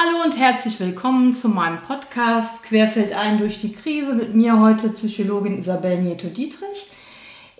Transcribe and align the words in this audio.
Hallo 0.00 0.22
und 0.22 0.38
herzlich 0.38 0.78
willkommen 0.78 1.34
zu 1.34 1.48
meinem 1.48 1.82
Podcast 1.82 2.62
Querfeld 2.62 3.12
ein 3.12 3.38
durch 3.38 3.58
die 3.58 3.72
Krise 3.72 4.14
mit 4.14 4.32
mir 4.32 4.60
heute 4.60 4.90
Psychologin 4.90 5.58
Isabel 5.58 6.00
Nieto-Dietrich. 6.00 6.86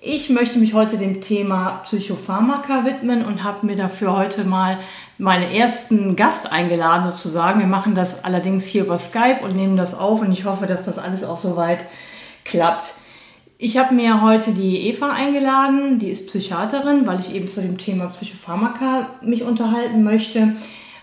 Ich 0.00 0.30
möchte 0.30 0.61
mich 0.61 0.72
heute 0.72 0.98
dem 0.98 1.21
Thema 1.21 1.80
Psychopharmaka 1.82 2.85
widmen 2.85 3.24
und 3.24 3.43
habe 3.43 3.66
mir 3.66 3.74
dafür 3.74 4.16
heute 4.16 4.45
mal 4.45 4.79
meinen 5.19 5.51
ersten 5.51 6.14
Gast 6.14 6.53
eingeladen 6.53 7.11
sozusagen. 7.11 7.58
Wir 7.58 7.66
machen 7.66 7.96
das 7.96 8.22
allerdings 8.22 8.66
hier 8.66 8.84
über 8.84 8.98
Skype 8.98 9.40
und 9.42 9.56
nehmen 9.56 9.76
das 9.76 9.98
auf 9.98 10.20
und 10.20 10.30
ich 10.30 10.44
hoffe, 10.44 10.68
dass 10.68 10.84
das 10.84 11.00
alles 11.00 11.24
auch 11.24 11.40
soweit 11.40 11.86
klappt. 12.44 12.94
Ich 13.58 13.78
habe 13.78 13.96
mir 13.96 14.22
heute 14.22 14.52
die 14.52 14.86
Eva 14.86 15.10
eingeladen, 15.10 15.98
die 15.98 16.10
ist 16.10 16.28
Psychiaterin, 16.28 17.05
weil 17.05 17.18
ich 17.18 17.34
eben 17.34 17.48
zu 17.48 17.62
dem 17.62 17.78
Thema 17.78 18.06
Psychopharmaka 18.06 19.09
mich 19.23 19.42
unterhalten 19.42 20.05
möchte. 20.05 20.55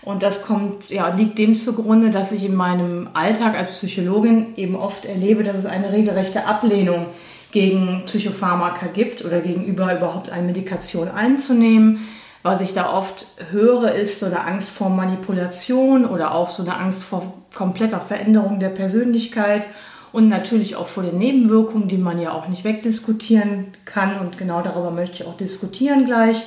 Und 0.06 0.22
das 0.22 0.44
kommt, 0.44 0.88
ja, 0.88 1.08
liegt 1.08 1.36
dem 1.36 1.56
zugrunde, 1.56 2.10
dass 2.10 2.30
ich 2.30 2.44
in 2.44 2.54
meinem 2.54 3.08
Alltag 3.12 3.56
als 3.58 3.72
Psychologin 3.72 4.54
eben 4.54 4.76
oft 4.76 5.04
erlebe, 5.04 5.42
dass 5.42 5.56
es 5.56 5.66
eine 5.66 5.90
regelrechte 5.92 6.46
Ablehnung 6.46 7.06
gegen 7.50 8.04
Psychopharmaka 8.06 8.86
gibt 8.86 9.24
oder 9.24 9.40
gegenüber 9.40 9.92
überhaupt 9.92 10.30
eine 10.30 10.46
Medikation 10.46 11.08
einzunehmen. 11.08 12.06
Was 12.44 12.60
ich 12.60 12.72
da 12.72 12.92
oft 12.92 13.26
höre, 13.50 13.96
ist 13.96 14.20
so 14.20 14.26
eine 14.26 14.44
Angst 14.44 14.68
vor 14.68 14.90
Manipulation 14.90 16.04
oder 16.04 16.36
auch 16.36 16.50
so 16.50 16.62
eine 16.62 16.76
Angst 16.76 17.02
vor 17.02 17.34
kompletter 17.52 17.98
Veränderung 17.98 18.60
der 18.60 18.68
Persönlichkeit 18.68 19.66
und 20.12 20.28
natürlich 20.28 20.76
auch 20.76 20.86
vor 20.86 21.02
den 21.02 21.18
Nebenwirkungen, 21.18 21.88
die 21.88 21.98
man 21.98 22.20
ja 22.20 22.30
auch 22.30 22.46
nicht 22.46 22.62
wegdiskutieren 22.62 23.72
kann. 23.84 24.20
Und 24.20 24.38
genau 24.38 24.62
darüber 24.62 24.92
möchte 24.92 25.24
ich 25.24 25.28
auch 25.28 25.36
diskutieren 25.36 26.06
gleich 26.06 26.46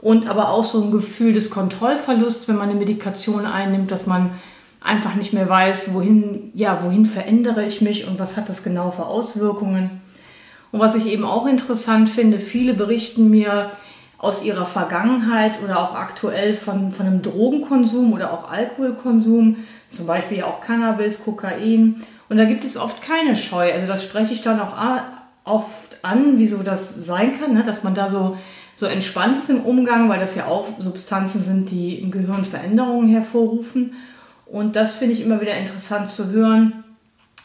und 0.00 0.28
aber 0.28 0.50
auch 0.50 0.64
so 0.64 0.82
ein 0.82 0.90
Gefühl 0.90 1.32
des 1.32 1.50
Kontrollverlusts, 1.50 2.48
wenn 2.48 2.56
man 2.56 2.70
eine 2.70 2.78
Medikation 2.78 3.46
einnimmt, 3.46 3.90
dass 3.90 4.06
man 4.06 4.30
einfach 4.80 5.14
nicht 5.14 5.32
mehr 5.32 5.48
weiß, 5.48 5.92
wohin, 5.92 6.50
ja, 6.54 6.82
wohin 6.82 7.04
verändere 7.04 7.64
ich 7.64 7.80
mich 7.82 8.08
und 8.08 8.18
was 8.18 8.36
hat 8.36 8.48
das 8.48 8.62
genau 8.62 8.90
für 8.90 9.04
Auswirkungen. 9.04 10.00
Und 10.72 10.80
was 10.80 10.94
ich 10.94 11.06
eben 11.06 11.24
auch 11.24 11.46
interessant 11.46 12.08
finde, 12.08 12.38
viele 12.38 12.74
berichten 12.74 13.28
mir 13.28 13.70
aus 14.16 14.44
ihrer 14.44 14.66
Vergangenheit 14.66 15.62
oder 15.62 15.80
auch 15.80 15.94
aktuell 15.94 16.54
von, 16.54 16.92
von 16.92 17.06
einem 17.06 17.22
Drogenkonsum 17.22 18.12
oder 18.12 18.32
auch 18.32 18.50
Alkoholkonsum, 18.50 19.56
zum 19.88 20.06
Beispiel 20.06 20.42
auch 20.42 20.60
Cannabis, 20.60 21.24
Kokain. 21.24 22.02
Und 22.28 22.36
da 22.36 22.44
gibt 22.44 22.64
es 22.64 22.76
oft 22.76 23.02
keine 23.02 23.34
Scheu. 23.34 23.72
Also 23.72 23.86
das 23.86 24.04
spreche 24.04 24.32
ich 24.32 24.42
dann 24.42 24.60
auch 24.60 24.74
oft 25.44 25.98
an, 26.02 26.38
wieso 26.38 26.62
das 26.62 26.94
sein 26.94 27.38
kann, 27.38 27.54
ne? 27.54 27.64
dass 27.64 27.82
man 27.82 27.94
da 27.94 28.08
so 28.08 28.36
so 28.80 28.86
entspannt 28.86 29.36
ist 29.36 29.50
im 29.50 29.60
Umgang, 29.60 30.08
weil 30.08 30.20
das 30.20 30.36
ja 30.36 30.46
auch 30.46 30.68
Substanzen 30.78 31.38
sind, 31.42 31.70
die 31.70 31.96
im 31.96 32.10
Gehirn 32.10 32.46
Veränderungen 32.46 33.10
hervorrufen. 33.10 33.92
Und 34.46 34.74
das 34.74 34.94
finde 34.94 35.12
ich 35.12 35.20
immer 35.20 35.42
wieder 35.42 35.54
interessant 35.54 36.10
zu 36.10 36.30
hören. 36.30 36.82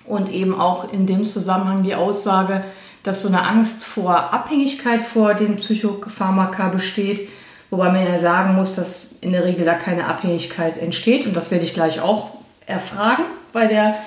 Und 0.08 0.32
eben 0.32 0.58
auch 0.58 0.94
in 0.94 1.06
dem 1.06 1.26
Zusammenhang 1.26 1.84
die 1.84 1.94
Aussage, 1.94 2.64
dass 3.04 3.22
so 3.22 3.28
eine 3.28 3.46
Angst 3.46 3.84
vor 3.84 4.34
Abhängigkeit 4.34 5.02
vor 5.02 5.34
den 5.34 5.58
Psychopharmaka 5.58 6.70
besteht, 6.70 7.28
wobei 7.70 7.92
man 7.92 8.06
ja 8.06 8.18
sagen 8.18 8.56
muss, 8.56 8.74
dass 8.74 9.16
in 9.20 9.34
der 9.34 9.44
Regel 9.44 9.66
da 9.66 9.74
keine 9.74 10.08
Abhängigkeit 10.08 10.78
entsteht. 10.78 11.26
Und 11.26 11.36
das 11.36 11.52
werde 11.52 11.66
ich 11.66 11.74
gleich 11.74 12.00
auch 12.00 12.30
erfragen 12.66 13.26
bei 13.52 13.68
der, 13.68 13.98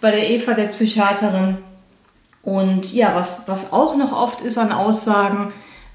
bei 0.00 0.10
der 0.10 0.28
Eva, 0.28 0.54
der 0.54 0.66
Psychiaterin. 0.66 1.58
Und 2.42 2.92
ja, 2.92 3.14
was, 3.14 3.42
was 3.46 3.72
auch 3.72 3.94
noch 3.96 4.10
oft 4.10 4.40
ist 4.40 4.58
an 4.58 4.72
Aussagen, 4.72 5.52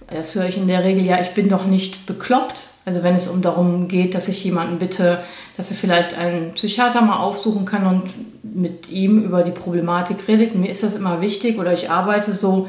das 0.10 0.36
höre 0.36 0.46
ich 0.46 0.58
in 0.58 0.68
der 0.68 0.84
Regel 0.84 1.06
ja, 1.06 1.22
ich 1.22 1.30
bin 1.30 1.50
doch 1.50 1.66
nicht 1.66 2.06
bekloppt. 2.06 2.68
Also 2.86 3.04
wenn 3.04 3.16
es 3.16 3.28
um 3.28 3.42
darum 3.42 3.88
geht, 3.88 4.16
dass 4.16 4.28
ich 4.28 4.44
jemanden 4.44 4.80
bitte, 4.80 5.20
dass 5.58 5.70
er 5.70 5.76
vielleicht 5.76 6.16
einen 6.16 6.54
Psychiater 6.54 7.02
mal 7.02 7.18
aufsuchen 7.18 7.66
kann 7.66 7.86
und 7.86 8.04
mit 8.44 8.90
ihm 8.90 9.24
über 9.24 9.44
die 9.44 9.52
Problematik 9.52 10.28
redet. 10.28 10.56
Mir 10.56 10.72
ist 10.72 10.82
das 10.82 10.96
immer 10.96 11.22
wichtig 11.22 11.60
oder 11.60 11.72
ich 11.74 11.92
arbeite 11.92 12.34
so, 12.34 12.68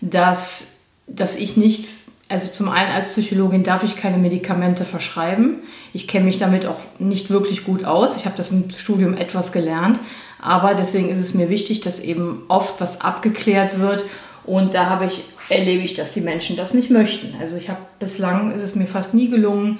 dass, 0.00 0.84
dass 1.06 1.36
ich 1.36 1.56
nicht, 1.56 1.86
also 2.28 2.50
zum 2.50 2.70
einen 2.70 2.92
als 2.92 3.08
Psychologin 3.08 3.64
darf 3.64 3.82
ich 3.82 3.96
keine 3.96 4.16
Medikamente 4.16 4.84
verschreiben. 4.86 5.56
Ich 5.92 6.08
kenne 6.08 6.24
mich 6.24 6.38
damit 6.38 6.64
auch 6.64 6.78
nicht 6.98 7.28
wirklich 7.28 7.64
gut 7.64 7.84
aus. 7.84 8.16
Ich 8.16 8.24
habe 8.24 8.36
das 8.36 8.50
im 8.50 8.70
Studium 8.70 9.14
etwas 9.14 9.52
gelernt. 9.52 9.98
Aber 10.40 10.74
deswegen 10.74 11.10
ist 11.10 11.20
es 11.20 11.34
mir 11.34 11.50
wichtig, 11.50 11.80
dass 11.80 12.00
eben 12.00 12.44
oft 12.48 12.80
was 12.80 13.00
abgeklärt 13.00 13.80
wird. 13.80 14.04
Und 14.44 14.72
da 14.72 14.86
habe 14.86 15.06
ich 15.06 15.24
erlebe 15.48 15.82
ich, 15.82 15.94
dass 15.94 16.14
die 16.14 16.20
Menschen 16.20 16.56
das 16.56 16.74
nicht 16.74 16.90
möchten. 16.90 17.34
Also 17.40 17.56
ich 17.56 17.68
habe 17.68 17.80
bislang 17.98 18.52
ist 18.52 18.62
es 18.62 18.74
mir 18.74 18.86
fast 18.86 19.14
nie 19.14 19.28
gelungen, 19.28 19.78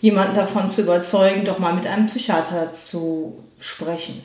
jemanden 0.00 0.34
davon 0.34 0.68
zu 0.68 0.82
überzeugen, 0.82 1.44
doch 1.44 1.58
mal 1.58 1.74
mit 1.74 1.86
einem 1.86 2.06
Psychiater 2.06 2.72
zu 2.72 3.42
sprechen. 3.58 4.22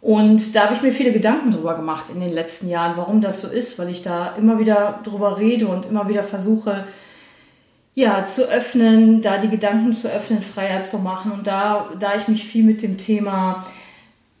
Und 0.00 0.56
da 0.56 0.64
habe 0.64 0.74
ich 0.74 0.82
mir 0.82 0.92
viele 0.92 1.12
Gedanken 1.12 1.52
drüber 1.52 1.74
gemacht 1.74 2.06
in 2.12 2.20
den 2.20 2.32
letzten 2.32 2.68
Jahren, 2.68 2.96
warum 2.96 3.20
das 3.20 3.40
so 3.40 3.48
ist, 3.48 3.78
weil 3.78 3.88
ich 3.88 4.02
da 4.02 4.34
immer 4.36 4.58
wieder 4.58 5.00
drüber 5.04 5.38
rede 5.38 5.68
und 5.68 5.86
immer 5.86 6.08
wieder 6.08 6.24
versuche, 6.24 6.84
ja, 7.94 8.24
zu 8.24 8.50
öffnen, 8.50 9.22
da 9.22 9.38
die 9.38 9.50
Gedanken 9.50 9.94
zu 9.94 10.08
öffnen, 10.08 10.42
freier 10.42 10.82
zu 10.82 10.98
machen. 10.98 11.30
Und 11.30 11.46
da, 11.46 11.90
da 12.00 12.16
ich 12.16 12.26
mich 12.26 12.44
viel 12.44 12.64
mit 12.64 12.82
dem 12.82 12.98
Thema 12.98 13.64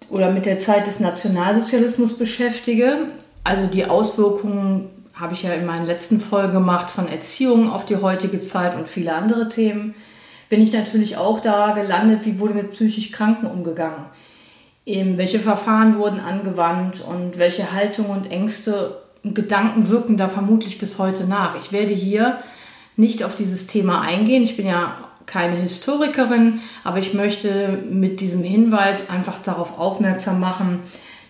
oder 0.08 0.30
mit 0.30 0.46
der 0.46 0.58
Zeit 0.58 0.86
des 0.86 1.00
Nationalsozialismus 1.00 2.18
beschäftige, 2.18 3.08
also 3.44 3.66
die 3.66 3.84
Auswirkungen 3.84 4.88
habe 5.14 5.34
ich 5.34 5.42
ja 5.42 5.52
in 5.52 5.66
meinen 5.66 5.86
letzten 5.86 6.20
Folgen 6.20 6.52
gemacht 6.52 6.90
von 6.90 7.08
Erziehung 7.08 7.70
auf 7.70 7.86
die 7.86 7.96
heutige 7.96 8.40
Zeit 8.40 8.76
und 8.76 8.88
viele 8.88 9.14
andere 9.14 9.48
Themen, 9.48 9.94
bin 10.48 10.60
ich 10.60 10.72
natürlich 10.72 11.16
auch 11.16 11.40
da 11.40 11.72
gelandet, 11.72 12.26
wie 12.26 12.38
wurde 12.38 12.54
mit 12.54 12.72
psychisch 12.72 13.10
Kranken 13.10 13.46
umgegangen. 13.46 14.06
Eben, 14.84 15.16
welche 15.16 15.38
Verfahren 15.38 15.96
wurden 15.96 16.20
angewandt 16.20 17.00
und 17.00 17.38
welche 17.38 17.72
Haltung 17.72 18.06
und 18.10 18.30
Ängste 18.30 18.98
und 19.22 19.34
Gedanken 19.34 19.88
wirken 19.88 20.16
da 20.16 20.28
vermutlich 20.28 20.78
bis 20.78 20.98
heute 20.98 21.24
nach. 21.24 21.56
Ich 21.56 21.72
werde 21.72 21.94
hier 21.94 22.38
nicht 22.96 23.22
auf 23.22 23.36
dieses 23.36 23.66
Thema 23.66 24.00
eingehen. 24.00 24.42
Ich 24.42 24.56
bin 24.56 24.66
ja 24.66 24.96
keine 25.24 25.56
Historikerin, 25.56 26.60
aber 26.84 26.98
ich 26.98 27.14
möchte 27.14 27.78
mit 27.88 28.20
diesem 28.20 28.42
Hinweis 28.42 29.08
einfach 29.08 29.38
darauf 29.38 29.78
aufmerksam 29.78 30.40
machen, 30.40 30.80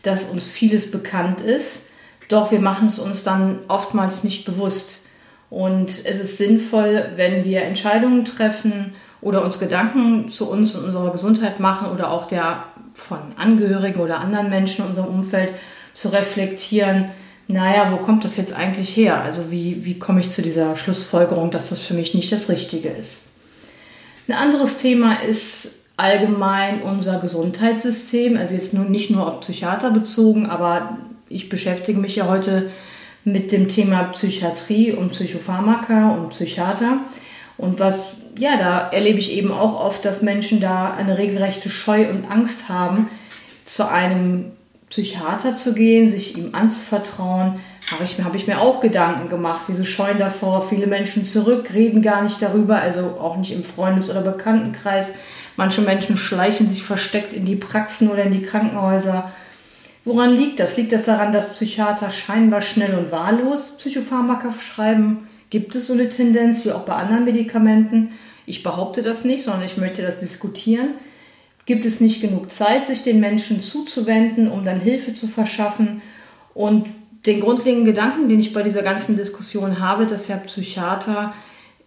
dass 0.03 0.31
uns 0.31 0.49
vieles 0.49 0.91
bekannt 0.91 1.41
ist 1.41 1.92
doch 2.33 2.51
wir 2.51 2.61
machen 2.61 2.89
es 2.89 2.99
uns 2.99 3.25
dann 3.25 3.61
oftmals 3.69 4.25
nicht 4.25 4.45
bewusst. 4.45 5.07
Und 5.51 5.91
es 6.05 6.19
ist 6.19 6.39
sinnvoll, 6.39 7.11
wenn 7.17 7.45
wir 7.45 7.63
Entscheidungen 7.63 8.25
treffen 8.25 8.95
oder 9.21 9.45
uns 9.45 9.59
Gedanken 9.59 10.31
zu 10.31 10.51
uns 10.51 10.75
und 10.75 10.85
unserer 10.85 11.13
Gesundheit 11.13 11.61
machen 11.61 11.91
oder 11.91 12.11
auch 12.11 12.27
der 12.27 12.65
von 12.95 13.19
Angehörigen 13.37 14.01
oder 14.01 14.21
anderen 14.21 14.51
Menschen 14.51 14.85
in 14.85 14.91
unserem 14.91 15.09
Umfeld 15.09 15.53
zu 15.95 16.09
reflektieren, 16.09 17.11
naja, 17.49 17.93
wo 17.93 17.97
kommt 17.97 18.25
das 18.25 18.37
jetzt 18.37 18.53
eigentlich 18.53 18.97
her? 18.97 19.21
Also 19.21 19.51
wie, 19.51 19.85
wie 19.85 19.99
komme 19.99 20.21
ich 20.21 20.31
zu 20.31 20.43
dieser 20.43 20.77
Schlussfolgerung, 20.77 21.51
dass 21.51 21.69
das 21.69 21.81
für 21.81 21.95
mich 21.95 22.15
nicht 22.15 22.33
das 22.33 22.49
Richtige 22.49 22.89
ist? 22.89 23.33
Ein 24.29 24.35
anderes 24.35 24.79
Thema 24.79 25.23
ist 25.23 25.87
allgemein 25.97 26.83
unser 26.83 27.19
Gesundheitssystem, 27.21 28.37
also 28.37 28.55
jetzt 28.55 28.73
nur, 28.73 28.87
nicht 28.87 29.11
nur 29.11 29.27
auf 29.27 29.41
Psychiater 29.41 29.91
bezogen, 29.91 30.47
aber 30.47 30.97
ich 31.33 31.49
beschäftige 31.49 31.99
mich 31.99 32.17
ja 32.17 32.29
heute 32.29 32.71
mit 33.25 33.53
dem 33.53 33.69
Thema 33.69 34.05
Psychiatrie 34.05 34.93
und 34.93 35.13
Psychopharmaka 35.13 36.13
und 36.13 36.31
Psychiater. 36.31 36.99
Und 37.57 37.79
was, 37.79 38.23
ja, 38.37 38.57
da 38.57 38.91
erlebe 38.91 39.19
ich 39.19 39.33
eben 39.33 39.53
auch 39.53 39.81
oft, 39.83 40.05
dass 40.05 40.23
Menschen 40.23 40.61
da 40.61 40.93
eine 40.93 41.19
regelrechte 41.19 41.71
Scheu 41.71 42.09
und 42.09 42.25
Angst 42.31 42.69
haben, 42.69 43.09
zu 43.65 43.89
einem 43.89 44.53
Psychiater 44.91 45.55
zu 45.55 45.75
gehen, 45.75 46.11
sich 46.11 46.37
ihm 46.37 46.55
anzuvertrauen. 46.55 47.61
Habe 47.91 48.05
ich, 48.05 48.23
habe 48.23 48.37
ich 48.37 48.47
mir 48.47 48.61
auch 48.61 48.81
Gedanken 48.81 49.29
gemacht, 49.29 49.63
wieso 49.69 49.85
scheuen 49.85 50.19
davor 50.19 50.67
viele 50.69 50.87
Menschen 50.87 51.25
zurück, 51.25 51.73
reden 51.73 52.03
gar 52.03 52.23
nicht 52.23 52.43
darüber, 52.43 52.81
also 52.81 53.19
auch 53.21 53.37
nicht 53.37 53.53
im 53.53 53.65
Freundes- 53.65 54.11
oder 54.11 54.23
Bekanntenkreis. 54.23 55.15
Manche 55.57 55.83
Menschen 55.83 56.17
schleichen 56.17 56.69
sich 56.69 56.83
versteckt 56.83 57.33
in 57.33 57.45
die 57.45 57.57
Praxen 57.57 58.11
oder 58.11 58.25
in 58.25 58.33
die 58.33 58.43
Krankenhäuser 58.43 59.31
Woran 60.05 60.35
liegt 60.35 60.59
das? 60.59 60.77
Liegt 60.77 60.93
das 60.93 61.05
daran, 61.05 61.33
dass 61.33 61.51
Psychiater 61.53 62.11
scheinbar 62.11 62.61
schnell 62.61 62.95
und 62.95 63.13
wahllos 63.13 63.77
Psychopharmaka 63.79 64.53
schreiben? 64.53 65.29
Gibt 65.51 65.75
es 65.75 65.87
so 65.87 65.93
eine 65.93 66.09
Tendenz 66.09 66.65
wie 66.65 66.73
auch 66.73 66.85
bei 66.85 66.95
anderen 66.95 67.25
Medikamenten? 67.25 68.11
Ich 68.47 68.63
behaupte 68.63 69.03
das 69.03 69.25
nicht, 69.25 69.45
sondern 69.45 69.65
ich 69.65 69.77
möchte 69.77 70.03
das 70.03 70.19
diskutieren. 70.19 70.95
Gibt 71.67 71.85
es 71.85 72.01
nicht 72.01 72.21
genug 72.21 72.51
Zeit, 72.51 72.87
sich 72.87 73.05
den 73.05 73.21
Menschen 73.21 73.61
zuzuwenden, 73.61 74.51
um 74.51 74.65
dann 74.65 74.81
Hilfe 74.81 75.15
zu 75.15 75.29
verschaffen? 75.29 76.03
Und 76.55 76.87
den 77.27 77.41
grundlegenden 77.41 77.87
Gedanken, 77.87 78.29
den 78.29 78.41
ich 78.41 78.53
bei 78.53 78.65
dieser 78.65 78.83
ganzen 78.83 79.17
Diskussion 79.17 79.79
habe, 79.79 80.07
dass 80.07 80.27
ja 80.27 80.37
Psychiater 80.39 81.33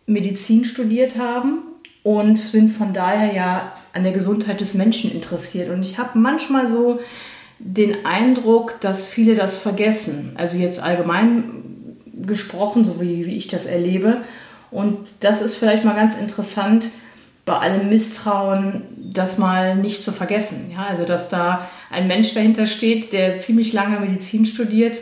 Medizin 0.05 0.63
studiert 0.63 1.17
haben 1.17 1.63
und 2.03 2.37
sind 2.37 2.69
von 2.69 2.93
daher 2.93 3.33
ja 3.33 3.73
an 3.91 4.03
der 4.03 4.13
Gesundheit 4.13 4.61
des 4.61 4.75
Menschen 4.75 5.11
interessiert. 5.11 5.69
Und 5.69 5.81
ich 5.81 5.97
habe 5.97 6.17
manchmal 6.17 6.69
so 6.69 6.99
den 7.59 8.05
Eindruck, 8.05 8.79
dass 8.81 9.05
viele 9.05 9.35
das 9.35 9.57
vergessen. 9.57 10.33
Also 10.35 10.57
jetzt 10.57 10.81
allgemein 10.81 11.43
gesprochen, 12.25 12.85
so 12.85 12.99
wie, 13.01 13.25
wie 13.25 13.35
ich 13.35 13.47
das 13.47 13.65
erlebe. 13.65 14.17
Und 14.71 14.97
das 15.19 15.41
ist 15.41 15.55
vielleicht 15.55 15.85
mal 15.85 15.95
ganz 15.95 16.17
interessant, 16.17 16.89
bei 17.45 17.57
allem 17.57 17.89
Misstrauen 17.89 18.83
das 19.13 19.37
mal 19.37 19.75
nicht 19.75 20.03
zu 20.03 20.11
vergessen. 20.11 20.71
Ja, 20.73 20.85
also 20.85 21.05
dass 21.05 21.29
da 21.29 21.69
ein 21.91 22.07
Mensch 22.07 22.33
dahinter 22.33 22.65
steht, 22.65 23.13
der 23.13 23.37
ziemlich 23.37 23.71
lange 23.71 23.99
Medizin 23.99 24.45
studiert, 24.45 24.97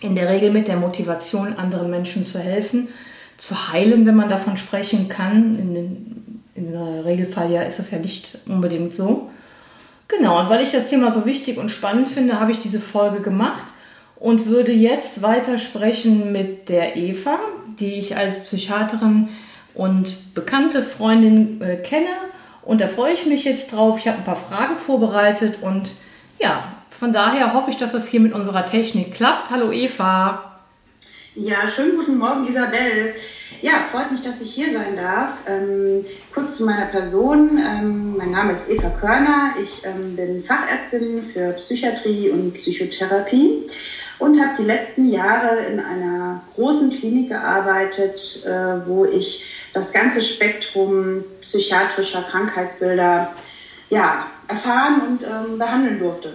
in 0.00 0.16
der 0.16 0.28
Regel 0.28 0.50
mit 0.50 0.66
der 0.66 0.76
Motivation, 0.76 1.56
anderen 1.56 1.88
Menschen 1.88 2.26
zu 2.26 2.40
helfen, 2.40 2.88
zu 3.36 3.72
heilen, 3.72 4.04
wenn 4.04 4.16
man 4.16 4.28
davon 4.28 4.56
sprechen 4.56 5.08
kann. 5.08 5.58
In, 5.58 5.74
den, 5.74 6.42
in 6.54 6.72
der 6.72 7.04
Regelfall 7.04 7.50
ja 7.50 7.62
ist 7.62 7.78
das 7.78 7.92
ja 7.92 7.98
nicht 7.98 8.38
unbedingt 8.46 8.94
so. 8.94 9.30
Genau, 10.08 10.40
und 10.40 10.50
weil 10.50 10.62
ich 10.62 10.72
das 10.72 10.88
Thema 10.88 11.10
so 11.10 11.24
wichtig 11.24 11.58
und 11.58 11.70
spannend 11.70 12.08
finde, 12.08 12.38
habe 12.40 12.52
ich 12.52 12.60
diese 12.60 12.80
Folge 12.80 13.20
gemacht 13.20 13.64
und 14.16 14.46
würde 14.46 14.72
jetzt 14.72 15.22
weiter 15.22 15.58
sprechen 15.58 16.32
mit 16.32 16.68
der 16.68 16.96
Eva, 16.96 17.38
die 17.80 17.94
ich 17.94 18.16
als 18.16 18.44
Psychiaterin 18.44 19.28
und 19.74 20.34
bekannte 20.34 20.82
Freundin 20.82 21.60
äh, 21.60 21.76
kenne. 21.76 22.10
Und 22.62 22.80
da 22.80 22.88
freue 22.88 23.14
ich 23.14 23.26
mich 23.26 23.44
jetzt 23.44 23.72
drauf. 23.72 23.98
Ich 23.98 24.06
habe 24.06 24.18
ein 24.18 24.24
paar 24.24 24.36
Fragen 24.36 24.76
vorbereitet 24.76 25.58
und 25.62 25.92
ja, 26.38 26.72
von 26.90 27.12
daher 27.12 27.52
hoffe 27.54 27.70
ich, 27.70 27.78
dass 27.78 27.92
das 27.92 28.08
hier 28.08 28.20
mit 28.20 28.32
unserer 28.32 28.64
Technik 28.64 29.14
klappt. 29.14 29.50
Hallo 29.50 29.72
Eva. 29.72 30.60
Ja, 31.34 31.66
schönen 31.66 31.96
guten 31.96 32.18
Morgen 32.18 32.46
Isabel. 32.46 33.14
Ja, 33.62 33.74
freut 33.92 34.10
mich, 34.10 34.22
dass 34.22 34.40
ich 34.40 34.52
hier 34.52 34.72
sein 34.72 34.96
darf. 34.96 35.34
Ähm, 35.46 36.04
kurz 36.34 36.56
zu 36.56 36.64
meiner 36.64 36.86
Person. 36.86 37.58
Ähm, 37.58 38.16
mein 38.16 38.32
Name 38.32 38.52
ist 38.52 38.68
Eva 38.68 38.90
Körner. 38.90 39.54
Ich 39.62 39.86
ähm, 39.86 40.16
bin 40.16 40.42
Fachärztin 40.42 41.22
für 41.22 41.52
Psychiatrie 41.52 42.30
und 42.30 42.54
Psychotherapie 42.54 43.62
und 44.18 44.40
habe 44.40 44.50
die 44.58 44.64
letzten 44.64 45.12
Jahre 45.12 45.64
in 45.66 45.78
einer 45.78 46.42
großen 46.56 46.90
Klinik 46.90 47.28
gearbeitet, 47.28 48.44
äh, 48.44 48.84
wo 48.84 49.04
ich 49.04 49.44
das 49.72 49.92
ganze 49.92 50.22
Spektrum 50.22 51.22
psychiatrischer 51.40 52.22
Krankheitsbilder 52.22 53.32
ja, 53.90 54.26
erfahren 54.48 55.02
und 55.06 55.22
ähm, 55.22 55.58
behandeln 55.58 56.00
durfte. 56.00 56.32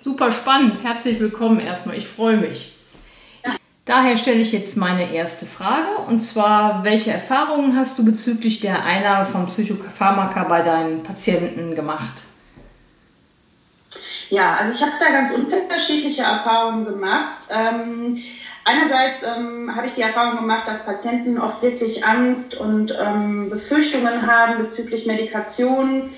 Super 0.00 0.32
spannend. 0.32 0.82
Herzlich 0.82 1.20
willkommen 1.20 1.60
erstmal. 1.60 1.98
Ich 1.98 2.08
freue 2.08 2.38
mich. 2.38 2.77
Daher 3.88 4.18
stelle 4.18 4.40
ich 4.40 4.52
jetzt 4.52 4.76
meine 4.76 5.14
erste 5.14 5.46
Frage 5.46 6.02
und 6.08 6.20
zwar, 6.20 6.84
welche 6.84 7.10
Erfahrungen 7.10 7.74
hast 7.74 7.98
du 7.98 8.04
bezüglich 8.04 8.60
der 8.60 8.84
Einnahme 8.84 9.24
von 9.24 9.46
Psychopharmaka 9.46 10.44
bei 10.44 10.60
deinen 10.60 11.02
Patienten 11.02 11.74
gemacht? 11.74 12.24
Ja, 14.28 14.56
also 14.56 14.72
ich 14.72 14.82
habe 14.82 14.92
da 15.00 15.10
ganz 15.10 15.30
unterschiedliche 15.30 16.20
Erfahrungen 16.20 16.84
gemacht. 16.84 17.38
Ähm, 17.48 18.18
einerseits 18.66 19.22
ähm, 19.22 19.74
habe 19.74 19.86
ich 19.86 19.94
die 19.94 20.02
Erfahrung 20.02 20.36
gemacht, 20.36 20.68
dass 20.68 20.84
Patienten 20.84 21.38
oft 21.38 21.62
wirklich 21.62 22.04
Angst 22.04 22.60
und 22.60 22.94
ähm, 22.94 23.48
Befürchtungen 23.48 24.26
haben 24.26 24.58
bezüglich 24.58 25.06
Medikation 25.06 26.10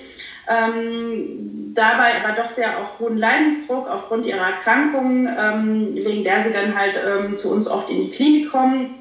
ähm, 0.51 1.73
dabei 1.73 2.11
aber 2.23 2.41
doch 2.41 2.49
sehr 2.49 2.77
auch 2.79 2.99
hohen 2.99 3.17
Leidensdruck 3.17 3.87
aufgrund 3.87 4.25
ihrer 4.25 4.47
Erkrankung, 4.47 5.27
ähm, 5.27 5.95
wegen 5.95 6.23
der 6.23 6.43
sie 6.43 6.51
dann 6.51 6.77
halt 6.77 6.99
ähm, 7.05 7.35
zu 7.37 7.51
uns 7.51 7.67
oft 7.67 7.89
in 7.89 8.01
die 8.01 8.09
Klinik 8.09 8.51
kommen 8.51 8.95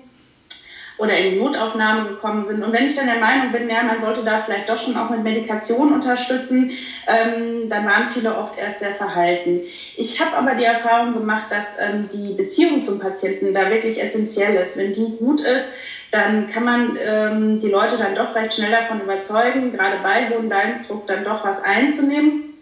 oder 1.01 1.17
in 1.17 1.31
die 1.31 1.41
Notaufnahme 1.41 2.11
gekommen 2.11 2.45
sind. 2.45 2.63
Und 2.63 2.73
wenn 2.73 2.85
ich 2.85 2.95
dann 2.95 3.07
der 3.07 3.19
Meinung 3.19 3.53
bin, 3.53 3.71
ja, 3.71 3.83
man 3.83 4.01
sollte 4.01 4.23
da 4.23 4.39
vielleicht 4.39 4.69
doch 4.69 4.79
schon 4.79 4.99
auch 4.99 5.09
mit 5.09 5.23
Medikation 5.23 5.95
unterstützen, 5.95 6.73
ähm, 7.07 7.71
dann 7.71 7.87
waren 7.87 8.11
viele 8.11 8.37
oft 8.37 8.59
erst 8.59 8.81
sehr 8.81 8.93
verhalten. 8.93 9.61
Ich 9.97 10.21
habe 10.21 10.37
aber 10.37 10.55
die 10.55 10.65
Erfahrung 10.65 11.15
gemacht, 11.15 11.47
dass 11.51 11.79
ähm, 11.79 12.09
die 12.13 12.35
Beziehung 12.35 12.81
zum 12.81 12.99
Patienten 12.99 13.55
da 13.55 13.71
wirklich 13.71 14.01
essentiell 14.01 14.55
ist. 14.57 14.77
Wenn 14.77 14.93
die 14.93 15.17
gut 15.19 15.41
ist, 15.41 15.73
dann 16.11 16.49
kann 16.49 16.65
man 16.65 16.99
ähm, 17.01 17.61
die 17.61 17.69
Leute 17.69 17.97
dann 17.97 18.15
doch 18.15 18.35
recht 18.35 18.55
schnell 18.55 18.71
davon 18.71 19.01
überzeugen, 19.01 19.71
gerade 19.71 19.99
bei 20.03 20.29
hohem 20.29 20.49
Leidensdruck 20.49 21.07
dann 21.07 21.25
doch 21.25 21.45
was 21.45 21.63
einzunehmen. 21.63 22.55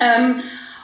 Ähm, 0.00 0.40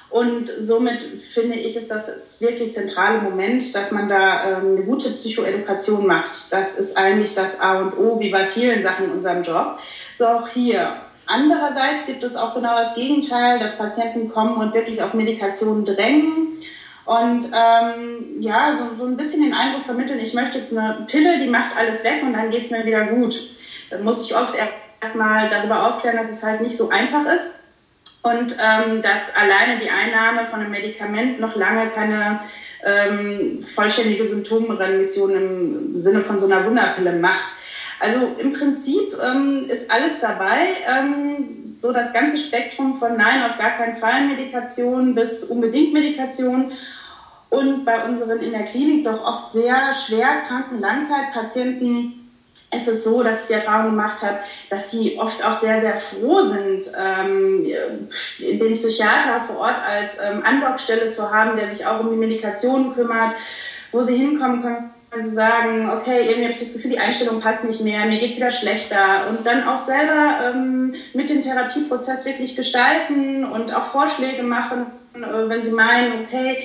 und 0.08 0.48
somit 0.48 1.02
finde 1.02 1.56
ich, 1.56 1.74
ist 1.74 1.90
das 1.90 2.40
wirklich 2.40 2.72
zentrale 2.72 3.18
Moment, 3.18 3.74
dass 3.74 3.90
man 3.90 4.08
da 4.08 4.58
ähm, 4.58 4.76
eine 4.76 4.84
gute 4.84 5.10
Psychoedukation 5.10 6.06
macht. 6.06 6.52
Das 6.52 6.78
ist 6.78 6.96
eigentlich 6.96 7.34
das 7.34 7.60
A 7.60 7.80
und 7.80 7.98
O, 7.98 8.20
wie 8.20 8.30
bei 8.30 8.44
vielen 8.44 8.82
Sachen 8.82 9.06
in 9.06 9.12
unserem 9.12 9.42
Job. 9.42 9.78
So 10.14 10.26
auch 10.26 10.48
hier. 10.48 10.96
Andererseits 11.26 12.06
gibt 12.06 12.22
es 12.22 12.36
auch 12.36 12.54
genau 12.54 12.76
das 12.76 12.94
Gegenteil, 12.94 13.58
dass 13.58 13.78
Patienten 13.78 14.28
kommen 14.28 14.58
und 14.58 14.74
wirklich 14.74 15.02
auf 15.02 15.12
Medikation 15.12 15.84
drängen 15.84 16.56
und 17.06 17.48
ähm, 17.52 18.40
ja, 18.40 18.74
so, 18.74 18.96
so 18.98 19.06
ein 19.06 19.16
bisschen 19.16 19.42
den 19.42 19.54
Eindruck 19.54 19.84
vermitteln, 19.84 20.18
ich 20.18 20.34
möchte 20.34 20.58
jetzt 20.58 20.76
eine 20.76 21.06
Pille, 21.06 21.38
die 21.38 21.48
macht 21.48 21.76
alles 21.76 22.02
weg 22.02 22.22
und 22.22 22.32
dann 22.32 22.50
geht 22.50 22.64
es 22.64 22.70
mir 22.70 22.84
wieder 22.84 23.06
gut. 23.06 23.40
Dann 23.90 24.02
muss 24.02 24.24
ich 24.24 24.36
oft 24.36 24.54
erstmal 25.00 25.48
darüber 25.48 25.86
aufklären, 25.86 26.16
dass 26.16 26.30
es 26.30 26.42
halt 26.42 26.60
nicht 26.60 26.76
so 26.76 26.90
einfach 26.90 27.24
ist 27.26 27.60
und 28.22 28.56
ähm, 28.60 29.02
dass 29.02 29.34
alleine 29.36 29.78
die 29.80 29.88
Einnahme 29.88 30.46
von 30.46 30.60
einem 30.60 30.72
Medikament 30.72 31.38
noch 31.38 31.54
lange 31.54 31.90
keine 31.90 32.40
ähm, 32.84 33.62
vollständige 33.62 34.24
Symptomremission 34.24 35.34
im 35.34 35.96
Sinne 35.96 36.22
von 36.22 36.40
so 36.40 36.46
einer 36.46 36.64
Wunderpille 36.64 37.12
macht. 37.12 37.54
Also 38.00 38.36
im 38.38 38.52
Prinzip 38.52 39.16
ähm, 39.22 39.66
ist 39.68 39.92
alles 39.92 40.20
dabei. 40.20 40.58
Ähm, 40.86 41.76
so 41.78 41.92
das 41.92 42.12
ganze 42.12 42.38
Spektrum 42.38 42.94
von 42.94 43.16
Nein, 43.16 43.42
auf 43.42 43.58
gar 43.58 43.76
keinen 43.76 43.96
Fall 43.96 44.26
Medikation 44.26 45.14
bis 45.14 45.44
unbedingt 45.44 45.92
Medikation 45.92 46.72
und 47.56 47.84
bei 47.84 48.04
unseren 48.04 48.40
in 48.40 48.52
der 48.52 48.64
Klinik 48.64 49.04
doch 49.04 49.24
oft 49.24 49.52
sehr 49.52 49.92
schwer 49.94 50.42
kranken 50.46 50.80
Langzeitpatienten 50.80 52.22
ist 52.74 52.88
es 52.88 53.04
so, 53.04 53.22
dass 53.22 53.42
ich 53.42 53.48
die 53.48 53.54
Erfahrung 53.54 53.92
gemacht 53.92 54.22
habe, 54.22 54.38
dass 54.70 54.90
sie 54.90 55.18
oft 55.18 55.44
auch 55.44 55.54
sehr, 55.54 55.80
sehr 55.80 55.96
froh 55.96 56.42
sind, 56.42 56.90
ähm, 56.98 57.66
den 58.38 58.74
Psychiater 58.74 59.42
vor 59.46 59.58
Ort 59.58 59.76
als 59.86 60.18
ähm, 60.18 60.42
Andockstelle 60.44 61.08
zu 61.10 61.30
haben, 61.30 61.56
der 61.58 61.70
sich 61.70 61.86
auch 61.86 62.00
um 62.00 62.10
die 62.10 62.16
Medikationen 62.16 62.94
kümmert, 62.94 63.34
wo 63.92 64.02
sie 64.02 64.16
hinkommen 64.16 64.62
können 64.62 64.90
sie 65.22 65.30
sagen, 65.30 65.88
okay, 65.88 66.26
irgendwie 66.26 66.42
habe 66.42 66.52
ich 66.52 66.60
das 66.60 66.74
Gefühl, 66.74 66.90
die 66.90 66.98
Einstellung 66.98 67.40
passt 67.40 67.64
nicht 67.64 67.80
mehr, 67.80 68.04
mir 68.06 68.18
geht 68.18 68.30
es 68.30 68.36
wieder 68.36 68.50
schlechter. 68.50 69.28
Und 69.30 69.46
dann 69.46 69.66
auch 69.66 69.78
selber 69.78 70.52
ähm, 70.54 70.94
mit 71.14 71.30
dem 71.30 71.42
Therapieprozess 71.42 72.26
wirklich 72.26 72.56
gestalten 72.56 73.44
und 73.44 73.74
auch 73.74 73.86
Vorschläge 73.86 74.42
machen, 74.42 74.86
äh, 75.14 75.48
wenn 75.48 75.62
sie 75.62 75.70
meinen, 75.70 76.24
okay, 76.24 76.62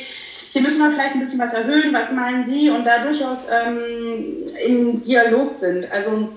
hier 0.52 0.62
müssen 0.62 0.80
wir 0.80 0.92
vielleicht 0.92 1.16
ein 1.16 1.22
bisschen 1.22 1.40
was 1.40 1.54
erhöhen, 1.54 1.94
was 1.94 2.12
meinen 2.12 2.46
Sie? 2.46 2.70
Und 2.70 2.84
da 2.84 3.04
durchaus 3.04 3.48
ähm, 3.50 4.46
im 4.66 5.02
Dialog 5.02 5.54
sind. 5.54 5.90
Also 5.92 6.30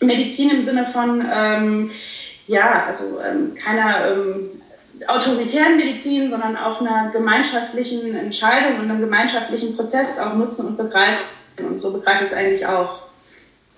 Medizin 0.00 0.50
im 0.50 0.62
Sinne 0.62 0.84
von, 0.84 1.24
ähm, 1.32 1.90
ja, 2.48 2.86
also 2.86 3.20
ähm, 3.20 3.54
keiner 3.54 4.10
ähm, 4.10 4.50
autoritären 5.06 5.76
Medizin, 5.76 6.28
sondern 6.28 6.56
auch 6.56 6.80
einer 6.80 7.10
gemeinschaftlichen 7.10 8.16
Entscheidung 8.16 8.80
und 8.80 8.90
einem 8.90 9.00
gemeinschaftlichen 9.00 9.76
Prozess 9.76 10.18
auch 10.18 10.34
nutzen 10.34 10.66
und 10.66 10.76
begreifen. 10.76 11.24
Und 11.58 11.80
so 11.80 11.92
begreife 11.92 12.24
ich 12.24 12.30
es 12.30 12.34
eigentlich 12.34 12.66
auch. 12.66 13.02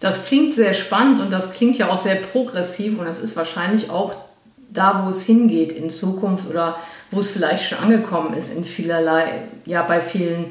Das 0.01 0.25
klingt 0.25 0.55
sehr 0.55 0.73
spannend 0.73 1.21
und 1.21 1.31
das 1.31 1.53
klingt 1.53 1.77
ja 1.77 1.91
auch 1.91 1.99
sehr 1.99 2.15
progressiv 2.15 2.99
und 2.99 3.05
das 3.05 3.19
ist 3.19 3.37
wahrscheinlich 3.37 3.91
auch 3.91 4.15
da, 4.71 5.03
wo 5.05 5.11
es 5.11 5.25
hingeht 5.25 5.73
in 5.73 5.91
Zukunft 5.91 6.49
oder 6.49 6.79
wo 7.11 7.21
es 7.21 7.31
vielleicht 7.31 7.65
schon 7.65 7.79
angekommen 7.79 8.35
ist 8.35 8.55
in 8.55 8.65
vielerlei, 8.65 9.43
ja, 9.65 9.83
bei 9.83 10.01
vielen 10.01 10.47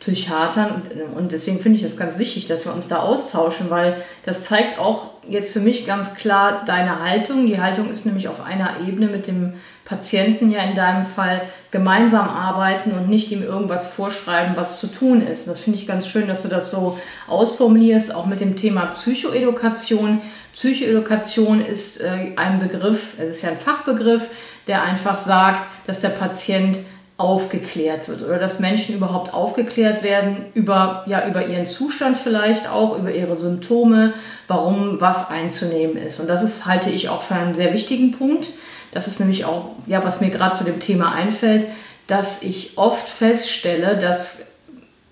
Psychiatern. 0.00 0.82
Und, 0.82 1.16
und 1.16 1.32
deswegen 1.32 1.58
finde 1.58 1.78
ich 1.78 1.84
es 1.84 1.96
ganz 1.96 2.18
wichtig, 2.18 2.46
dass 2.46 2.64
wir 2.64 2.72
uns 2.72 2.88
da 2.88 2.98
austauschen, 2.98 3.68
weil 3.70 3.96
das 4.24 4.44
zeigt 4.44 4.78
auch 4.78 5.10
jetzt 5.28 5.52
für 5.52 5.60
mich 5.60 5.86
ganz 5.86 6.14
klar 6.14 6.62
deine 6.66 7.00
Haltung. 7.04 7.46
Die 7.46 7.60
Haltung 7.60 7.90
ist 7.90 8.06
nämlich 8.06 8.28
auf 8.28 8.40
einer 8.40 8.80
Ebene 8.86 9.08
mit 9.08 9.26
dem 9.26 9.54
Patienten 9.84 10.50
ja 10.50 10.60
in 10.62 10.74
deinem 10.74 11.04
Fall 11.04 11.42
gemeinsam 11.70 12.28
arbeiten 12.28 12.92
und 12.92 13.08
nicht 13.08 13.32
ihm 13.32 13.42
irgendwas 13.42 13.88
vorschreiben, 13.88 14.54
was 14.54 14.78
zu 14.78 14.86
tun 14.86 15.26
ist. 15.26 15.46
Und 15.46 15.54
das 15.54 15.60
finde 15.60 15.78
ich 15.78 15.86
ganz 15.86 16.06
schön, 16.06 16.28
dass 16.28 16.42
du 16.42 16.48
das 16.48 16.70
so 16.70 16.98
ausformulierst, 17.26 18.14
auch 18.14 18.26
mit 18.26 18.40
dem 18.40 18.54
Thema 18.54 18.86
Psychoedukation. 18.86 20.20
Psychoedukation 20.52 21.64
ist 21.64 22.02
äh, 22.02 22.32
ein 22.36 22.58
Begriff, 22.58 23.14
es 23.18 23.30
ist 23.30 23.42
ja 23.42 23.50
ein 23.50 23.58
Fachbegriff, 23.58 24.28
der 24.68 24.82
einfach 24.82 25.16
sagt, 25.16 25.66
dass 25.86 26.00
der 26.00 26.10
Patient 26.10 26.78
aufgeklärt 27.18 28.06
wird 28.06 28.22
oder 28.22 28.38
dass 28.38 28.60
Menschen 28.60 28.94
überhaupt 28.94 29.34
aufgeklärt 29.34 30.04
werden 30.04 30.46
über, 30.54 31.02
ja, 31.06 31.26
über 31.26 31.44
ihren 31.44 31.66
Zustand 31.66 32.16
vielleicht 32.16 32.68
auch, 32.70 32.96
über 32.96 33.12
ihre 33.12 33.36
Symptome, 33.36 34.12
warum 34.46 35.00
was 35.00 35.28
einzunehmen 35.28 35.96
ist. 35.96 36.20
Und 36.20 36.28
das 36.28 36.44
ist, 36.44 36.64
halte 36.64 36.90
ich 36.90 37.08
auch 37.08 37.22
für 37.22 37.34
einen 37.34 37.54
sehr 37.54 37.74
wichtigen 37.74 38.12
Punkt. 38.12 38.50
Das 38.92 39.08
ist 39.08 39.18
nämlich 39.18 39.44
auch, 39.44 39.72
ja, 39.86 40.04
was 40.04 40.20
mir 40.20 40.30
gerade 40.30 40.56
zu 40.56 40.62
dem 40.62 40.78
Thema 40.78 41.12
einfällt, 41.12 41.66
dass 42.06 42.44
ich 42.44 42.78
oft 42.78 43.08
feststelle, 43.08 43.98
dass 43.98 44.52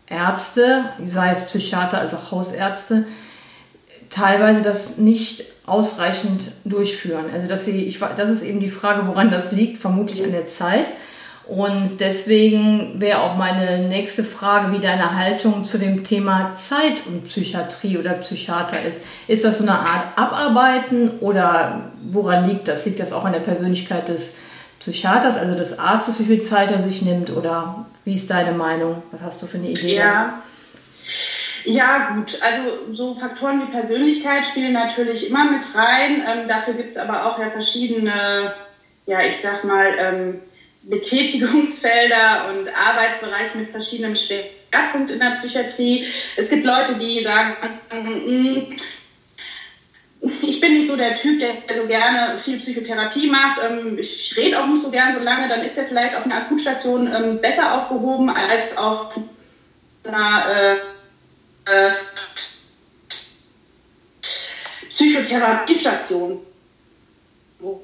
Ärzte, 0.07 0.85
sei 1.05 1.33
es 1.33 1.43
Psychiater 1.47 1.99
als 1.99 2.15
auch 2.15 2.31
Hausärzte, 2.31 3.05
teilweise 4.11 4.63
das 4.63 4.97
nicht 4.97 5.45
ausreichend 5.67 6.53
durchführen. 6.65 7.27
Also 7.33 7.49
dass 7.49 7.65
sie, 7.65 7.85
ich, 7.85 7.99
das 8.17 8.31
ist 8.31 8.43
eben 8.43 8.61
die 8.61 8.71
Frage, 8.71 9.07
woran 9.07 9.31
das 9.31 9.53
liegt, 9.53 9.79
vermutlich 9.79 10.25
an 10.25 10.33
der 10.33 10.47
Zeit. 10.47 10.87
Und 11.47 11.99
deswegen 12.01 13.01
wäre 13.01 13.21
auch 13.21 13.37
meine 13.37 13.87
nächste 13.89 14.25
Frage, 14.25 14.73
wie 14.73 14.81
deine 14.81 15.17
Haltung 15.17 15.65
zu 15.65 15.79
dem 15.79 16.03
Thema 16.03 16.57
Zeit 16.57 17.07
und 17.07 17.25
Psychiatrie 17.25 17.99
oder 17.99 18.15
Psychiater 18.15 18.83
ist. 18.83 19.03
Ist 19.29 19.45
das 19.45 19.59
so 19.59 19.65
eine 19.65 19.79
Art 19.79 20.07
Abarbeiten 20.17 21.19
oder 21.21 21.93
woran 22.11 22.49
liegt 22.49 22.67
das? 22.67 22.85
Liegt 22.85 22.99
das 22.99 23.13
auch 23.13 23.25
an 23.25 23.33
der 23.33 23.41
Persönlichkeit 23.41 24.09
des 24.09 24.35
Psychiaters, 24.81 25.37
also 25.37 25.55
des 25.55 25.79
Arztes, 25.79 26.19
wie 26.19 26.25
viel 26.25 26.43
Zeit 26.43 26.73
er 26.73 26.81
sich 26.81 27.03
nimmt? 27.03 27.31
Oder 27.31 27.87
wie 28.05 28.15
ist 28.15 28.29
deine 28.29 28.53
Meinung? 28.53 29.03
Was 29.13 29.23
hast 29.23 29.43
du 29.43 29.47
für 29.47 29.59
eine 29.59 29.69
Idee? 29.69 29.99
Ja. 29.99 30.43
Ja, 31.67 32.15
gut. 32.15 32.39
Also 32.43 32.93
so 32.93 33.17
Faktoren 33.17 33.61
wie 33.61 33.73
Persönlichkeit 33.73 34.47
spielen 34.47 34.73
natürlich 34.73 35.29
immer 35.29 35.51
mit 35.51 35.65
rein. 35.75 36.25
Ähm, 36.27 36.47
dafür 36.47 36.75
gibt 36.75 36.91
es 36.91 36.97
aber 36.97 37.27
auch 37.27 37.41
ja 37.41 37.51
verschiedene, 37.51 38.55
ja, 39.07 39.23
ich 39.29 39.39
sag 39.39 39.65
mal, 39.65 39.97
ähm, 39.99 40.41
Betätigungsfelder 40.83 42.51
und 42.51 42.69
Arbeitsbereiche 42.69 43.59
mit 43.59 43.69
verschiedenen 43.69 44.15
Schwerpunkt 44.15 45.11
in 45.11 45.19
der 45.19 45.31
Psychiatrie. 45.31 46.05
Es 46.37 46.51
gibt 46.51 46.65
Leute, 46.65 46.95
die 47.01 47.25
sagen, 47.25 47.57
mm, 47.93 48.73
ich 50.43 50.61
bin 50.61 50.75
nicht 50.75 50.87
so 50.87 50.97
der 50.97 51.15
Typ, 51.15 51.41
der 51.41 51.77
so 51.77 51.89
gerne 51.89 52.39
viel 52.39 52.61
Psychotherapie 52.61 53.29
macht. 53.29 53.61
Ähm, 53.69 53.99
ich 53.99 54.37
rede 54.37 54.63
auch 54.63 54.69
nicht 54.69 54.83
so 54.83 54.93
gern 54.93 55.15
so 55.15 55.21
lange. 55.21 55.49
Dann 55.49 55.65
ist 55.65 55.77
er 55.77 55.87
vielleicht 55.87 56.15
auf 56.15 56.25
einer 56.27 56.37
Akutstation 56.37 57.13
ähm, 57.13 57.41
besser 57.41 57.75
aufgehoben 57.75 58.31
als 58.31 58.77
auf 58.77 59.19
einer 60.05 60.47
äh, 61.67 61.93
Psychotherapiestation, 64.89 66.41
wo 67.59 67.83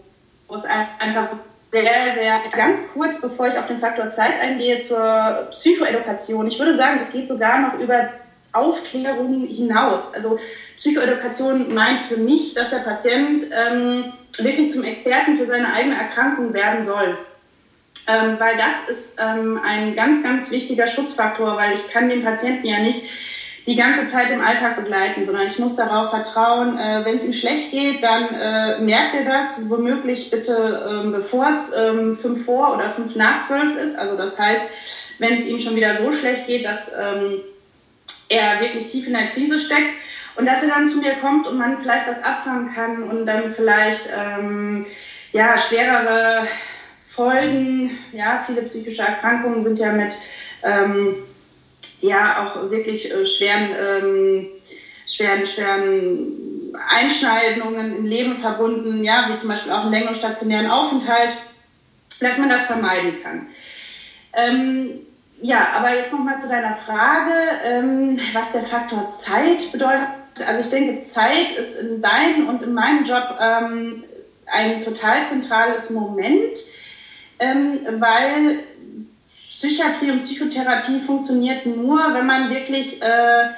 es 0.55 0.65
einfach 0.65 1.29
sehr, 1.71 2.15
sehr 2.15 2.41
ganz 2.55 2.93
kurz, 2.93 3.21
bevor 3.21 3.47
ich 3.49 3.59
auf 3.59 3.67
den 3.67 3.79
Faktor 3.79 4.11
Zeit 4.11 4.39
eingehe, 4.41 4.79
zur 4.79 5.49
Psychoedukation. 5.51 6.47
Ich 6.47 6.59
würde 6.59 6.77
sagen, 6.77 6.99
es 7.01 7.13
geht 7.13 7.27
sogar 7.27 7.61
noch 7.61 7.81
über 7.81 8.11
Aufklärung 8.53 9.47
hinaus. 9.47 10.13
Also 10.15 10.39
Psychoedukation 10.77 11.73
meint 11.73 12.03
für 12.03 12.19
mich, 12.19 12.53
dass 12.55 12.71
der 12.71 12.79
Patient 12.79 13.47
ähm, 13.51 14.13
wirklich 14.39 14.71
zum 14.71 14.85
Experten 14.85 15.39
für 15.39 15.47
seine 15.47 15.73
eigene 15.73 15.97
Erkrankung 15.97 16.53
werden 16.53 16.85
soll. 16.85 17.17
Ähm, 18.07 18.37
weil 18.39 18.57
das 18.57 18.91
ist 18.91 19.17
ähm, 19.19 19.61
ein 19.65 19.95
ganz, 19.95 20.23
ganz 20.23 20.51
wichtiger 20.51 20.89
Schutzfaktor, 20.89 21.57
weil 21.57 21.73
ich 21.73 21.89
kann 21.89 22.09
den 22.09 22.25
Patienten 22.25 22.67
ja 22.67 22.81
nicht 22.81 23.03
die 23.67 23.77
ganze 23.77 24.07
Zeit 24.07 24.31
im 24.31 24.41
Alltag 24.41 24.77
begleiten, 24.77 25.25
sondern 25.25 25.47
ich 25.47 25.59
muss 25.59 25.77
darauf 25.77 26.11
vertrauen, 26.11 26.79
äh, 26.79 27.05
wenn 27.05 27.17
es 27.17 27.25
ihm 27.25 27.33
schlecht 27.33 27.71
geht, 27.71 28.03
dann 28.03 28.35
äh, 28.35 28.81
merkt 28.81 29.15
er 29.15 29.25
das, 29.25 29.71
womöglich 29.71 30.31
bitte, 30.31 30.89
ähm, 30.91 31.13
bevor 31.13 31.49
es 31.49 31.73
ähm, 31.77 32.17
fünf 32.17 32.45
vor 32.45 32.75
oder 32.75 32.91
fünf 32.91 33.15
nach 33.15 33.41
zwölf 33.41 33.77
ist. 33.77 33.97
Also 33.97 34.17
das 34.17 34.39
heißt, 34.39 34.65
wenn 35.19 35.35
es 35.35 35.47
ihm 35.47 35.61
schon 35.61 35.77
wieder 35.77 35.97
so 35.97 36.13
schlecht 36.13 36.47
geht, 36.47 36.65
dass 36.65 36.93
ähm, 36.93 37.41
er 38.29 38.61
wirklich 38.61 38.87
tief 38.89 39.07
in 39.07 39.13
der 39.13 39.27
Krise 39.27 39.59
steckt 39.59 39.93
und 40.37 40.47
dass 40.47 40.63
er 40.63 40.71
dann 40.71 40.87
zu 40.87 40.99
mir 40.99 41.13
kommt 41.21 41.47
und 41.47 41.57
man 41.57 41.81
vielleicht 41.81 42.09
was 42.09 42.25
abfangen 42.25 42.75
kann 42.75 43.05
und 43.05 43.27
dann 43.27 43.53
vielleicht 43.53 44.09
ähm, 44.17 44.87
ja 45.33 45.57
schwerere 45.57 46.49
Folgen, 47.05 47.97
ja 48.13 48.43
viele 48.45 48.63
psychische 48.63 49.03
Erkrankungen 49.03 49.63
sind 49.63 49.79
ja 49.79 49.93
mit 49.93 50.17
ähm, 50.65 51.17
ja 52.01 52.45
auch 52.45 52.71
wirklich 52.71 53.11
äh, 53.11 53.25
schweren, 53.25 53.71
ähm, 53.79 54.47
schweren, 55.07 55.47
schweren 55.47 56.73
Einschneidungen 56.89 57.97
im 57.97 58.07
Leben 58.07 58.39
verbunden, 58.39 59.05
ja, 59.05 59.29
wie 59.29 59.37
zum 59.37 59.49
Beispiel 59.49 59.73
auch 59.73 59.83
einen 59.83 59.93
längeren 59.93 60.15
stationären 60.15 60.71
Aufenthalt, 60.71 61.37
dass 62.21 62.39
man 62.39 62.49
das 62.49 62.67
vermeiden 62.67 63.23
kann. 63.23 63.47
Ähm, 64.35 65.01
ja, 65.41 65.71
aber 65.75 65.95
jetzt 65.97 66.13
nochmal 66.13 66.39
zu 66.39 66.49
deiner 66.49 66.75
Frage, 66.75 67.33
ähm, 67.65 68.19
was 68.33 68.53
der 68.53 68.63
Faktor 68.63 69.11
Zeit 69.11 69.73
bedeutet. 69.73 70.09
Also 70.47 70.63
ich 70.63 70.71
denke, 70.71 71.03
Zeit 71.03 71.53
ist 71.59 71.77
in 71.77 72.01
deinem 72.01 72.49
und 72.49 72.63
in 72.63 72.73
meinem 72.73 73.05
Job 73.05 73.37
ähm, 73.41 74.05
ein 74.47 74.81
total 74.81 75.25
zentrales 75.25 75.91
Moment, 75.91 76.59
ähm, 77.39 77.81
weil 77.99 78.63
Psychiatrie 79.63 80.11
und 80.11 80.19
Psychotherapie 80.19 80.99
funktioniert 80.99 81.67
nur, 81.67 81.99
wenn 82.15 82.27
man 82.27 82.51
wirklich 82.51 83.01
äh, 83.01 83.51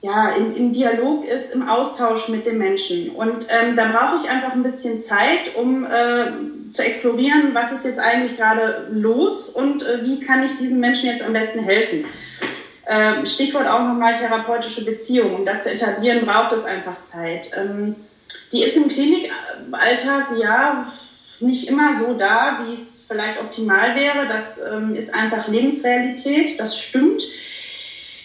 ja, 0.00 0.28
im, 0.36 0.54
im, 0.54 0.72
Dialog 0.72 1.24
ist, 1.24 1.52
im 1.52 1.68
Austausch 1.68 2.28
mit 2.28 2.46
den 2.46 2.56
Menschen. 2.56 3.10
Und 3.10 3.48
ähm, 3.48 3.74
da 3.74 3.90
brauche 3.90 4.22
ich 4.22 4.30
einfach 4.30 4.52
ein 4.52 4.62
bisschen 4.62 5.00
Zeit, 5.00 5.56
um 5.56 5.84
äh, 5.84 6.70
zu 6.70 6.82
explorieren, 6.82 7.52
was 7.52 7.72
ist 7.72 7.84
jetzt 7.84 7.98
eigentlich 7.98 8.36
gerade 8.36 8.86
los 8.92 9.48
und 9.48 9.82
äh, 9.82 10.04
wie 10.04 10.20
kann 10.20 10.44
ich 10.44 10.56
diesen 10.56 10.78
Menschen 10.78 11.08
jetzt 11.08 11.24
am 11.24 11.32
besten 11.32 11.64
helfen. 11.64 12.04
Ähm, 12.86 13.26
Stichwort 13.26 13.66
auch 13.66 13.80
nochmal 13.80 14.14
therapeutische 14.14 14.84
Beziehungen. 14.84 15.34
Um 15.34 15.44
das 15.44 15.64
zu 15.64 15.72
etablieren, 15.72 16.26
braucht 16.26 16.52
es 16.52 16.64
einfach 16.64 17.00
Zeit. 17.00 17.50
Ähm, 17.56 17.96
die 18.52 18.62
ist 18.62 18.76
im 18.76 18.88
Klinikalltag, 18.88 20.38
ja, 20.38 20.92
nicht 21.40 21.68
immer 21.68 21.94
so 21.94 22.14
da, 22.14 22.60
wie 22.64 22.72
es 22.72 23.06
vielleicht 23.08 23.40
optimal 23.40 23.94
wäre. 23.96 24.26
Das 24.26 24.60
ähm, 24.60 24.94
ist 24.94 25.14
einfach 25.14 25.48
Lebensrealität, 25.48 26.58
das 26.58 26.78
stimmt. 26.78 27.22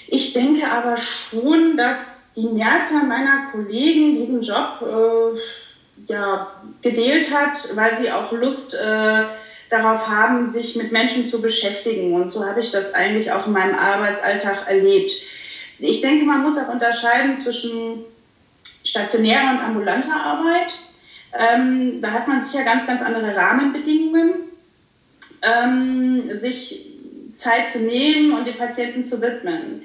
Ich 0.07 0.33
denke 0.33 0.69
aber 0.71 0.97
schon, 0.97 1.77
dass 1.77 2.33
die 2.33 2.47
Mehrzahl 2.47 3.03
meiner 3.03 3.51
Kollegen 3.51 4.15
diesen 4.15 4.41
Job 4.41 4.81
äh, 4.81 6.11
ja, 6.11 6.47
gewählt 6.81 7.31
hat, 7.33 7.75
weil 7.75 7.95
sie 7.95 8.11
auch 8.11 8.31
Lust 8.31 8.73
äh, 8.73 9.23
darauf 9.69 10.07
haben, 10.07 10.49
sich 10.49 10.75
mit 10.75 10.91
Menschen 10.91 11.27
zu 11.27 11.41
beschäftigen. 11.41 12.13
Und 12.13 12.33
so 12.33 12.45
habe 12.45 12.59
ich 12.59 12.71
das 12.71 12.93
eigentlich 12.95 13.31
auch 13.31 13.45
in 13.45 13.53
meinem 13.53 13.75
Arbeitsalltag 13.75 14.67
erlebt. 14.67 15.11
Ich 15.77 16.01
denke, 16.01 16.25
man 16.25 16.41
muss 16.41 16.57
auch 16.57 16.69
unterscheiden 16.69 17.35
zwischen 17.35 18.03
stationärer 18.83 19.51
und 19.51 19.59
ambulanter 19.59 20.15
Arbeit. 20.15 20.73
Ähm, 21.33 22.01
da 22.01 22.11
hat 22.11 22.27
man 22.27 22.41
sicher 22.41 22.63
ganz, 22.63 22.87
ganz 22.87 23.01
andere 23.01 23.35
Rahmenbedingungen, 23.35 24.33
ähm, 25.41 26.39
sich 26.39 26.89
Zeit 27.33 27.69
zu 27.69 27.79
nehmen 27.79 28.33
und 28.33 28.47
den 28.47 28.57
Patienten 28.57 29.03
zu 29.03 29.21
widmen. 29.21 29.81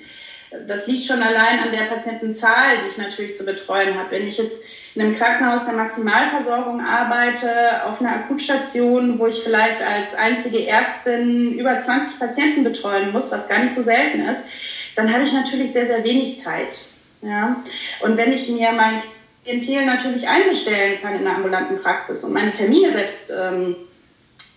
Das 0.67 0.87
liegt 0.87 1.05
schon 1.05 1.23
allein 1.23 1.59
an 1.61 1.73
der 1.73 1.85
Patientenzahl, 1.85 2.79
die 2.83 2.89
ich 2.89 2.99
natürlich 2.99 3.35
zu 3.35 3.45
betreuen 3.45 3.99
habe. 3.99 4.13
Wenn 4.13 4.27
ich 4.27 4.39
jetzt 4.39 4.65
in 4.95 5.03
einem 5.03 5.15
Krankenhaus 5.15 5.67
der 5.67 5.75
Maximalversorgung 5.75 6.81
arbeite, 6.81 7.85
auf 7.85 8.01
einer 8.01 8.15
Akutstation, 8.15 9.19
wo 9.19 9.27
ich 9.27 9.43
vielleicht 9.43 9.83
als 9.83 10.15
einzige 10.15 10.67
Ärztin 10.67 11.59
über 11.59 11.79
20 11.79 12.21
Patienten 12.21 12.63
betreuen 12.63 13.13
muss, 13.13 13.33
was 13.33 13.49
gar 13.49 13.59
nicht 13.59 13.75
so 13.75 13.83
selten 13.83 14.29
ist, 14.29 14.47
dann 14.95 15.13
habe 15.13 15.25
ich 15.25 15.33
natürlich 15.33 15.73
sehr, 15.73 15.87
sehr 15.87 16.05
wenig 16.05 16.39
Zeit. 16.39 16.87
Ja? 17.23 17.57
Und 18.01 18.17
wenn 18.17 18.33
ich 18.33 18.49
mir 18.49 18.71
mein 18.73 19.03
Klientel 19.45 19.85
natürlich 19.85 20.27
einbestellen 20.27 21.01
kann 21.01 21.17
in 21.17 21.25
der 21.25 21.37
ambulanten 21.37 21.81
Praxis 21.81 22.25
und 22.25 22.33
meine 22.33 22.53
Termine 22.53 22.93
selbst 22.93 23.31
ähm, 23.31 23.77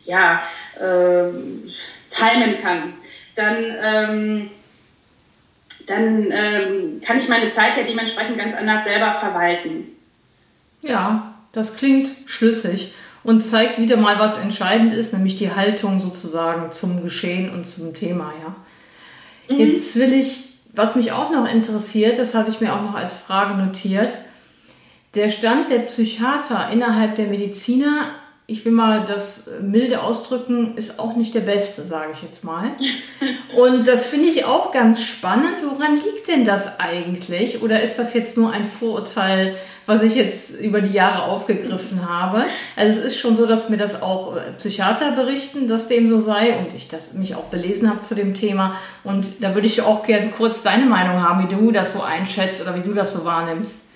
ja, 0.05 0.41
äh, 0.79 1.29
timen 2.09 2.61
kann, 2.61 2.93
dann, 3.35 3.57
ähm, 3.83 4.49
dann 5.87 6.31
ähm, 6.31 7.01
kann 7.05 7.17
ich 7.17 7.29
meine 7.29 7.49
Zeit 7.49 7.77
ja 7.77 7.83
dementsprechend 7.83 8.37
ganz 8.37 8.55
anders 8.55 8.85
selber 8.85 9.13
verwalten. 9.13 9.87
Ja, 10.81 11.33
das 11.51 11.75
klingt 11.75 12.09
schlüssig 12.25 12.93
und 13.23 13.41
zeigt 13.41 13.77
wieder 13.77 13.97
mal, 13.97 14.19
was 14.19 14.37
entscheidend 14.37 14.93
ist, 14.93 15.13
nämlich 15.13 15.35
die 15.35 15.53
Haltung 15.53 15.99
sozusagen 15.99 16.71
zum 16.71 17.03
Geschehen 17.03 17.53
und 17.53 17.65
zum 17.65 17.93
Thema. 17.93 18.33
Ja. 18.41 19.53
Mhm. 19.53 19.59
Jetzt 19.59 19.95
will 19.97 20.13
ich, 20.13 20.45
was 20.73 20.95
mich 20.95 21.11
auch 21.11 21.31
noch 21.31 21.51
interessiert, 21.51 22.19
das 22.19 22.33
habe 22.33 22.49
ich 22.49 22.61
mir 22.61 22.73
auch 22.73 22.81
noch 22.81 22.95
als 22.95 23.13
Frage 23.15 23.55
notiert, 23.55 24.13
der 25.15 25.29
Stand 25.29 25.69
der 25.69 25.79
Psychiater 25.79 26.69
innerhalb 26.71 27.15
der 27.15 27.27
Mediziner, 27.27 28.11
ich 28.49 28.63
will 28.63 28.71
mal 28.71 29.03
das 29.05 29.49
milde 29.61 30.01
ausdrücken, 30.01 30.77
ist 30.77 30.99
auch 30.99 31.17
nicht 31.17 31.35
der 31.35 31.41
beste, 31.41 31.81
sage 31.81 32.11
ich 32.13 32.21
jetzt 32.21 32.45
mal. 32.45 32.71
Und 33.57 33.85
das 33.85 34.05
finde 34.05 34.29
ich 34.29 34.45
auch 34.45 34.71
ganz 34.71 35.01
spannend. 35.03 35.55
Woran 35.63 35.95
liegt 35.95 36.29
denn 36.29 36.45
das 36.45 36.79
eigentlich? 36.79 37.61
Oder 37.61 37.81
ist 37.83 37.99
das 37.99 38.13
jetzt 38.13 38.37
nur 38.37 38.53
ein 38.53 38.63
Vorurteil, 38.63 39.57
was 39.85 40.01
ich 40.01 40.15
jetzt 40.15 40.61
über 40.61 40.79
die 40.79 40.93
Jahre 40.93 41.23
aufgegriffen 41.23 42.09
habe? 42.09 42.45
Also 42.77 42.99
es 42.99 43.05
ist 43.05 43.19
schon 43.19 43.35
so, 43.35 43.45
dass 43.45 43.67
mir 43.67 43.77
das 43.77 44.01
auch 44.01 44.37
Psychiater 44.59 45.11
berichten, 45.11 45.67
dass 45.67 45.89
dem 45.89 46.07
so 46.07 46.21
sei 46.21 46.57
und 46.57 46.73
ich 46.73 46.87
das 46.87 47.13
mich 47.15 47.35
auch 47.35 47.45
belesen 47.45 47.89
habe 47.89 48.01
zu 48.03 48.15
dem 48.15 48.33
Thema. 48.33 48.77
Und 49.03 49.27
da 49.41 49.55
würde 49.55 49.67
ich 49.67 49.81
auch 49.81 50.03
gerne 50.03 50.29
kurz 50.29 50.63
deine 50.63 50.85
Meinung 50.85 51.21
haben, 51.21 51.43
wie 51.43 51.53
du 51.53 51.71
das 51.71 51.91
so 51.91 52.01
einschätzt 52.01 52.61
oder 52.61 52.75
wie 52.75 52.87
du 52.87 52.93
das 52.93 53.11
so 53.11 53.25
wahrnimmst. 53.25 53.86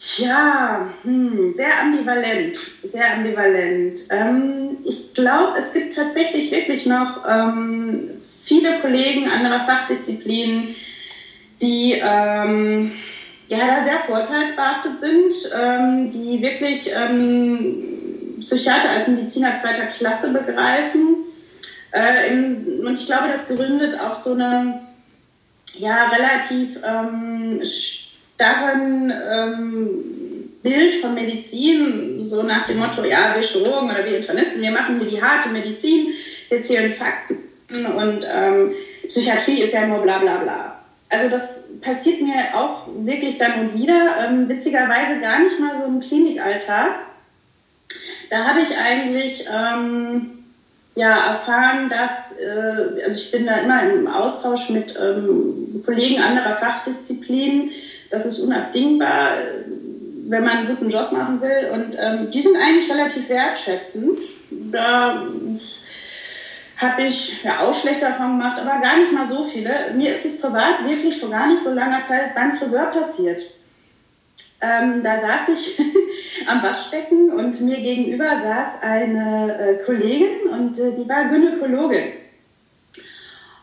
Tja, 0.00 0.88
hm, 1.02 1.52
sehr 1.52 1.78
ambivalent, 1.78 2.56
sehr 2.82 3.12
ambivalent. 3.12 4.00
Ähm, 4.08 4.78
ich 4.82 5.12
glaube, 5.12 5.58
es 5.58 5.74
gibt 5.74 5.94
tatsächlich 5.94 6.50
wirklich 6.50 6.86
noch 6.86 7.26
ähm, 7.28 8.10
viele 8.42 8.80
Kollegen 8.80 9.28
anderer 9.28 9.66
Fachdisziplinen, 9.66 10.74
die 11.60 12.00
ähm, 12.02 12.92
ja 13.48 13.58
da 13.58 13.84
sehr 13.84 13.98
vorteilsbehaftet 14.06 14.98
sind, 14.98 15.34
ähm, 15.54 16.08
die 16.08 16.40
wirklich 16.40 16.90
ähm, 16.94 18.38
Psychiater 18.40 18.88
als 18.88 19.06
Mediziner 19.06 19.56
zweiter 19.56 19.84
Klasse 19.84 20.32
begreifen. 20.32 21.16
Äh, 21.92 22.32
im, 22.32 22.86
und 22.86 22.98
ich 22.98 23.04
glaube, 23.04 23.28
das 23.28 23.48
gründet 23.48 24.00
auf 24.00 24.14
so 24.14 24.32
einem 24.32 24.76
ja, 25.74 26.08
relativ 26.08 26.78
ähm, 26.82 27.60
starren 28.40 29.12
ähm, 29.30 29.88
Bild 30.62 30.94
von 30.94 31.14
Medizin, 31.14 32.22
so 32.22 32.42
nach 32.42 32.66
dem 32.66 32.78
Motto, 32.78 33.04
ja, 33.04 33.34
wir 33.34 33.42
Chirurgen 33.42 33.90
oder 33.90 34.04
wir 34.04 34.16
Internisten, 34.16 34.62
wir 34.62 34.70
machen 34.70 34.98
hier 34.98 35.10
die 35.10 35.22
harte 35.22 35.50
Medizin, 35.50 36.08
wir 36.48 36.60
zählen 36.60 36.92
Fakten 36.92 37.86
und 37.86 38.26
ähm, 38.32 38.72
Psychiatrie 39.06 39.60
ist 39.60 39.74
ja 39.74 39.86
nur 39.86 39.98
bla 39.98 40.18
bla 40.18 40.38
bla. 40.38 40.80
Also 41.10 41.28
das 41.28 41.68
passiert 41.82 42.22
mir 42.22 42.54
auch 42.54 42.86
wirklich 43.04 43.36
dann 43.36 43.60
und 43.60 43.74
wieder, 43.74 44.16
ähm, 44.26 44.48
witzigerweise 44.48 45.20
gar 45.20 45.40
nicht 45.40 45.60
mal 45.60 45.78
so 45.78 45.84
im 45.84 46.00
Klinikalltag. 46.00 46.92
Da 48.30 48.44
habe 48.44 48.60
ich 48.60 48.76
eigentlich 48.76 49.46
ähm, 49.52 50.44
ja, 50.94 51.32
erfahren, 51.32 51.90
dass, 51.90 52.38
äh, 52.38 53.02
also 53.04 53.18
ich 53.18 53.30
bin 53.32 53.46
da 53.46 53.58
immer 53.58 53.82
im 53.82 54.06
Austausch 54.06 54.70
mit 54.70 54.94
ähm, 55.00 55.82
Kollegen 55.84 56.22
anderer 56.22 56.56
Fachdisziplinen, 56.56 57.70
das 58.10 58.26
ist 58.26 58.40
unabdingbar, 58.40 59.32
wenn 60.26 60.44
man 60.44 60.58
einen 60.58 60.68
guten 60.68 60.90
Job 60.90 61.12
machen 61.12 61.40
will. 61.40 61.70
Und 61.72 61.96
ähm, 61.98 62.30
die 62.30 62.42
sind 62.42 62.56
eigentlich 62.56 62.90
relativ 62.90 63.28
wertschätzend. 63.28 64.18
Da 64.50 65.22
habe 66.76 67.02
ich 67.02 67.42
ja 67.42 67.60
auch 67.60 67.74
schlechte 67.74 68.06
Erfahrungen 68.06 68.38
gemacht, 68.38 68.58
aber 68.58 68.80
gar 68.80 68.98
nicht 68.98 69.12
mal 69.12 69.28
so 69.28 69.44
viele. 69.44 69.92
Mir 69.94 70.14
ist 70.14 70.24
es 70.24 70.40
privat 70.40 70.84
wirklich 70.88 71.18
vor 71.18 71.30
gar 71.30 71.46
nicht 71.46 71.62
so 71.62 71.72
langer 71.72 72.02
Zeit 72.02 72.34
beim 72.34 72.54
Friseur 72.54 72.86
passiert. 72.86 73.42
Ähm, 74.62 75.02
da 75.02 75.20
saß 75.20 75.48
ich 75.54 75.80
am 76.46 76.62
Waschbecken 76.62 77.30
und 77.32 77.60
mir 77.62 77.76
gegenüber 77.76 78.24
saß 78.24 78.82
eine 78.82 79.58
äh, 79.58 79.84
Kollegin 79.84 80.50
und 80.50 80.78
äh, 80.78 80.92
die 80.96 81.08
war 81.08 81.28
Gynäkologin. 81.28 82.12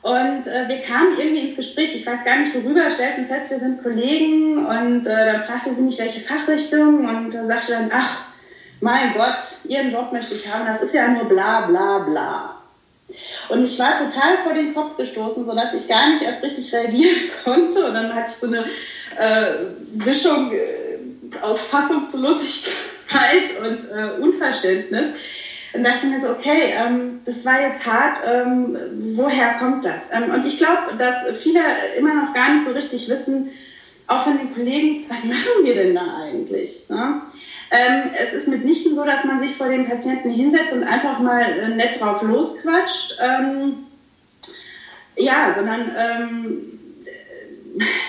Und 0.01 0.47
äh, 0.47 0.67
wir 0.67 0.81
kamen 0.81 1.19
irgendwie 1.19 1.47
ins 1.47 1.55
Gespräch, 1.55 1.95
ich 1.95 2.05
weiß 2.05 2.23
gar 2.23 2.37
nicht 2.37 2.53
worüber, 2.55 2.89
stellten 2.89 3.27
fest, 3.27 3.49
wir 3.49 3.59
sind 3.59 3.83
Kollegen 3.83 4.65
und 4.65 5.07
äh, 5.07 5.25
dann 5.25 5.43
fragte 5.43 5.73
sie 5.73 5.81
mich, 5.81 5.99
welche 5.99 6.21
Fachrichtung 6.21 7.07
und 7.07 7.33
äh, 7.33 7.45
sagte 7.45 7.73
dann, 7.73 7.89
ach, 7.91 8.27
mein 8.79 9.13
Gott, 9.15 9.41
Ihren 9.67 9.91
Job 9.91 10.13
möchte 10.13 10.35
ich 10.35 10.47
haben, 10.47 10.67
das 10.67 10.83
ist 10.83 10.93
ja 10.93 11.07
nur 11.07 11.25
bla 11.25 11.61
bla 11.61 11.99
bla. 11.99 12.57
Und 13.49 13.63
ich 13.63 13.79
war 13.79 13.97
total 13.97 14.37
vor 14.43 14.53
den 14.53 14.73
Kopf 14.73 14.97
gestoßen, 14.97 15.45
sodass 15.45 15.73
ich 15.73 15.87
gar 15.87 16.09
nicht 16.09 16.21
erst 16.21 16.43
richtig 16.43 16.71
reagieren 16.73 17.29
konnte. 17.43 17.87
Und 17.87 17.93
dann 17.93 18.13
hatte 18.13 18.31
ich 18.31 18.37
so 18.37 18.47
eine 18.47 18.65
äh, 18.65 20.05
Mischung 20.05 20.51
äh, 20.51 20.99
aus 21.41 21.67
Fassungslosigkeit 21.67 23.59
und 23.61 23.89
äh, 23.89 24.19
Unverständnis. 24.19 25.07
Und 25.73 25.83
dachte 25.83 26.07
mir 26.07 26.19
so, 26.21 26.29
okay, 26.29 26.73
ähm, 26.73 27.19
das 27.25 27.45
war 27.45 27.61
jetzt 27.61 27.85
hart, 27.85 28.19
ähm, 28.25 28.77
woher 29.15 29.55
kommt 29.59 29.85
das? 29.85 30.09
Ähm, 30.13 30.33
und 30.33 30.45
ich 30.45 30.57
glaube, 30.57 30.95
dass 30.97 31.29
viele 31.37 31.59
immer 31.97 32.15
noch 32.15 32.33
gar 32.33 32.53
nicht 32.53 32.65
so 32.65 32.71
richtig 32.71 33.09
wissen, 33.09 33.49
auch 34.07 34.23
von 34.23 34.37
den 34.37 34.53
Kollegen, 34.53 35.05
was 35.09 35.25
machen 35.25 35.63
wir 35.63 35.75
denn 35.75 35.93
da 35.93 36.15
eigentlich? 36.21 36.83
Ne? 36.89 37.21
Ähm, 37.71 38.11
es 38.13 38.33
ist 38.33 38.47
mitnichten 38.47 38.95
so, 38.95 39.03
dass 39.03 39.25
man 39.25 39.41
sich 39.41 39.55
vor 39.55 39.67
den 39.67 39.85
Patienten 39.85 40.31
hinsetzt 40.31 40.73
und 40.73 40.83
einfach 40.83 41.19
mal 41.19 41.41
äh, 41.41 41.69
nett 41.69 41.99
drauf 41.99 42.21
losquatscht. 42.21 43.17
Ähm, 43.21 43.85
ja, 45.17 45.53
sondern 45.53 45.91
ähm, 45.97 46.77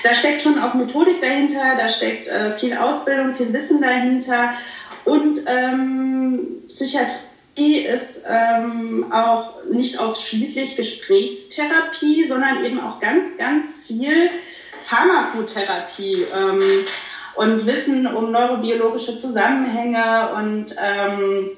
da 0.04 0.14
steckt 0.14 0.42
schon 0.42 0.58
auch 0.58 0.74
Methodik 0.74 1.20
dahinter, 1.20 1.76
da 1.76 1.88
steckt 1.88 2.28
äh, 2.28 2.56
viel 2.56 2.76
Ausbildung, 2.76 3.32
viel 3.32 3.52
Wissen 3.52 3.80
dahinter 3.80 4.52
und 5.04 5.40
ähm, 5.46 6.62
Psychiatrie 6.68 7.27
ist 7.58 8.24
ähm, 8.28 9.12
auch 9.12 9.64
nicht 9.70 9.98
ausschließlich 9.98 10.76
Gesprächstherapie, 10.76 12.26
sondern 12.26 12.64
eben 12.64 12.80
auch 12.80 13.00
ganz, 13.00 13.36
ganz 13.36 13.84
viel 13.86 14.30
Pharmakotherapie. 14.84 16.26
Ähm, 16.34 16.62
und 17.38 17.66
Wissen 17.66 18.04
um 18.08 18.32
neurobiologische 18.32 19.14
Zusammenhänge 19.14 20.30
und 20.36 20.74
ähm, 20.82 21.50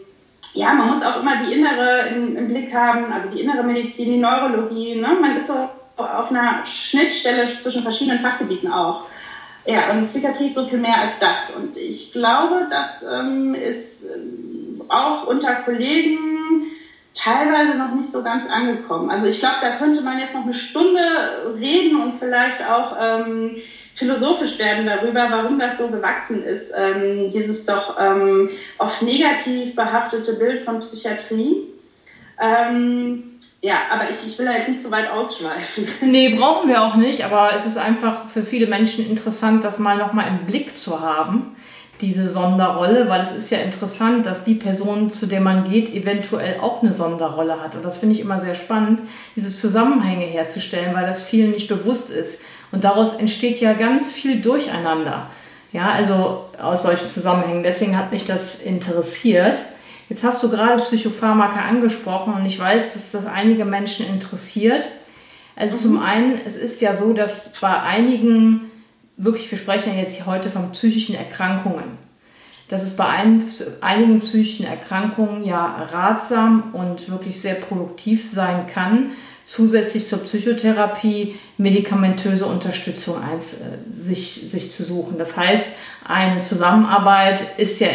ja, 0.52 0.74
man 0.74 0.88
muss 0.88 1.02
auch 1.02 1.22
immer 1.22 1.42
die 1.42 1.54
innere 1.54 2.08
im, 2.08 2.36
im, 2.36 2.48
Blick 2.48 2.74
haben, 2.74 3.10
also 3.10 3.30
die 3.30 3.40
innere 3.40 3.62
Medizin, 3.62 4.12
die 4.12 4.18
Neurologie. 4.18 4.96
Ne? 4.96 5.16
Man 5.18 5.36
ist 5.36 5.46
so 5.46 5.54
auf 5.96 6.30
einer 6.30 6.66
Schnittstelle 6.66 7.48
zwischen 7.58 7.82
verschiedenen 7.82 8.20
Fachgebieten 8.20 8.70
auch. 8.70 9.04
Ja, 9.64 9.90
und 9.90 10.08
Psychiatrie 10.08 10.46
ist 10.46 10.54
so 10.54 10.64
viel 10.64 10.78
mehr 10.78 10.98
als 10.98 11.18
das. 11.18 11.54
Und 11.56 11.76
ich 11.76 12.12
glaube, 12.12 12.66
das 12.70 13.04
ähm, 13.10 13.54
ist 13.54 14.08
auch 14.90 15.26
unter 15.26 15.54
Kollegen 15.54 16.18
teilweise 17.14 17.76
noch 17.76 17.94
nicht 17.94 18.10
so 18.10 18.22
ganz 18.22 18.48
angekommen. 18.48 19.10
Also 19.10 19.26
ich 19.26 19.40
glaube, 19.40 19.56
da 19.60 19.76
könnte 19.76 20.02
man 20.02 20.18
jetzt 20.18 20.34
noch 20.34 20.44
eine 20.44 20.54
Stunde 20.54 21.00
reden 21.58 22.00
und 22.00 22.14
vielleicht 22.14 22.68
auch 22.68 22.94
ähm, 23.00 23.56
philosophisch 23.94 24.58
werden 24.58 24.86
darüber, 24.86 25.26
warum 25.30 25.58
das 25.58 25.78
so 25.78 25.88
gewachsen 25.88 26.42
ist, 26.42 26.72
ähm, 26.76 27.30
dieses 27.32 27.66
doch 27.66 27.96
ähm, 28.00 28.48
oft 28.78 29.02
negativ 29.02 29.74
behaftete 29.74 30.34
Bild 30.34 30.62
von 30.62 30.80
Psychiatrie. 30.80 31.66
Ähm, 32.40 33.38
ja, 33.60 33.74
aber 33.90 34.04
ich, 34.10 34.26
ich 34.26 34.38
will 34.38 34.46
da 34.46 34.52
jetzt 34.52 34.68
nicht 34.68 34.82
so 34.82 34.90
weit 34.90 35.10
ausschweifen. 35.10 35.86
Nee, 36.00 36.30
brauchen 36.30 36.68
wir 36.68 36.82
auch 36.82 36.94
nicht, 36.94 37.24
aber 37.24 37.52
es 37.54 37.66
ist 37.66 37.76
einfach 37.76 38.28
für 38.28 38.42
viele 38.42 38.66
Menschen 38.66 39.06
interessant, 39.06 39.62
das 39.64 39.78
mal 39.78 39.98
nochmal 39.98 40.28
im 40.28 40.46
Blick 40.46 40.78
zu 40.78 41.00
haben, 41.00 41.54
diese 42.00 42.28
Sonderrolle, 42.28 43.08
weil 43.08 43.20
es 43.22 43.32
ist 43.32 43.50
ja 43.50 43.58
interessant, 43.58 44.26
dass 44.26 44.44
die 44.44 44.54
Person, 44.54 45.10
zu 45.10 45.26
der 45.26 45.40
man 45.40 45.70
geht, 45.70 45.92
eventuell 45.94 46.60
auch 46.60 46.82
eine 46.82 46.92
Sonderrolle 46.92 47.60
hat. 47.60 47.74
Und 47.74 47.84
das 47.84 47.98
finde 47.98 48.14
ich 48.14 48.20
immer 48.20 48.40
sehr 48.40 48.54
spannend, 48.54 49.00
diese 49.36 49.50
Zusammenhänge 49.50 50.24
herzustellen, 50.24 50.94
weil 50.94 51.06
das 51.06 51.22
vielen 51.22 51.50
nicht 51.50 51.68
bewusst 51.68 52.10
ist. 52.10 52.42
Und 52.72 52.84
daraus 52.84 53.14
entsteht 53.14 53.60
ja 53.60 53.72
ganz 53.72 54.12
viel 54.12 54.40
Durcheinander. 54.40 55.26
Ja, 55.72 55.90
also 55.90 56.46
aus 56.60 56.82
solchen 56.82 57.08
Zusammenhängen. 57.08 57.62
Deswegen 57.62 57.96
hat 57.96 58.12
mich 58.12 58.24
das 58.24 58.60
interessiert. 58.60 59.54
Jetzt 60.08 60.24
hast 60.24 60.42
du 60.42 60.50
gerade 60.50 60.82
Psychopharmaka 60.82 61.60
angesprochen 61.60 62.34
und 62.34 62.44
ich 62.44 62.58
weiß, 62.58 62.92
dass 62.94 63.12
das 63.12 63.26
einige 63.26 63.64
Menschen 63.64 64.06
interessiert. 64.06 64.88
Also 65.54 65.74
mhm. 65.76 65.78
zum 65.78 66.02
einen, 66.02 66.40
es 66.44 66.56
ist 66.56 66.80
ja 66.80 66.96
so, 66.96 67.12
dass 67.12 67.52
bei 67.60 67.80
einigen, 67.80 68.69
wirklich, 69.22 69.50
wir 69.50 69.58
sprechen 69.58 69.92
ja 69.92 70.00
jetzt 70.00 70.24
heute 70.26 70.50
von 70.50 70.72
psychischen 70.72 71.14
Erkrankungen, 71.14 71.98
dass 72.68 72.82
es 72.82 72.96
bei 72.96 73.06
ein, 73.06 73.44
einigen 73.80 74.20
psychischen 74.20 74.66
Erkrankungen 74.66 75.44
ja 75.44 75.88
ratsam 75.92 76.70
und 76.72 77.10
wirklich 77.10 77.40
sehr 77.40 77.54
produktiv 77.54 78.28
sein 78.28 78.66
kann, 78.72 79.10
zusätzlich 79.44 80.06
zur 80.08 80.20
Psychotherapie 80.20 81.34
medikamentöse 81.58 82.46
Unterstützung 82.46 83.22
eins, 83.22 83.54
äh, 83.54 83.66
sich, 83.90 84.48
sich 84.48 84.70
zu 84.70 84.84
suchen. 84.84 85.18
Das 85.18 85.36
heißt, 85.36 85.66
eine 86.06 86.40
Zusammenarbeit 86.40 87.40
ist 87.58 87.80
ja 87.80 87.88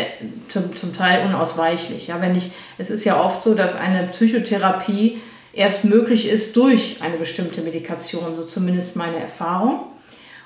zum, 0.49 0.75
zum 0.75 0.93
Teil 0.93 1.25
unausweichlich. 1.25 2.07
Ja, 2.07 2.21
wenn 2.21 2.35
ich, 2.35 2.51
es 2.77 2.89
ist 2.89 3.05
ja 3.05 3.23
oft 3.23 3.41
so, 3.41 3.55
dass 3.55 3.75
eine 3.75 4.07
Psychotherapie 4.07 5.21
erst 5.53 5.85
möglich 5.85 6.27
ist 6.27 6.55
durch 6.57 6.97
eine 7.01 7.17
bestimmte 7.17 7.61
Medikation, 7.61 8.35
so 8.35 8.43
zumindest 8.43 8.97
meine 8.97 9.17
Erfahrung. 9.17 9.94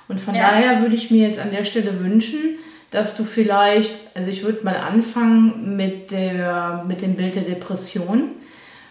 Und 0.09 0.19
von 0.19 0.35
ja. 0.35 0.49
daher 0.49 0.81
würde 0.81 0.95
ich 0.95 1.09
mir 1.09 1.25
jetzt 1.25 1.39
an 1.39 1.51
der 1.51 1.63
Stelle 1.63 2.01
wünschen, 2.01 2.57
dass 2.91 3.15
du 3.15 3.23
vielleicht, 3.23 3.91
also 4.15 4.29
ich 4.29 4.43
würde 4.43 4.65
mal 4.65 4.75
anfangen 4.75 5.77
mit, 5.77 6.11
der, 6.11 6.83
mit 6.85 7.01
dem 7.01 7.15
Bild 7.15 7.35
der 7.35 7.43
Depression 7.43 8.31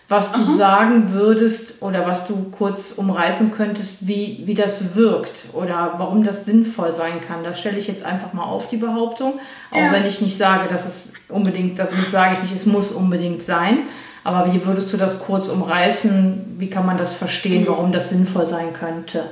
was 0.08 0.32
du 0.32 0.40
Aha. 0.40 0.56
sagen 0.56 1.12
würdest 1.12 1.82
oder 1.82 2.06
was 2.06 2.26
du 2.26 2.50
kurz 2.50 2.92
umreißen 2.92 3.52
könntest, 3.52 4.08
wie, 4.08 4.42
wie 4.46 4.54
das 4.54 4.94
wirkt 4.94 5.48
oder 5.52 5.94
warum 5.98 6.24
das 6.24 6.46
sinnvoll 6.46 6.94
sein 6.94 7.20
kann. 7.20 7.44
Das 7.44 7.60
stelle 7.60 7.76
ich 7.76 7.88
jetzt 7.88 8.04
einfach 8.04 8.32
mal 8.32 8.44
auf, 8.44 8.68
die 8.68 8.78
Behauptung. 8.78 9.34
Auch 9.70 9.76
ja. 9.76 9.92
wenn 9.92 10.06
ich 10.06 10.22
nicht 10.22 10.38
sage, 10.38 10.66
dass 10.70 10.86
es 10.86 11.12
unbedingt, 11.28 11.78
damit 11.78 12.10
sage 12.10 12.34
ich 12.34 12.42
nicht, 12.42 12.56
es 12.56 12.64
muss 12.64 12.90
unbedingt 12.90 13.42
sein. 13.42 13.80
Aber 14.24 14.52
wie 14.52 14.64
würdest 14.64 14.90
du 14.94 14.96
das 14.96 15.26
kurz 15.26 15.50
umreißen? 15.50 16.56
Wie 16.58 16.70
kann 16.70 16.86
man 16.86 16.96
das 16.96 17.12
verstehen, 17.12 17.64
mhm. 17.64 17.68
warum 17.68 17.92
das 17.92 18.08
sinnvoll 18.08 18.46
sein 18.46 18.72
könnte? 18.72 19.24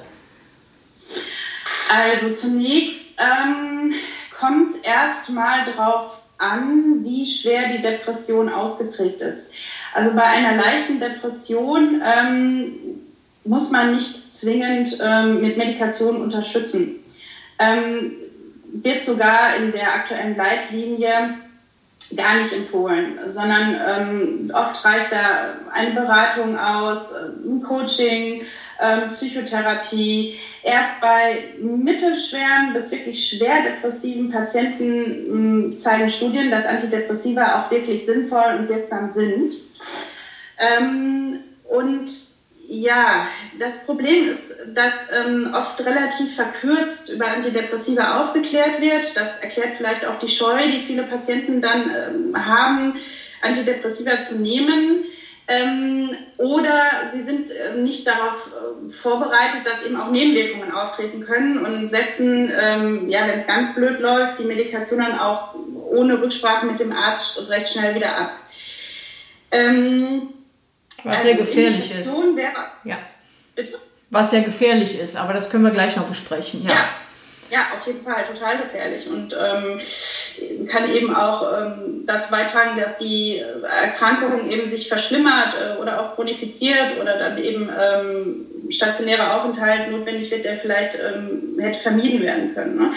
Also 1.88 2.32
zunächst 2.32 3.18
ähm, 3.18 3.92
kommt 4.38 4.68
es 4.68 4.76
erstmal 4.76 5.64
darauf 5.64 6.18
an, 6.38 7.04
wie 7.04 7.26
schwer 7.26 7.68
die 7.68 7.82
Depression 7.82 8.48
ausgeprägt 8.48 9.20
ist. 9.22 9.54
Also 9.94 10.14
bei 10.14 10.24
einer 10.24 10.56
leichten 10.56 11.00
Depression 11.00 12.02
ähm, 12.04 12.72
muss 13.44 13.70
man 13.70 13.94
nicht 13.94 14.16
zwingend 14.16 14.98
ähm, 15.00 15.40
mit 15.40 15.56
Medikation 15.56 16.20
unterstützen. 16.20 16.96
Ähm, 17.58 18.12
wird 18.82 19.02
sogar 19.02 19.56
in 19.56 19.72
der 19.72 19.94
aktuellen 19.94 20.36
Leitlinie 20.36 21.36
gar 22.14 22.36
nicht 22.36 22.52
empfohlen, 22.52 23.18
sondern 23.28 23.74
ähm, 23.74 24.50
oft 24.52 24.84
reicht 24.84 25.12
da 25.12 25.54
eine 25.72 25.92
Beratung 25.92 26.58
aus, 26.58 27.14
ein 27.14 27.62
Coaching, 27.62 28.44
ähm, 28.80 29.08
Psychotherapie. 29.08 30.38
Erst 30.62 31.00
bei 31.00 31.44
mittelschweren 31.60 32.72
bis 32.72 32.90
wirklich 32.90 33.28
schwer 33.28 33.62
depressiven 33.62 34.30
Patienten 34.30 35.70
mh, 35.70 35.76
zeigen 35.78 36.08
Studien, 36.08 36.50
dass 36.50 36.66
Antidepressiva 36.66 37.60
auch 37.60 37.70
wirklich 37.70 38.04
sinnvoll 38.04 38.56
und 38.58 38.68
wirksam 38.68 39.10
sind. 39.10 39.54
Ähm, 40.58 41.40
und 41.64 42.10
ja, 42.68 43.28
das 43.58 43.84
Problem 43.86 44.26
ist, 44.26 44.58
dass 44.74 45.08
ähm, 45.12 45.52
oft 45.54 45.84
relativ 45.84 46.34
verkürzt 46.34 47.10
über 47.10 47.28
Antidepressiva 47.28 48.22
aufgeklärt 48.22 48.80
wird. 48.80 49.16
Das 49.16 49.38
erklärt 49.38 49.74
vielleicht 49.76 50.04
auch 50.04 50.18
die 50.18 50.28
Scheu, 50.28 50.58
die 50.66 50.84
viele 50.84 51.04
Patienten 51.04 51.60
dann 51.60 51.90
ähm, 51.90 52.46
haben, 52.46 52.94
Antidepressiva 53.42 54.22
zu 54.22 54.40
nehmen. 54.40 55.04
Ähm, 55.48 56.10
oder 56.38 57.08
sie 57.12 57.22
sind 57.22 57.50
äh, 57.50 57.76
nicht 57.76 58.04
darauf 58.04 58.50
äh, 58.50 58.92
vorbereitet, 58.92 59.60
dass 59.64 59.86
eben 59.86 60.00
auch 60.00 60.10
Nebenwirkungen 60.10 60.72
auftreten 60.72 61.24
können 61.24 61.64
und 61.64 61.88
setzen, 61.88 62.50
ähm, 62.60 63.08
ja, 63.08 63.28
wenn 63.28 63.36
es 63.36 63.46
ganz 63.46 63.76
blöd 63.76 64.00
läuft, 64.00 64.40
die 64.40 64.44
Medikation 64.44 64.98
dann 64.98 65.18
auch 65.18 65.54
ohne 65.90 66.20
Rücksprache 66.20 66.66
mit 66.66 66.80
dem 66.80 66.92
Arzt 66.92 67.48
recht 67.48 67.68
schnell 67.68 67.94
wieder 67.94 68.16
ab. 68.16 68.32
Ähm, 69.52 70.30
was 71.04 71.18
also 71.18 71.26
sehr 71.28 71.36
gefährlich 71.36 71.90
ist. 71.92 72.06
Wäre, 72.06 72.66
ja. 72.82 72.98
Bitte? 73.54 73.78
Was 74.10 74.32
ja 74.32 74.40
gefährlich 74.40 74.98
ist, 74.98 75.16
aber 75.16 75.32
das 75.32 75.50
können 75.50 75.64
wir 75.64 75.70
gleich 75.70 75.96
noch 75.96 76.06
besprechen. 76.06 76.64
Ja, 76.64 76.70
ja, 76.70 76.88
ja 77.50 77.60
auf 77.76 77.86
jeden 77.86 78.02
Fall 78.02 78.24
total 78.24 78.58
gefährlich 78.58 79.08
und 79.08 79.34
ähm, 79.34 80.66
kann 80.66 80.92
eben 80.92 81.14
auch 81.14 81.52
ähm, 81.52 82.04
dazu 82.06 82.30
beitragen, 82.30 82.78
dass 82.78 82.98
die 82.98 83.42
Erkrankung 83.82 84.50
eben 84.50 84.66
sich 84.66 84.88
verschlimmert 84.88 85.54
äh, 85.54 85.80
oder 85.80 86.00
auch 86.00 86.14
chronifiziert 86.14 86.98
oder 87.00 87.18
dann 87.18 87.42
eben 87.42 87.68
ähm, 87.70 88.46
stationärer 88.70 89.36
Aufenthalt 89.36 89.90
notwendig 89.90 90.30
wird, 90.30 90.44
der 90.44 90.56
vielleicht 90.56 90.96
ähm, 90.96 91.58
hätte 91.58 91.78
vermieden 91.78 92.20
werden 92.20 92.54
können. 92.54 92.76
Ne? 92.76 92.90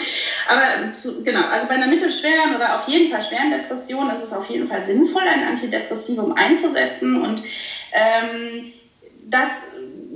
Aber 0.48 0.90
zu, 0.90 1.22
genau, 1.22 1.46
also 1.46 1.66
bei 1.66 1.74
einer 1.74 1.86
mittelschweren 1.86 2.56
oder 2.56 2.78
auf 2.78 2.88
jeden 2.88 3.10
Fall 3.10 3.22
schweren 3.22 3.50
Depression 3.50 4.10
ist 4.10 4.22
es 4.22 4.32
auf 4.32 4.48
jeden 4.50 4.68
Fall 4.68 4.84
sinnvoll, 4.84 5.22
ein 5.22 5.48
Antidepressivum 5.48 6.32
einzusetzen 6.32 7.22
und 7.22 7.42
ähm, 7.92 8.72
das 9.30 9.66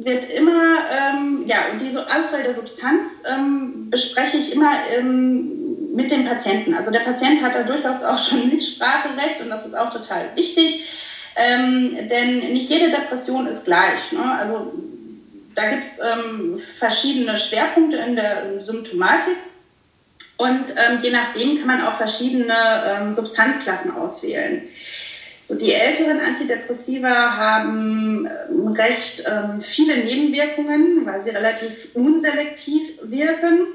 wird 0.05 0.31
immer, 0.31 0.85
ähm, 0.91 1.45
ja, 1.47 1.67
und 1.73 1.81
diese 1.81 2.07
Auswahl 2.07 2.43
der 2.43 2.55
Substanz 2.55 3.23
ähm, 3.27 3.91
bespreche 3.91 4.37
ich 4.37 4.53
immer 4.53 4.73
ähm, 4.97 5.95
mit 5.95 6.11
dem 6.11 6.25
Patienten. 6.25 6.75
Also 6.75 6.91
der 6.91 7.01
Patient 7.01 7.43
hat 7.43 7.55
da 7.55 7.63
durchaus 7.63 8.05
auch 8.05 8.19
schon 8.19 8.49
Mitspracherecht 8.51 9.41
und 9.41 9.51
das 9.51 9.67
ist 9.67 9.75
auch 9.75 9.91
total 9.91 10.31
wichtig, 10.35 10.85
ähm, 11.37 11.97
denn 12.09 12.39
nicht 12.53 12.69
jede 12.69 12.91
Depression 12.91 13.47
ist 13.47 13.65
gleich. 13.65 14.13
Ne? 14.13 14.39
Also 14.39 14.73
da 15.55 15.69
gibt 15.71 15.85
es 15.85 16.01
ähm, 16.01 16.57
verschiedene 16.57 17.37
Schwerpunkte 17.37 17.97
in 17.97 18.17
der 18.17 18.61
Symptomatik 18.61 19.37
und 20.37 20.71
ähm, 20.71 20.99
je 21.01 21.11
nachdem 21.11 21.57
kann 21.57 21.67
man 21.67 21.87
auch 21.87 21.97
verschiedene 21.97 23.13
Substanzklassen 23.13 23.93
auswählen. 23.93 24.63
So, 25.45 25.55
die 25.57 25.75
älteren 25.75 26.21
Antidepressiva 26.21 27.37
haben 27.37 28.27
ähm, 28.49 28.69
recht 28.69 29.25
ähm, 29.31 29.61
viele 29.61 30.03
Nebenwirkungen, 30.03 31.05
weil 31.05 31.23
sie 31.23 31.31
relativ 31.31 31.89
unselektiv 31.93 32.83
wirken. 33.03 33.67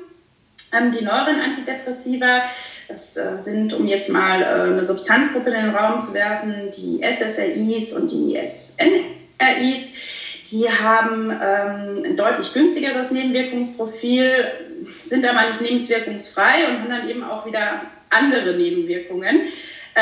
Ähm, 0.73 0.91
die 0.91 1.05
neueren 1.05 1.39
Antidepressiva, 1.39 2.41
das 2.87 3.17
äh, 3.17 3.37
sind, 3.37 3.73
um 3.73 3.85
jetzt 3.85 4.09
mal 4.09 4.41
äh, 4.41 4.71
eine 4.71 4.83
Substanzgruppe 4.83 5.51
in 5.51 5.65
den 5.65 5.75
Raum 5.75 5.99
zu 5.99 6.15
werfen, 6.15 6.71
die 6.75 7.03
SSRIs 7.03 7.93
und 7.93 8.09
die 8.09 8.35
SNRIs, 8.43 9.93
die 10.51 10.67
haben 10.67 11.29
ähm, 11.29 12.03
ein 12.03 12.17
deutlich 12.17 12.51
günstigeres 12.51 13.11
Nebenwirkungsprofil, 13.11 14.33
sind 15.03 15.23
aber 15.23 15.47
nicht 15.47 15.61
lebenswirkungsfrei 15.61 16.67
und 16.67 16.79
haben 16.79 16.89
dann 16.89 17.09
eben 17.09 17.23
auch 17.23 17.45
wieder 17.45 17.83
andere 18.09 18.57
Nebenwirkungen 18.57 19.41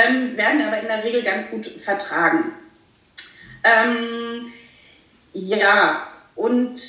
ähm, 0.06 0.38
werden 0.38 0.62
aber 0.62 0.80
in 0.80 0.88
der 0.88 1.04
Regel 1.04 1.24
ganz 1.24 1.52
gut 1.52 1.66
vertragen. 1.66 2.52
Ähm, 3.64 4.52
ja, 5.34 6.08
und 6.36 6.80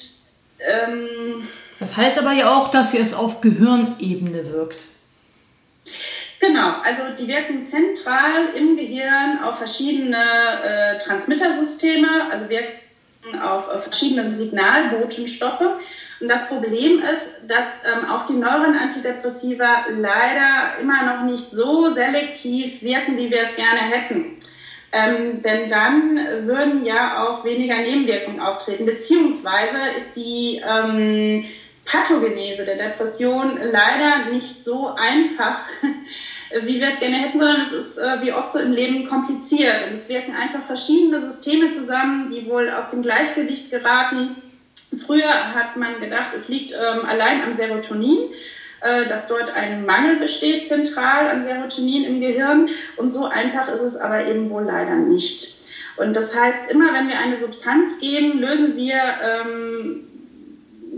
ähm, 0.60 1.48
das 1.80 1.96
heißt 1.96 2.18
aber 2.18 2.32
ja 2.32 2.54
auch, 2.54 2.70
dass 2.70 2.92
sie 2.92 2.98
es 2.98 3.14
auf 3.14 3.40
Gehirnebene 3.40 4.50
wirkt. 4.52 4.84
Genau, 6.40 6.74
also 6.84 7.02
die 7.18 7.26
wirken 7.26 7.62
zentral 7.62 8.50
im 8.54 8.76
Gehirn 8.76 9.40
auf 9.42 9.58
verschiedene 9.58 10.16
äh, 10.16 10.98
Transmittersysteme, 10.98 12.30
also 12.30 12.48
wirken 12.48 12.78
auf, 13.42 13.68
auf 13.68 13.82
verschiedene 13.84 14.28
Signalbotenstoffe 14.30 15.80
und 16.20 16.28
das 16.28 16.48
Problem 16.48 17.00
ist, 17.00 17.42
dass 17.46 17.82
ähm, 17.84 18.10
auch 18.10 18.24
die 18.24 18.34
Neuronantidepressiva 18.34 19.86
leider 19.90 20.80
immer 20.80 21.04
noch 21.04 21.22
nicht 21.22 21.50
so 21.50 21.90
selektiv 21.90 22.82
wirken, 22.82 23.16
wie 23.16 23.30
wir 23.30 23.42
es 23.42 23.54
gerne 23.54 23.80
hätten. 23.80 24.36
Ähm, 24.90 25.42
denn 25.42 25.68
dann 25.68 26.16
würden 26.46 26.84
ja 26.84 27.22
auch 27.22 27.44
weniger 27.44 27.76
Nebenwirkungen 27.76 28.40
auftreten, 28.40 28.86
beziehungsweise 28.86 29.76
ist 29.96 30.16
die 30.16 30.62
ähm, 30.66 31.44
Pathogenese 31.84 32.64
der 32.64 32.76
Depression 32.76 33.58
leider 33.62 34.30
nicht 34.32 34.64
so 34.64 34.94
einfach, 34.96 35.60
wie 36.62 36.80
wir 36.80 36.88
es 36.88 37.00
gerne 37.00 37.16
hätten, 37.16 37.38
sondern 37.38 37.60
es 37.60 37.72
ist 37.72 37.98
äh, 37.98 38.22
wie 38.22 38.32
oft 38.32 38.50
so 38.50 38.58
im 38.58 38.72
Leben 38.72 39.06
kompliziert. 39.06 39.86
Und 39.86 39.92
es 39.92 40.08
wirken 40.08 40.34
einfach 40.34 40.64
verschiedene 40.64 41.20
Systeme 41.20 41.70
zusammen, 41.70 42.34
die 42.34 42.46
wohl 42.48 42.70
aus 42.70 42.88
dem 42.88 43.02
Gleichgewicht 43.02 43.70
geraten 43.70 44.36
Früher 44.96 45.54
hat 45.54 45.76
man 45.76 46.00
gedacht, 46.00 46.30
es 46.34 46.48
liegt 46.48 46.72
ähm, 46.72 47.04
allein 47.06 47.42
am 47.42 47.54
Serotonin, 47.54 48.30
äh, 48.80 49.06
dass 49.06 49.28
dort 49.28 49.54
ein 49.54 49.84
Mangel 49.84 50.16
besteht 50.16 50.66
zentral 50.66 51.28
an 51.28 51.42
Serotonin 51.42 52.04
im 52.04 52.20
Gehirn. 52.20 52.68
Und 52.96 53.10
so 53.10 53.26
einfach 53.26 53.68
ist 53.68 53.82
es 53.82 53.96
aber 53.96 54.26
eben 54.26 54.50
wohl 54.50 54.64
leider 54.64 54.94
nicht. 54.96 55.58
Und 55.96 56.14
das 56.14 56.34
heißt, 56.34 56.70
immer 56.70 56.92
wenn 56.92 57.08
wir 57.08 57.18
eine 57.18 57.36
Substanz 57.36 57.98
geben, 57.98 58.38
lösen 58.38 58.76
wir 58.76 58.96
ähm, 58.96 60.08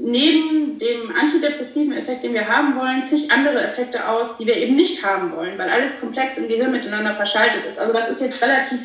neben 0.02 0.78
dem 0.78 1.14
antidepressiven 1.14 1.96
Effekt, 1.96 2.22
den 2.22 2.34
wir 2.34 2.48
haben 2.48 2.76
wollen, 2.76 3.02
zig 3.04 3.30
andere 3.30 3.62
Effekte 3.62 4.08
aus, 4.08 4.38
die 4.38 4.46
wir 4.46 4.56
eben 4.56 4.76
nicht 4.76 5.04
haben 5.04 5.34
wollen, 5.36 5.58
weil 5.58 5.68
alles 5.68 6.00
komplex 6.00 6.38
im 6.38 6.48
Gehirn 6.48 6.72
miteinander 6.72 7.14
verschaltet 7.14 7.64
ist. 7.66 7.78
Also 7.78 7.92
das 7.92 8.08
ist 8.08 8.20
jetzt 8.20 8.42
relativ 8.42 8.80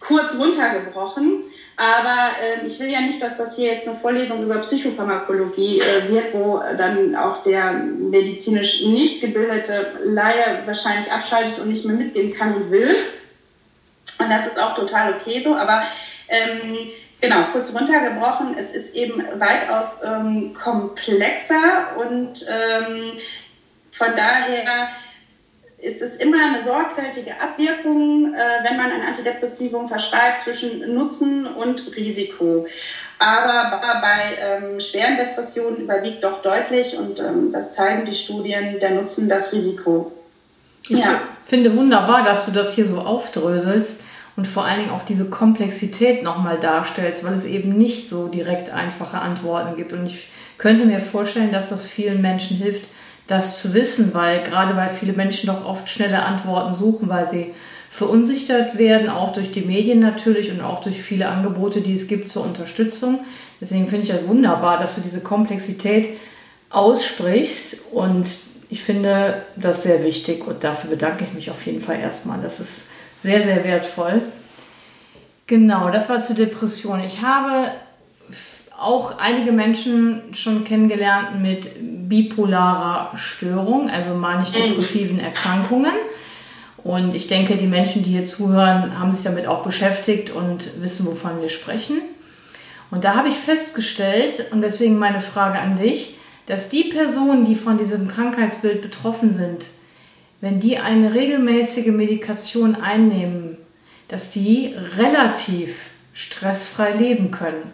kurz 0.00 0.38
runtergebrochen. 0.38 1.44
Aber 1.84 2.30
äh, 2.40 2.66
ich 2.66 2.80
will 2.80 2.88
ja 2.88 3.02
nicht, 3.02 3.20
dass 3.20 3.36
das 3.36 3.56
hier 3.56 3.72
jetzt 3.72 3.86
eine 3.86 3.96
Vorlesung 3.96 4.42
über 4.42 4.58
Psychopharmakologie 4.60 5.80
äh, 5.80 6.08
wird, 6.08 6.32
wo 6.32 6.62
dann 6.78 7.14
auch 7.14 7.42
der 7.42 7.72
medizinisch 7.72 8.84
nicht 8.86 9.20
gebildete 9.20 9.98
Laie 10.02 10.62
wahrscheinlich 10.64 11.12
abschaltet 11.12 11.58
und 11.58 11.68
nicht 11.68 11.84
mehr 11.84 11.96
mitgehen 11.96 12.32
kann 12.32 12.54
und 12.54 12.70
will. 12.70 12.96
Und 14.18 14.30
das 14.30 14.46
ist 14.46 14.58
auch 14.58 14.74
total 14.74 15.14
okay 15.14 15.42
so. 15.42 15.56
Aber 15.56 15.82
ähm, 16.28 16.88
genau, 17.20 17.48
kurz 17.52 17.74
runtergebrochen, 17.78 18.56
es 18.56 18.74
ist 18.74 18.94
eben 18.94 19.22
weitaus 19.38 20.02
ähm, 20.04 20.54
komplexer 20.54 21.96
und 21.98 22.46
ähm, 22.48 23.18
von 23.90 24.08
daher 24.16 24.88
ist 25.84 26.00
es 26.00 26.16
immer 26.16 26.38
eine 26.42 26.62
sorgfältige 26.62 27.32
Abwirkung, 27.40 28.32
äh, 28.34 28.68
wenn 28.68 28.76
man 28.76 28.90
ein 28.90 29.02
Antidepressivum 29.02 29.88
verschreibt 29.88 30.38
zwischen 30.38 30.94
Nutzen 30.94 31.46
und 31.46 31.94
Risiko. 31.94 32.66
Aber 33.18 33.80
bei 34.00 34.38
ähm, 34.40 34.80
schweren 34.80 35.16
Depressionen 35.16 35.76
überwiegt 35.76 36.24
doch 36.24 36.42
deutlich, 36.42 36.96
und 36.96 37.20
ähm, 37.20 37.52
das 37.52 37.74
zeigen 37.74 38.06
die 38.06 38.14
Studien, 38.14 38.80
der 38.80 38.90
Nutzen 38.90 39.28
das 39.28 39.52
Risiko. 39.52 40.12
Ich 40.88 40.98
ja. 40.98 41.20
finde 41.42 41.76
wunderbar, 41.76 42.24
dass 42.24 42.46
du 42.46 42.50
das 42.50 42.74
hier 42.74 42.86
so 42.86 43.00
aufdröselst 43.00 44.02
und 44.36 44.46
vor 44.46 44.64
allen 44.64 44.80
Dingen 44.80 44.90
auch 44.90 45.04
diese 45.04 45.26
Komplexität 45.26 46.22
nochmal 46.22 46.58
darstellst, 46.58 47.24
weil 47.24 47.34
es 47.34 47.44
eben 47.44 47.76
nicht 47.76 48.08
so 48.08 48.28
direkt 48.28 48.70
einfache 48.70 49.18
Antworten 49.18 49.76
gibt. 49.76 49.92
Und 49.92 50.06
ich 50.06 50.28
könnte 50.58 50.86
mir 50.86 51.00
vorstellen, 51.00 51.52
dass 51.52 51.68
das 51.68 51.86
vielen 51.86 52.20
Menschen 52.20 52.56
hilft, 52.56 52.88
das 53.26 53.60
zu 53.60 53.74
wissen, 53.74 54.12
weil 54.12 54.42
gerade 54.42 54.76
weil 54.76 54.90
viele 54.90 55.14
Menschen 55.14 55.46
doch 55.46 55.64
oft 55.64 55.88
schnelle 55.88 56.22
Antworten 56.22 56.74
suchen, 56.74 57.08
weil 57.08 57.26
sie 57.26 57.54
verunsichert 57.90 58.76
werden, 58.76 59.08
auch 59.08 59.32
durch 59.32 59.52
die 59.52 59.62
Medien 59.62 60.00
natürlich 60.00 60.50
und 60.50 60.60
auch 60.60 60.80
durch 60.80 61.00
viele 61.00 61.28
Angebote, 61.28 61.80
die 61.80 61.94
es 61.94 62.08
gibt 62.08 62.30
zur 62.30 62.44
Unterstützung. 62.44 63.20
Deswegen 63.60 63.86
finde 63.86 64.02
ich 64.02 64.10
das 64.10 64.26
wunderbar, 64.26 64.78
dass 64.78 64.96
du 64.96 65.00
diese 65.00 65.20
Komplexität 65.20 66.08
aussprichst 66.70 67.92
und 67.92 68.26
ich 68.68 68.82
finde 68.82 69.42
das 69.56 69.84
sehr 69.84 70.02
wichtig 70.02 70.46
und 70.46 70.64
dafür 70.64 70.90
bedanke 70.90 71.24
ich 71.24 71.32
mich 71.32 71.50
auf 71.50 71.64
jeden 71.64 71.80
Fall 71.80 72.00
erstmal. 72.00 72.42
Das 72.42 72.58
ist 72.58 72.90
sehr, 73.22 73.42
sehr 73.44 73.62
wertvoll. 73.62 74.22
Genau, 75.46 75.90
das 75.90 76.08
war 76.08 76.20
zur 76.20 76.36
Depression. 76.36 77.00
Ich 77.04 77.22
habe 77.22 77.70
auch 78.84 79.18
einige 79.18 79.52
Menschen 79.52 80.34
schon 80.34 80.64
kennengelernt 80.64 81.40
mit 81.40 82.08
bipolarer 82.08 83.16
Störung, 83.16 83.90
also 83.90 84.14
manisch-depressiven 84.14 85.18
Erkrankungen. 85.20 85.92
Und 86.84 87.14
ich 87.14 87.26
denke, 87.26 87.56
die 87.56 87.66
Menschen, 87.66 88.04
die 88.04 88.10
hier 88.10 88.26
zuhören, 88.26 88.98
haben 88.98 89.10
sich 89.10 89.24
damit 89.24 89.46
auch 89.46 89.62
beschäftigt 89.62 90.30
und 90.30 90.82
wissen, 90.82 91.06
wovon 91.06 91.40
wir 91.40 91.48
sprechen. 91.48 92.02
Und 92.90 93.04
da 93.04 93.14
habe 93.16 93.28
ich 93.28 93.36
festgestellt, 93.36 94.52
und 94.52 94.60
deswegen 94.60 94.98
meine 94.98 95.22
Frage 95.22 95.58
an 95.58 95.78
dich, 95.78 96.16
dass 96.46 96.68
die 96.68 96.84
Personen, 96.84 97.46
die 97.46 97.54
von 97.54 97.78
diesem 97.78 98.06
Krankheitsbild 98.06 98.82
betroffen 98.82 99.32
sind, 99.32 99.64
wenn 100.42 100.60
die 100.60 100.76
eine 100.76 101.14
regelmäßige 101.14 101.86
Medikation 101.86 102.74
einnehmen, 102.74 103.56
dass 104.08 104.30
die 104.30 104.74
relativ 104.98 105.90
stressfrei 106.12 106.92
leben 106.92 107.30
können. 107.30 107.72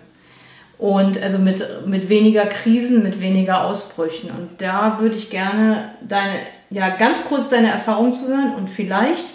Und 0.81 1.23
also 1.23 1.39
mit, 1.39 1.87
mit 1.87 2.09
weniger 2.09 2.47
Krisen, 2.47 3.03
mit 3.03 3.21
weniger 3.21 3.65
Ausbrüchen. 3.65 4.31
Und 4.31 4.63
da 4.63 4.99
würde 4.99 5.15
ich 5.15 5.29
gerne 5.29 5.91
deine, 6.01 6.41
ja, 6.71 6.89
ganz 6.97 7.25
kurz 7.25 7.51
deine 7.51 7.69
Erfahrung 7.69 8.15
zu 8.15 8.29
hören 8.29 8.55
und 8.55 8.71
vielleicht, 8.71 9.27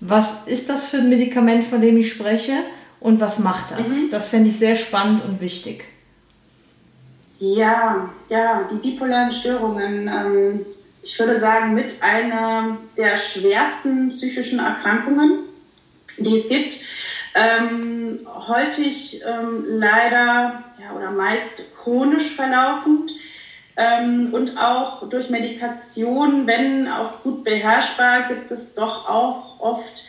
was 0.00 0.46
ist 0.46 0.70
das 0.70 0.84
für 0.84 0.96
ein 0.96 1.10
Medikament, 1.10 1.64
von 1.64 1.82
dem 1.82 1.98
ich 1.98 2.10
spreche 2.10 2.54
und 3.00 3.20
was 3.20 3.40
macht 3.40 3.72
das? 3.72 3.88
Mhm. 3.88 4.10
Das 4.10 4.28
fände 4.28 4.48
ich 4.48 4.58
sehr 4.58 4.76
spannend 4.76 5.22
und 5.24 5.42
wichtig. 5.42 5.84
Ja, 7.38 8.08
ja, 8.30 8.66
die 8.70 8.76
bipolaren 8.76 9.30
Störungen, 9.30 10.08
ähm, 10.08 10.66
ich 11.02 11.18
würde 11.18 11.38
sagen, 11.38 11.74
mit 11.74 12.02
einer 12.02 12.78
der 12.96 13.16
schwersten 13.16 14.08
psychischen 14.08 14.58
Erkrankungen, 14.58 15.40
die 16.16 16.34
es 16.34 16.48
gibt. 16.48 16.80
Ähm, 17.38 18.26
häufig 18.48 19.22
ähm, 19.24 19.64
leider 19.68 20.64
ja, 20.78 20.96
oder 20.96 21.10
meist 21.10 21.76
chronisch 21.76 22.34
verlaufend 22.34 23.12
ähm, 23.76 24.30
und 24.32 24.58
auch 24.58 25.08
durch 25.08 25.30
Medikation, 25.30 26.46
wenn 26.46 26.88
auch 26.88 27.22
gut 27.22 27.44
beherrschbar, 27.44 28.28
gibt 28.28 28.50
es 28.50 28.74
doch 28.74 29.08
auch 29.08 29.60
oft, 29.60 30.04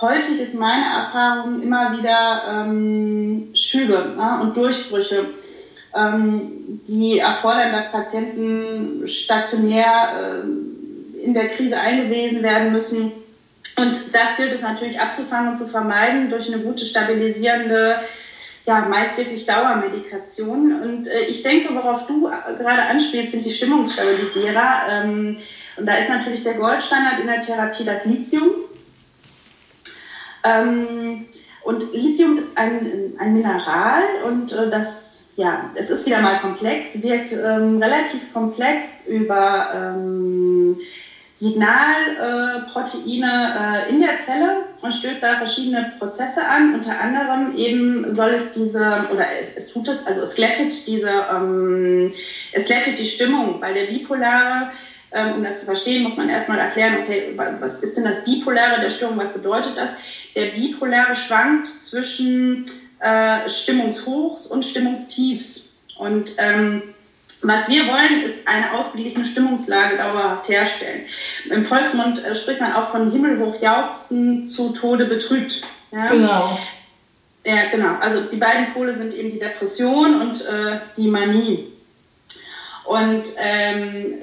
häufig 0.00 0.38
ist 0.38 0.58
meine 0.58 0.84
Erfahrung 0.84 1.62
immer 1.62 1.96
wieder 1.96 2.42
ähm, 2.66 3.50
Schübe 3.54 4.14
ja, 4.18 4.40
und 4.40 4.56
Durchbrüche 4.56 5.26
ähm, 5.94 6.80
die 6.86 7.18
erfordern, 7.18 7.72
dass 7.72 7.92
Patienten 7.92 9.06
stationär 9.06 10.42
äh, 10.44 11.24
in 11.24 11.32
der 11.32 11.48
Krise 11.48 11.80
eingewiesen 11.80 12.42
werden 12.42 12.72
müssen. 12.72 13.12
Und 13.78 14.14
das 14.14 14.36
gilt 14.36 14.52
es 14.52 14.62
natürlich 14.62 14.98
abzufangen 15.00 15.48
und 15.48 15.56
zu 15.56 15.66
vermeiden 15.66 16.30
durch 16.30 16.52
eine 16.52 16.62
gute 16.62 16.86
stabilisierende, 16.86 18.00
ja, 18.66 18.86
meist 18.88 19.18
wirklich 19.18 19.44
Dauermedikation. 19.44 20.82
Und 20.82 21.08
äh, 21.08 21.26
ich 21.26 21.42
denke, 21.42 21.74
worauf 21.74 22.06
du 22.06 22.22
gerade 22.22 22.82
anspielst, 22.82 23.32
sind 23.32 23.44
die 23.44 23.52
Stimmungsstabilisierer. 23.52 24.88
Ähm, 24.90 25.38
und 25.76 25.86
da 25.86 25.94
ist 25.94 26.08
natürlich 26.08 26.42
der 26.42 26.54
Goldstandard 26.54 27.20
in 27.20 27.26
der 27.26 27.40
Therapie 27.40 27.84
das 27.84 28.06
Lithium. 28.06 28.48
Ähm, 30.42 31.26
und 31.62 31.92
Lithium 31.92 32.38
ist 32.38 32.56
ein, 32.56 33.14
ein 33.18 33.34
Mineral 33.34 34.02
und 34.24 34.52
äh, 34.52 34.70
das, 34.70 35.32
ja, 35.34 35.70
es 35.74 35.90
ist 35.90 36.06
wieder 36.06 36.22
mal 36.22 36.38
komplex, 36.38 37.02
wirkt 37.02 37.32
ähm, 37.32 37.82
relativ 37.82 38.32
komplex 38.32 39.08
über 39.08 39.72
ähm, 39.74 40.78
Signalproteine 41.38 43.86
äh, 43.88 43.90
in 43.90 44.00
der 44.00 44.18
Zelle 44.20 44.64
und 44.80 44.92
stößt 44.92 45.22
da 45.22 45.36
verschiedene 45.36 45.92
Prozesse 45.98 46.46
an. 46.46 46.74
Unter 46.74 46.98
anderem 46.98 47.54
eben 47.56 48.14
soll 48.14 48.30
es 48.30 48.52
diese, 48.52 49.06
oder 49.12 49.26
es, 49.38 49.54
es 49.54 49.72
tut 49.72 49.88
es, 49.88 50.06
also 50.06 50.22
es 50.22 50.36
glättet 50.36 50.86
diese, 50.86 51.26
ähm, 51.30 52.12
es 52.52 52.66
glättet 52.66 52.98
die 52.98 53.06
Stimmung, 53.06 53.60
weil 53.60 53.74
der 53.74 53.84
bipolare 53.84 54.70
ähm, 55.12 55.36
um 55.36 55.42
das 55.42 55.60
zu 55.60 55.66
verstehen, 55.66 56.02
muss 56.02 56.16
man 56.16 56.28
erstmal 56.28 56.58
erklären, 56.58 56.98
okay, 57.02 57.38
was 57.60 57.82
ist 57.82 57.96
denn 57.96 58.04
das 58.04 58.24
Bipolare 58.24 58.80
der 58.80 58.90
Störung, 58.90 59.16
was 59.16 59.34
bedeutet 59.34 59.76
das? 59.76 59.96
Der 60.34 60.46
Bipolare 60.46 61.14
schwankt 61.14 61.68
zwischen 61.68 62.66
äh, 62.98 63.48
Stimmungshochs 63.48 64.48
und 64.48 64.64
Stimmungstiefs. 64.64 65.76
Und 65.96 66.32
ähm, 66.38 66.82
was 67.46 67.68
wir 67.68 67.86
wollen, 67.86 68.22
ist 68.24 68.46
eine 68.48 68.72
ausgeglichene 68.72 69.24
Stimmungslage 69.24 69.96
dauerhaft 69.96 70.48
herstellen. 70.48 71.02
Im 71.50 71.64
Volksmund 71.64 72.24
äh, 72.24 72.34
spricht 72.34 72.60
man 72.60 72.72
auch 72.72 72.90
von 72.90 73.10
himmelhoch 73.12 73.60
jauchzen 73.60 74.48
zu 74.48 74.70
Tode 74.70 75.06
betrübt. 75.06 75.62
Ja? 75.92 76.08
Genau. 76.08 76.58
Ja, 77.44 77.70
genau. 77.70 77.96
Also 78.00 78.22
die 78.22 78.36
beiden 78.36 78.72
Pole 78.72 78.94
sind 78.94 79.14
eben 79.14 79.30
die 79.30 79.38
Depression 79.38 80.20
und 80.20 80.40
äh, 80.46 80.80
die 80.96 81.08
Manie. 81.08 81.72
Und 82.84 83.28
ähm, 83.38 84.14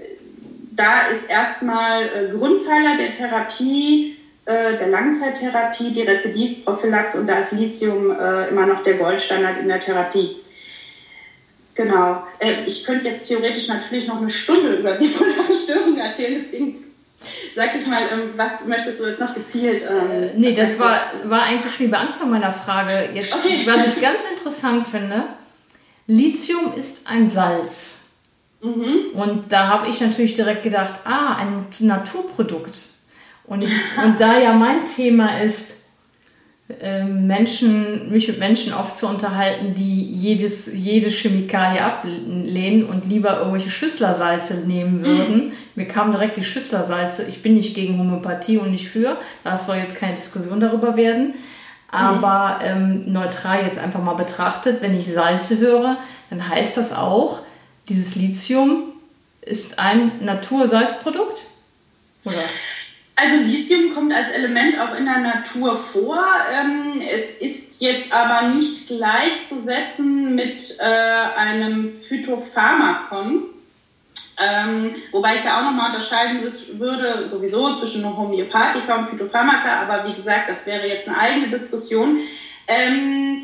da 0.72 1.08
ist 1.08 1.30
erstmal 1.30 2.04
äh, 2.04 2.38
Grundpfeiler 2.38 2.98
der 2.98 3.12
Therapie, 3.12 4.18
äh, 4.46 4.78
der 4.78 4.88
Langzeittherapie, 4.88 5.92
die 5.92 6.02
Rezidivprophylaxe 6.02 7.20
und 7.20 7.28
da 7.28 7.40
ist 7.40 7.54
Lithium 7.54 8.12
äh, 8.12 8.50
immer 8.50 8.66
noch 8.66 8.84
der 8.84 8.96
Goldstandard 8.96 9.58
in 9.58 9.68
der 9.68 9.80
Therapie. 9.80 10.38
Genau. 11.76 12.24
Äh, 12.40 12.52
ich 12.68 12.86
könnte 12.86 13.08
jetzt 13.08 13.28
theoretisch 13.28 13.68
natürlich 13.68 14.08
noch 14.08 14.18
eine 14.18 14.30
Stunde 14.30 14.76
über 14.76 14.94
bipolare 14.94 15.56
Störungen 15.56 16.00
erzählen, 16.00 16.40
deswegen 16.40 16.84
sag 17.56 17.76
ich 17.76 17.88
mal, 17.88 18.02
ähm, 18.12 18.32
was 18.36 18.66
möchtest 18.68 19.00
du 19.00 19.08
jetzt 19.08 19.20
noch 19.20 19.34
gezielt? 19.34 19.84
Ähm, 19.90 20.32
nee, 20.36 20.54
das 20.54 20.80
war, 20.80 21.12
war 21.26 21.44
eigentlich 21.44 21.74
schon 21.74 21.86
die 21.86 21.92
Beantwortung 21.92 22.32
meiner 22.32 22.52
Frage. 22.52 23.10
Jetzt, 23.14 23.34
okay. 23.34 23.66
Was 23.66 23.88
ich 23.88 24.02
ganz 24.02 24.22
interessant 24.30 24.88
finde, 24.88 25.26
Lithium 26.08 26.74
ist 26.76 27.08
ein 27.08 27.28
Salz. 27.28 28.00
Mhm. 28.62 29.12
Und 29.14 29.52
da 29.52 29.68
habe 29.68 29.90
ich 29.90 30.00
natürlich 30.02 30.34
direkt 30.36 30.64
gedacht, 30.64 30.94
ah, 31.06 31.36
ein 31.36 31.66
Naturprodukt. 31.80 32.78
Und, 33.46 33.64
ich, 33.64 33.72
und 34.04 34.20
da 34.20 34.40
ja 34.40 34.54
mein 34.54 34.86
Thema 34.86 35.42
ist, 35.42 35.83
Menschen, 37.04 38.12
mich 38.12 38.28
mit 38.28 38.40
Menschen 38.40 38.74
oft 38.74 38.98
zu 38.98 39.08
unterhalten, 39.08 39.74
die 39.74 40.04
jedes, 40.04 40.74
jede 40.74 41.10
Chemikalie 41.10 41.82
ablehnen 41.82 42.86
und 42.86 43.06
lieber 43.08 43.38
irgendwelche 43.38 43.70
Schüsslersalze 43.70 44.66
nehmen 44.68 44.98
mhm. 44.98 45.04
würden. 45.04 45.36
Mhm. 45.36 45.52
Mir 45.76 45.88
kam 45.88 46.12
direkt 46.12 46.38
die 46.38 46.44
Schüsslersalze. 46.44 47.26
Ich 47.30 47.42
bin 47.42 47.56
nicht 47.56 47.76
gegen 47.76 47.98
Homöopathie 47.98 48.58
und 48.58 48.72
nicht 48.72 48.88
für. 48.88 49.18
Das 49.44 49.66
soll 49.66 49.78
jetzt 49.78 49.98
keine 49.98 50.16
Diskussion 50.16 50.60
darüber 50.60 50.96
werden. 50.96 51.28
Mhm. 51.28 51.34
Aber 51.90 52.60
ähm, 52.64 53.12
neutral 53.12 53.64
jetzt 53.66 53.78
einfach 53.78 54.02
mal 54.02 54.16
betrachtet, 54.16 54.82
wenn 54.82 54.98
ich 54.98 55.12
Salze 55.12 55.60
höre, 55.60 55.98
dann 56.30 56.50
heißt 56.50 56.78
das 56.78 56.94
auch, 56.94 57.40
dieses 57.90 58.16
Lithium 58.16 58.86
ist 59.42 59.80
ein 59.80 60.24
Natursalzprodukt? 60.24 61.42
Oder? 62.26 62.36
Also 63.16 63.36
Lithium 63.36 63.94
kommt 63.94 64.12
als 64.14 64.32
Element 64.32 64.80
auch 64.80 64.96
in 64.96 65.06
der 65.06 65.20
Natur 65.20 65.78
vor. 65.78 66.20
Ähm, 66.52 67.02
es 67.14 67.40
ist 67.40 67.80
jetzt 67.82 68.12
aber 68.12 68.48
nicht 68.48 68.88
gleichzusetzen 68.88 70.34
mit 70.34 70.78
äh, 70.80 71.40
einem 71.40 71.94
Phytopharmakon. 71.96 73.44
Ähm, 74.44 74.96
wobei 75.12 75.36
ich 75.36 75.42
da 75.42 75.60
auch 75.60 75.64
nochmal 75.66 75.92
unterscheiden 75.92 76.42
würde, 76.80 77.30
sowieso 77.30 77.76
zwischen 77.76 78.18
Homöopathika 78.18 78.96
und 78.96 79.10
Phytopharmaka, 79.10 79.82
aber 79.82 80.10
wie 80.10 80.16
gesagt, 80.16 80.50
das 80.50 80.66
wäre 80.66 80.88
jetzt 80.88 81.08
eine 81.08 81.18
eigene 81.20 81.50
Diskussion. 81.50 82.18
Ähm, 82.68 83.44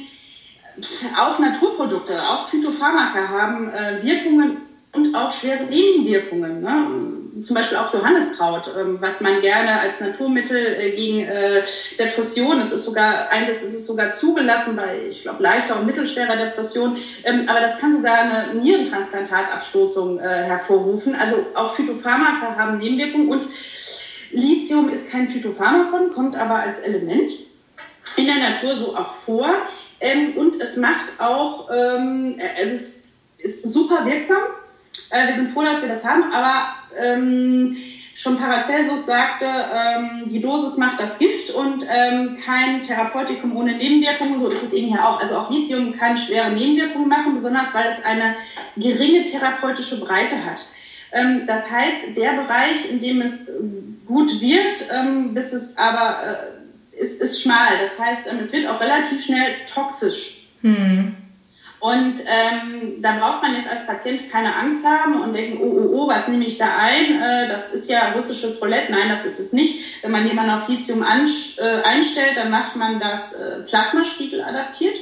auch 1.16 1.38
Naturprodukte, 1.38 2.20
auch 2.20 2.50
Phytopharmaka 2.50 3.28
haben 3.28 3.72
äh, 3.72 4.02
Wirkungen 4.02 4.58
und 4.94 5.16
auch 5.16 5.32
schwere 5.32 5.66
Nebenwirkungen. 5.66 6.62
Ne? 6.62 7.19
Zum 7.42 7.56
Beispiel 7.56 7.78
auch 7.78 7.94
Johanniskraut, 7.94 8.72
ähm, 8.78 8.98
was 9.02 9.22
man 9.22 9.42
gerne 9.42 9.80
als 9.80 10.02
Naturmittel 10.02 10.58
äh, 10.58 10.92
gegen 10.92 11.22
äh, 11.22 11.62
Depressionen, 11.98 12.62
es 12.62 12.72
ist 12.72 12.86
sogar 12.86 13.30
einsetzt, 13.30 13.66
es 13.66 13.74
ist 13.74 13.86
sogar 13.86 14.12
zugelassen 14.12 14.76
bei, 14.76 15.00
ich 15.10 15.24
glaube, 15.24 15.44
leichter 15.44 15.80
und 15.80 15.86
mittelschwerer 15.86 16.38
Depression, 16.38 16.98
ähm, 17.24 17.46
aber 17.48 17.62
das 17.62 17.80
kann 17.80 17.92
sogar 17.92 18.18
eine 18.20 18.54
Nierentransplantatabstoßung 18.56 20.20
äh, 20.20 20.24
hervorrufen. 20.24 21.16
Also 21.16 21.46
auch 21.56 21.76
Phytopharmaka 21.76 22.56
haben 22.58 22.78
Nebenwirkungen 22.78 23.30
und 23.30 23.48
Lithium 24.32 24.90
ist 24.90 25.10
kein 25.10 25.30
Phytopharmakon, 25.30 26.12
kommt 26.14 26.36
aber 26.36 26.56
als 26.56 26.80
Element 26.80 27.32
in 28.18 28.26
der 28.26 28.38
Natur 28.38 28.76
so 28.76 28.96
auch 28.96 29.14
vor. 29.14 29.50
Ähm, 30.00 30.38
und 30.38 30.62
es 30.62 30.78
macht 30.78 31.20
auch, 31.20 31.70
es 31.70 32.74
ist, 32.74 33.14
ist 33.38 33.68
super 33.68 34.06
wirksam. 34.06 34.38
Äh, 35.10 35.28
wir 35.28 35.36
sind 35.36 35.52
froh, 35.52 35.64
dass 35.64 35.82
wir 35.82 35.90
das 35.90 36.06
haben, 36.06 36.32
aber 36.34 36.68
ähm, 37.02 37.76
schon 38.16 38.38
Paracelsus 38.38 39.06
sagte, 39.06 39.46
ähm, 39.46 40.24
die 40.26 40.42
Dosis 40.42 40.78
macht 40.78 41.00
das 41.00 41.20
Gift 41.20 41.52
und 41.52 41.86
ähm, 41.90 42.38
kein 42.44 42.82
Therapeutikum 42.82 43.56
ohne 43.56 43.78
Nebenwirkungen. 43.78 44.40
So 44.40 44.50
ist 44.50 44.64
es 44.64 44.74
eben 44.74 44.88
hier 44.88 45.08
auch. 45.08 45.22
Also 45.22 45.38
auch 45.38 45.50
Lithium 45.50 45.96
kann 45.98 46.18
schwere 46.18 46.52
Nebenwirkungen 46.52 47.08
machen, 47.08 47.34
besonders 47.34 47.74
weil 47.74 47.88
es 47.88 48.04
eine 48.04 48.36
geringe 48.76 49.24
therapeutische 49.24 50.02
Breite 50.02 50.44
hat. 50.44 50.66
Ähm, 51.12 51.44
das 51.48 51.72
heißt, 51.72 52.18
der 52.18 52.34
Bereich, 52.34 52.90
in 52.90 53.00
dem 53.00 53.22
es 53.22 53.52
gut 54.06 54.42
wirkt, 54.42 54.90
ähm, 54.92 55.34
bis 55.34 55.54
es 55.54 55.78
aber 55.78 56.18
äh, 56.22 57.00
ist, 57.00 57.22
ist 57.22 57.42
schmal. 57.42 57.78
Das 57.80 57.98
heißt, 57.98 58.28
ähm, 58.28 58.40
es 58.40 58.52
wird 58.52 58.68
auch 58.68 58.82
relativ 58.82 59.24
schnell 59.24 59.56
toxisch. 59.74 60.48
Hm. 60.62 61.12
Und 61.80 62.22
ähm, 62.28 63.02
da 63.02 63.18
braucht 63.20 63.42
man 63.42 63.56
jetzt 63.56 63.70
als 63.70 63.88
Patient 63.88 64.30
keine 64.30 64.54
Angst 64.54 64.86
haben 64.86 65.22
und 65.22 65.34
denken, 65.34 65.60
oh, 65.62 65.72
oh, 65.72 65.90
oh, 65.94 66.08
was 66.10 66.28
nehme 66.28 66.46
ich 66.46 66.58
da 66.58 66.76
ein? 66.78 67.22
Äh, 67.22 67.48
das 67.48 67.74
ist 67.74 67.90
ja 67.90 68.12
russisches 68.12 68.62
Roulette. 68.62 68.92
Nein, 68.92 69.08
das 69.08 69.26
ist 69.26 69.40
es 69.40 69.54
nicht. 69.54 70.04
Wenn 70.04 70.12
man 70.12 70.28
jemanden 70.28 70.52
auf 70.52 70.68
Lithium 70.68 71.04
äh, 71.04 71.82
einstellt, 71.84 72.36
dann 72.36 72.52
macht 72.52 72.76
man 72.76 73.00
das 73.00 73.34
äh, 73.34 73.62
Plasmaspiegel 73.66 74.44
adaptiert. 74.44 74.98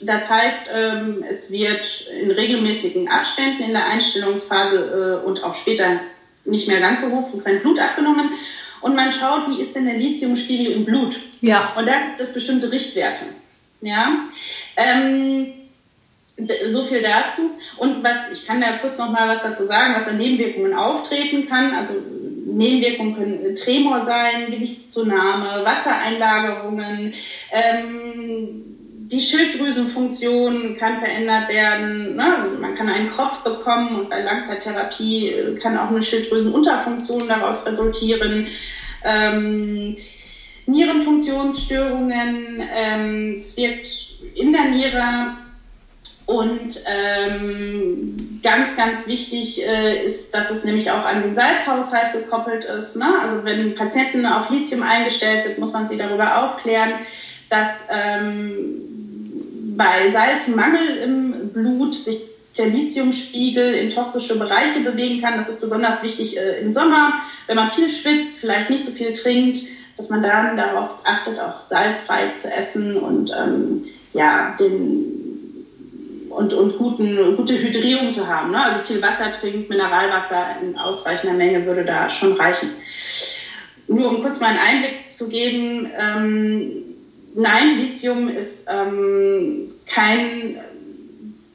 das 0.00 0.28
heißt, 0.30 0.70
ähm, 0.74 1.24
es 1.28 1.52
wird 1.52 2.08
in 2.20 2.32
regelmäßigen 2.32 3.08
Abständen 3.08 3.62
in 3.62 3.72
der 3.72 3.86
Einstellungsphase 3.86 5.20
äh, 5.22 5.26
und 5.26 5.44
auch 5.44 5.54
später 5.54 6.00
nicht 6.44 6.66
mehr 6.66 6.80
ganz 6.80 7.02
so 7.02 7.10
hoch 7.10 7.30
frequent 7.30 7.62
Blut 7.62 7.78
abgenommen 7.78 8.30
und 8.80 8.96
man 8.96 9.12
schaut, 9.12 9.50
wie 9.50 9.60
ist 9.60 9.76
denn 9.76 9.84
der 9.84 9.96
Lithiumspiegel 9.96 10.72
im 10.72 10.84
Blut. 10.84 11.20
Ja. 11.40 11.74
Und 11.76 11.86
da 11.86 12.00
gibt 12.00 12.20
es 12.20 12.34
bestimmte 12.34 12.72
Richtwerte. 12.72 13.24
Ja. 13.82 14.24
Ähm, 14.76 15.52
so 16.66 16.84
viel 16.84 17.02
dazu. 17.02 17.50
Und 17.76 18.02
was, 18.04 18.32
ich 18.32 18.46
kann 18.46 18.60
da 18.60 18.72
kurz 18.80 18.98
noch 18.98 19.10
mal 19.10 19.28
was 19.28 19.42
dazu 19.42 19.64
sagen, 19.64 19.94
was 19.94 20.08
an 20.08 20.18
Nebenwirkungen 20.18 20.74
auftreten 20.74 21.48
kann. 21.48 21.74
Also 21.74 21.94
Nebenwirkungen 22.46 23.14
können 23.14 23.54
Tremor 23.54 24.00
sein, 24.00 24.50
Gewichtszunahme, 24.50 25.64
Wassereinlagerungen, 25.64 27.14
ähm, 27.52 28.70
die 29.12 29.20
Schilddrüsenfunktion 29.20 30.76
kann 30.78 31.00
verändert 31.00 31.48
werden. 31.48 32.14
Ne? 32.14 32.36
Also 32.36 32.56
man 32.60 32.76
kann 32.76 32.88
einen 32.88 33.10
Kopf 33.10 33.42
bekommen 33.42 33.96
und 33.96 34.08
bei 34.08 34.22
Langzeittherapie 34.22 35.28
äh, 35.28 35.54
kann 35.56 35.76
auch 35.76 35.88
eine 35.88 36.02
Schilddrüsenunterfunktion 36.02 37.26
daraus 37.26 37.66
resultieren. 37.66 38.46
Ähm, 39.04 39.96
Nierenfunktionsstörungen, 40.66 42.62
ähm, 42.72 43.34
es 43.34 43.56
wirkt 43.56 44.10
in 44.36 44.52
der 44.52 44.66
Niere 44.66 45.36
und 46.30 46.80
ähm, 46.86 48.40
ganz, 48.40 48.76
ganz 48.76 49.08
wichtig 49.08 49.66
äh, 49.66 50.04
ist, 50.04 50.32
dass 50.32 50.52
es 50.52 50.62
nämlich 50.62 50.92
auch 50.92 51.04
an 51.04 51.22
den 51.22 51.34
Salzhaushalt 51.34 52.12
gekoppelt 52.12 52.64
ist. 52.64 52.96
Ne? 52.96 53.06
Also 53.20 53.44
wenn 53.44 53.74
Patienten 53.74 54.24
auf 54.24 54.48
Lithium 54.48 54.84
eingestellt 54.84 55.42
sind, 55.42 55.58
muss 55.58 55.72
man 55.72 55.88
sie 55.88 55.96
darüber 55.96 56.44
aufklären, 56.44 56.92
dass 57.48 57.86
ähm, 57.90 58.80
bei 59.76 60.08
Salzmangel 60.10 60.98
im 60.98 61.48
Blut 61.48 61.96
sich 61.96 62.20
der 62.56 62.66
Lithiumspiegel 62.66 63.74
in 63.74 63.90
toxische 63.90 64.38
Bereiche 64.38 64.80
bewegen 64.84 65.20
kann. 65.20 65.36
Das 65.36 65.48
ist 65.48 65.60
besonders 65.60 66.04
wichtig 66.04 66.38
äh, 66.38 66.60
im 66.60 66.70
Sommer, 66.70 67.14
wenn 67.48 67.56
man 67.56 67.68
viel 67.68 67.90
schwitzt, 67.90 68.38
vielleicht 68.38 68.70
nicht 68.70 68.84
so 68.84 68.92
viel 68.92 69.12
trinkt, 69.14 69.58
dass 69.96 70.10
man 70.10 70.22
dann 70.22 70.56
darauf 70.56 70.98
achtet, 71.02 71.40
auch 71.40 71.60
salzreich 71.60 72.36
zu 72.36 72.52
essen 72.52 72.96
und 72.96 73.32
ähm, 73.36 73.86
ja, 74.12 74.56
den 74.60 75.19
und, 76.40 76.54
und 76.54 76.78
guten, 76.78 77.36
gute 77.36 77.52
Hydrierung 77.52 78.14
zu 78.14 78.26
haben. 78.26 78.50
Ne? 78.50 78.64
Also 78.64 78.80
viel 78.80 79.02
Wasser 79.02 79.30
trinkt, 79.30 79.68
Mineralwasser 79.68 80.56
in 80.62 80.78
ausreichender 80.78 81.36
Menge 81.36 81.66
würde 81.66 81.84
da 81.84 82.08
schon 82.08 82.32
reichen. 82.32 82.70
Nur 83.88 84.08
um 84.08 84.22
kurz 84.22 84.40
mal 84.40 84.46
einen 84.46 84.58
Einblick 84.58 85.06
zu 85.06 85.28
geben, 85.28 85.90
ähm, 85.98 86.70
nein, 87.34 87.76
Lithium 87.76 88.28
ist 88.34 88.68
ähm, 88.70 89.70
kein, 89.86 90.58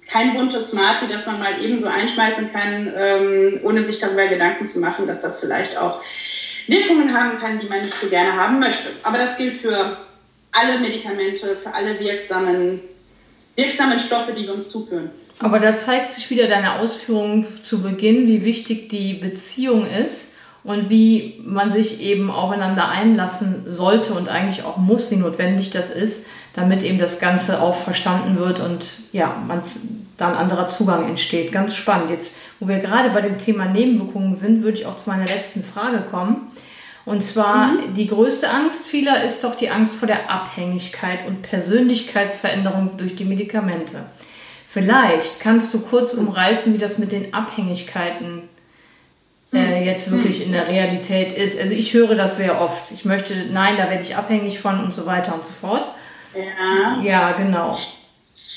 kein 0.08 0.36
buntes 0.36 0.70
Smarty, 0.70 1.06
das 1.12 1.26
man 1.26 1.40
mal 1.40 1.64
ebenso 1.64 1.88
einschmeißen 1.88 2.52
kann, 2.52 2.94
ähm, 2.96 3.60
ohne 3.64 3.84
sich 3.84 4.00
darüber 4.00 4.28
Gedanken 4.28 4.66
zu 4.66 4.82
machen, 4.82 5.08
dass 5.08 5.20
das 5.20 5.40
vielleicht 5.40 5.78
auch 5.78 6.02
Wirkungen 6.68 7.18
haben 7.18 7.40
kann, 7.40 7.60
die 7.60 7.68
man 7.68 7.82
nicht 7.82 7.98
so 7.98 8.10
gerne 8.10 8.34
haben 8.34 8.60
möchte. 8.60 8.90
Aber 9.02 9.18
das 9.18 9.38
gilt 9.38 9.56
für 9.56 9.98
alle 10.52 10.80
Medikamente, 10.80 11.56
für 11.56 11.74
alle 11.74 12.00
wirksamen, 12.00 12.82
wirksamen 13.56 14.00
Stoffe, 14.00 14.34
die 14.34 14.44
wir 14.44 14.54
uns 14.54 14.70
zuführen. 14.70 15.10
Aber 15.40 15.60
da 15.60 15.76
zeigt 15.76 16.14
sich 16.14 16.30
wieder 16.30 16.48
deine 16.48 16.80
Ausführung 16.80 17.46
zu 17.64 17.82
Beginn, 17.82 18.28
wie 18.28 18.44
wichtig 18.44 18.90
die 18.90 19.14
Beziehung 19.14 19.86
ist 19.88 20.32
und 20.64 20.90
wie 20.90 21.42
man 21.44 21.72
sich 21.72 22.02
eben 22.02 22.32
aufeinander 22.32 22.90
einlassen 22.90 23.66
sollte 23.68 24.14
und 24.14 24.30
eigentlich 24.30 24.66
auch 24.66 24.78
muss, 24.78 25.12
wie 25.12 25.18
notwendig 25.18 25.72
das 25.72 25.90
ist, 25.90 26.26
damit 26.54 26.84
eben 26.84 27.00
das 27.00 27.20
Ganze 27.20 27.62
auch 27.62 27.76
verstanden 27.76 28.38
wird 28.38 28.60
und 28.60 28.86
ja, 29.12 29.36
man 29.46 29.62
da 30.18 30.30
ein 30.30 30.36
anderer 30.36 30.70
Zugang 30.70 31.08
entsteht. 31.08 31.52
Ganz 31.52 31.76
spannend. 31.76 32.10
Jetzt, 32.10 32.38
wo 32.60 32.68
wir 32.68 32.80
gerade 32.80 33.10
bei 33.10 33.22
dem 33.22 33.38
Thema 33.38 33.66
Nebenwirkungen 33.66 34.36
sind, 34.36 34.64
würde 34.64 34.78
ich 34.78 34.86
auch 34.86 34.96
zu 34.96 35.10
meiner 35.10 35.26
letzten 35.26 35.64
Frage 35.64 36.04
kommen. 36.10 36.48
Und 37.06 37.24
zwar 37.24 37.68
mhm. 37.68 37.94
die 37.94 38.08
größte 38.08 38.50
Angst 38.50 38.88
vieler 38.88 39.24
ist 39.24 39.44
doch 39.44 39.56
die 39.56 39.70
Angst 39.70 39.94
vor 39.94 40.08
der 40.08 40.30
Abhängigkeit 40.30 41.28
und 41.28 41.44
Persönlichkeitsveränderung 41.44 42.98
durch 42.98 43.16
die 43.16 43.26
Medikamente. 43.26 44.06
Vielleicht 44.68 45.40
kannst 45.40 45.74
du 45.74 45.82
kurz 45.82 46.16
umreißen, 46.16 46.74
wie 46.74 46.78
das 46.78 46.98
mit 46.98 47.12
den 47.12 47.34
Abhängigkeiten 47.34 48.50
äh, 49.54 49.58
hm. 49.58 49.86
jetzt 49.86 50.12
wirklich 50.12 50.38
hm. 50.38 50.48
in 50.48 50.52
der 50.52 50.68
Realität 50.68 51.32
ist. 51.32 51.60
Also 51.60 51.76
ich 51.76 51.94
höre 51.94 52.16
das 52.16 52.38
sehr 52.38 52.60
oft. 52.60 52.92
Ich 52.92 53.06
möchte, 53.06 53.34
nein, 53.52 53.78
da 53.78 53.90
werde 53.90 54.02
ich 54.02 54.16
abhängig 54.16 54.60
von 54.60 54.84
und 54.84 54.94
so 54.94 55.06
weiter 55.06 55.34
und 55.36 55.46
so 55.46 55.54
fort. 55.54 55.84
Ja. 56.36 57.02
Ja, 57.02 57.32
genau. 57.34 57.78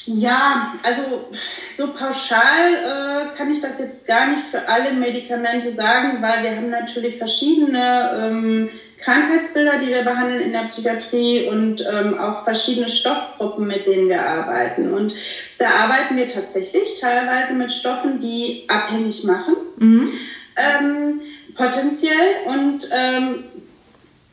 Ja, 0.06 0.74
also 0.82 1.28
so 1.76 1.92
pauschal 1.92 3.30
äh, 3.32 3.36
kann 3.36 3.50
ich 3.50 3.60
das 3.60 3.78
jetzt 3.78 4.06
gar 4.06 4.26
nicht 4.26 4.46
für 4.50 4.68
alle 4.68 4.92
Medikamente 4.92 5.72
sagen, 5.72 6.20
weil 6.20 6.42
wir 6.42 6.56
haben 6.56 6.70
natürlich 6.70 7.16
verschiedene 7.16 8.10
ähm, 8.16 8.70
Krankheitsbilder, 8.98 9.78
die 9.78 9.88
wir 9.88 10.02
behandeln 10.02 10.40
in 10.40 10.52
der 10.52 10.64
Psychiatrie 10.64 11.46
und 11.46 11.84
ähm, 11.88 12.18
auch 12.18 12.42
verschiedene 12.42 12.88
Stoffgruppen, 12.88 13.66
mit 13.66 13.86
denen 13.86 14.08
wir 14.08 14.20
arbeiten. 14.20 14.92
Und 14.92 15.14
da 15.58 15.68
arbeiten 15.68 16.16
wir 16.16 16.26
tatsächlich 16.26 16.98
teilweise 16.98 17.54
mit 17.54 17.70
Stoffen, 17.70 18.18
die 18.18 18.64
abhängig 18.68 19.22
machen. 19.22 19.54
Mhm 19.76 20.10
ähm, 20.58 21.20
potenziell 21.54 22.46
und 22.46 22.88
ähm, 22.92 23.44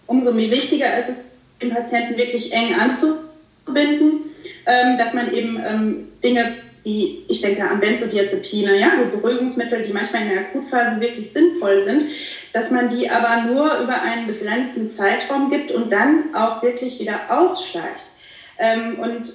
umso 0.07 0.35
wichtiger 0.35 0.97
ist 0.97 1.09
es, 1.09 1.31
den 1.61 1.73
Patienten 1.73 2.17
wirklich 2.17 2.51
eng 2.51 2.75
anzubinden, 2.75 4.24
dass 4.65 5.13
man 5.13 5.31
eben 5.31 5.59
ähm, 5.63 6.07
Dinge 6.23 6.55
wie, 6.85 7.25
ich 7.27 7.41
denke 7.41 7.67
an 7.67 7.79
Benzodiazepine, 7.79 8.79
ja, 8.79 8.95
so 8.95 9.05
Beruhigungsmittel, 9.05 9.81
die 9.81 9.91
manchmal 9.91 10.21
in 10.21 10.29
der 10.29 10.39
Akutphase 10.41 11.01
wirklich 11.01 11.31
sinnvoll 11.31 11.81
sind, 11.81 12.05
dass 12.53 12.69
man 12.69 12.89
die 12.89 13.09
aber 13.09 13.41
nur 13.41 13.79
über 13.79 14.01
einen 14.01 14.27
begrenzten 14.27 14.87
Zeitraum 14.87 15.49
gibt 15.49 15.71
und 15.71 15.91
dann 15.91 16.35
auch 16.35 16.61
wirklich 16.61 16.99
wieder 16.99 17.21
aussteigt. 17.29 18.05
Ähm, 18.59 18.99
und 18.99 19.33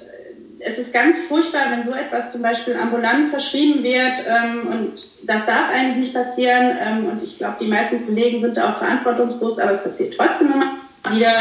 es 0.61 0.79
ist 0.79 0.95
ganz 0.95 1.23
furchtbar, 1.23 1.71
wenn 1.71 1.83
so 1.83 1.93
etwas 1.93 2.33
zum 2.33 2.43
Beispiel 2.43 2.77
ambulant 2.77 3.31
verschrieben 3.31 3.83
wird 3.83 4.23
ähm, 4.29 4.69
und 4.69 5.07
das 5.25 5.47
darf 5.47 5.71
eigentlich 5.75 5.97
nicht 5.97 6.15
passieren 6.15 6.77
ähm, 6.81 7.07
und 7.07 7.23
ich 7.23 7.37
glaube, 7.37 7.57
die 7.61 7.67
meisten 7.67 8.07
Kollegen 8.07 8.39
sind 8.39 8.57
da 8.57 8.71
auch 8.71 8.79
verantwortungsbewusst, 8.79 9.61
aber 9.61 9.73
es 9.73 9.83
passiert 9.83 10.15
trotzdem 10.17 10.53
immer 10.53 10.79
wieder. 11.11 11.39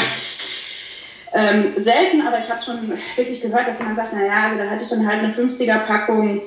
Ähm, 1.34 1.74
selten, 1.76 2.22
aber 2.26 2.40
ich 2.40 2.50
habe 2.50 2.60
schon 2.60 2.92
wirklich 3.16 3.42
gehört, 3.42 3.68
dass 3.68 3.80
jemand 3.80 3.98
sagt, 3.98 4.14
naja, 4.14 4.46
also 4.46 4.58
da 4.58 4.70
hatte 4.70 4.84
ich 4.84 4.90
dann 4.90 5.08
halt 5.08 5.24
eine 5.24 5.34
50er-Packung 5.34 6.42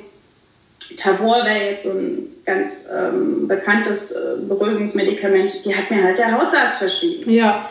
Tavor 0.96 1.44
wäre 1.44 1.70
jetzt 1.70 1.84
so 1.84 1.90
ein 1.90 2.28
ganz 2.44 2.88
ähm, 2.92 3.48
bekanntes 3.48 4.12
äh, 4.12 4.36
Beruhigungsmedikament, 4.48 5.64
die 5.64 5.74
hat 5.74 5.90
mir 5.90 6.02
halt 6.02 6.18
der 6.18 6.32
Hausarzt 6.32 6.78
verschrieben. 6.78 7.30
Ja. 7.30 7.68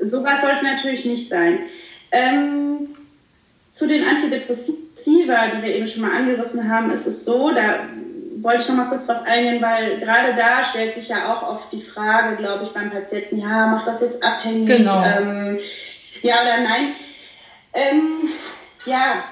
Sowas 0.00 0.42
sollte 0.42 0.64
natürlich 0.64 1.04
nicht 1.04 1.28
sein. 1.28 1.60
Ähm, 2.12 2.88
zu 3.72 3.88
den 3.88 4.04
Antidepressiva, 4.04 5.34
die 5.54 5.62
wir 5.62 5.74
eben 5.74 5.86
schon 5.86 6.02
mal 6.02 6.16
angerissen 6.16 6.70
haben, 6.70 6.90
ist 6.90 7.06
es 7.06 7.24
so, 7.24 7.50
da 7.50 7.80
wollte 8.40 8.62
ich 8.62 8.68
noch 8.68 8.76
mal 8.76 8.88
kurz 8.88 9.06
drauf 9.06 9.22
eingehen, 9.24 9.60
weil 9.62 9.98
gerade 9.98 10.34
da 10.36 10.64
stellt 10.64 10.94
sich 10.94 11.08
ja 11.08 11.32
auch 11.32 11.42
oft 11.42 11.72
die 11.72 11.82
Frage, 11.82 12.36
glaube 12.36 12.64
ich, 12.64 12.70
beim 12.70 12.90
Patienten, 12.90 13.38
ja, 13.38 13.66
macht 13.66 13.86
das 13.86 14.02
jetzt 14.02 14.22
abhängig? 14.22 14.66
Genau. 14.66 15.02
Ähm, 15.04 15.58
ja 16.22 16.42
oder 16.42 16.60
nein? 16.60 16.94
Ähm, 17.72 18.30
ja, 18.86 19.24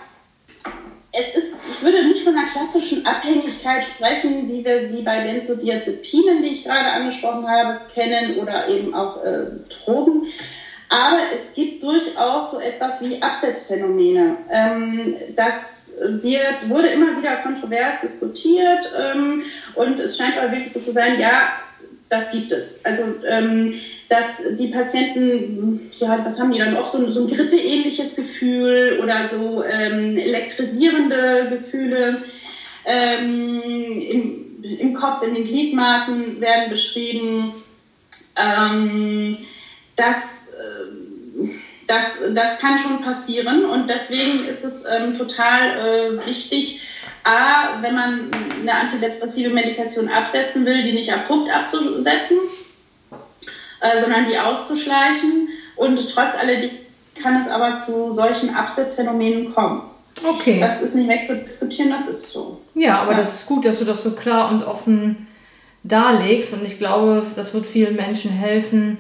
es 1.13 1.35
ist, 1.35 1.55
ich 1.69 1.83
würde 1.83 2.05
nicht 2.07 2.23
von 2.23 2.37
einer 2.37 2.49
klassischen 2.49 3.07
Abhängigkeit 3.07 3.85
sprechen, 3.85 4.49
wie 4.49 4.65
wir 4.65 4.87
sie 4.87 5.03
bei 5.03 5.21
Benzodiazepinen, 5.21 6.43
die 6.43 6.51
ich 6.51 6.65
gerade 6.65 6.91
angesprochen 6.91 7.49
habe, 7.49 7.81
kennen 7.93 8.39
oder 8.39 8.69
eben 8.69 8.95
auch 8.95 9.23
äh, 9.25 9.47
Drogen. 9.69 10.27
Aber 10.89 11.19
es 11.33 11.55
gibt 11.55 11.83
durchaus 11.83 12.53
so 12.53 12.61
etwas 12.61 13.03
wie 13.03 13.23
Absetzphänomene. 13.23 14.37
Ähm, 14.51 15.17
das 15.35 15.95
wird, 16.01 16.69
wurde 16.69 16.89
immer 16.89 17.17
wieder 17.17 17.37
kontrovers 17.37 18.03
diskutiert 18.03 18.93
ähm, 18.99 19.43
und 19.75 19.99
es 20.01 20.17
scheint 20.17 20.37
aber 20.37 20.53
wirklich 20.53 20.73
so 20.73 20.81
zu 20.81 20.93
sein, 20.93 21.19
ja, 21.19 21.53
das 22.09 22.33
gibt 22.33 22.53
es. 22.53 22.85
Also, 22.85 23.05
ähm, 23.27 23.75
dass 24.15 24.57
die 24.57 24.69
Patienten, 24.69 25.91
ja, 25.99 26.25
was 26.25 26.39
haben 26.39 26.53
die 26.53 26.59
dann 26.59 26.77
oft, 26.77 26.93
so, 26.93 27.11
so 27.11 27.27
ein 27.27 27.35
grippeähnliches 27.35 28.15
Gefühl 28.15 29.01
oder 29.03 29.27
so 29.27 29.65
ähm, 29.65 30.17
elektrisierende 30.17 31.49
Gefühle 31.51 32.23
ähm, 32.85 33.61
im, 34.01 34.63
im 34.63 34.95
Kopf, 34.95 35.23
in 35.23 35.35
den 35.35 35.45
Gliedmaßen 35.45 36.41
werden 36.41 36.71
beschrieben. 36.71 37.53
Ähm, 38.37 39.39
dass 39.97 40.45
das, 41.87 42.23
das 42.35 42.59
kann 42.59 42.79
schon 42.79 43.03
passieren 43.03 43.65
und 43.65 43.89
deswegen 43.89 44.47
ist 44.47 44.65
es 44.65 44.85
ähm, 44.87 45.17
total 45.17 45.79
äh, 45.79 46.27
wichtig, 46.27 46.81
A, 47.25 47.83
wenn 47.83 47.95
man 47.95 48.31
eine 48.61 48.75
antidepressive 48.75 49.51
Medikation 49.51 50.09
absetzen 50.09 50.67
will, 50.67 50.83
die 50.83 50.93
nicht 50.93 51.13
abrupt 51.13 51.51
abzusetzen, 51.51 52.39
äh, 53.85 54.01
sondern 54.01 54.27
die 54.29 54.39
auszuschleichen 54.39 55.49
und 55.77 55.97
trotz 56.13 56.37
alledem 56.37 56.71
kann 57.23 57.37
es 57.37 57.49
aber 57.49 57.77
zu 57.77 58.11
solchen 58.11 58.55
Absetzphänomenen 58.55 59.55
kommen. 59.55 59.83
Okay. 60.27 60.59
Das 60.59 60.81
ist 60.81 60.95
nicht 60.95 61.09
wegzudiskutieren, 61.09 61.91
das 61.91 62.09
ist 62.09 62.31
so. 62.31 62.61
Ja, 62.75 63.01
aber 63.01 63.13
ja. 63.13 63.19
das 63.19 63.35
ist 63.35 63.47
gut, 63.47 63.65
dass 63.65 63.79
du 63.79 63.85
das 63.85 64.03
so 64.03 64.13
klar 64.13 64.51
und 64.51 64.63
offen 64.63 65.27
darlegst. 65.83 66.55
Und 66.55 66.65
ich 66.65 66.79
glaube, 66.79 67.27
das 67.37 67.53
wird 67.53 67.67
vielen 67.67 67.97
Menschen 67.97 68.31
helfen, 68.31 68.99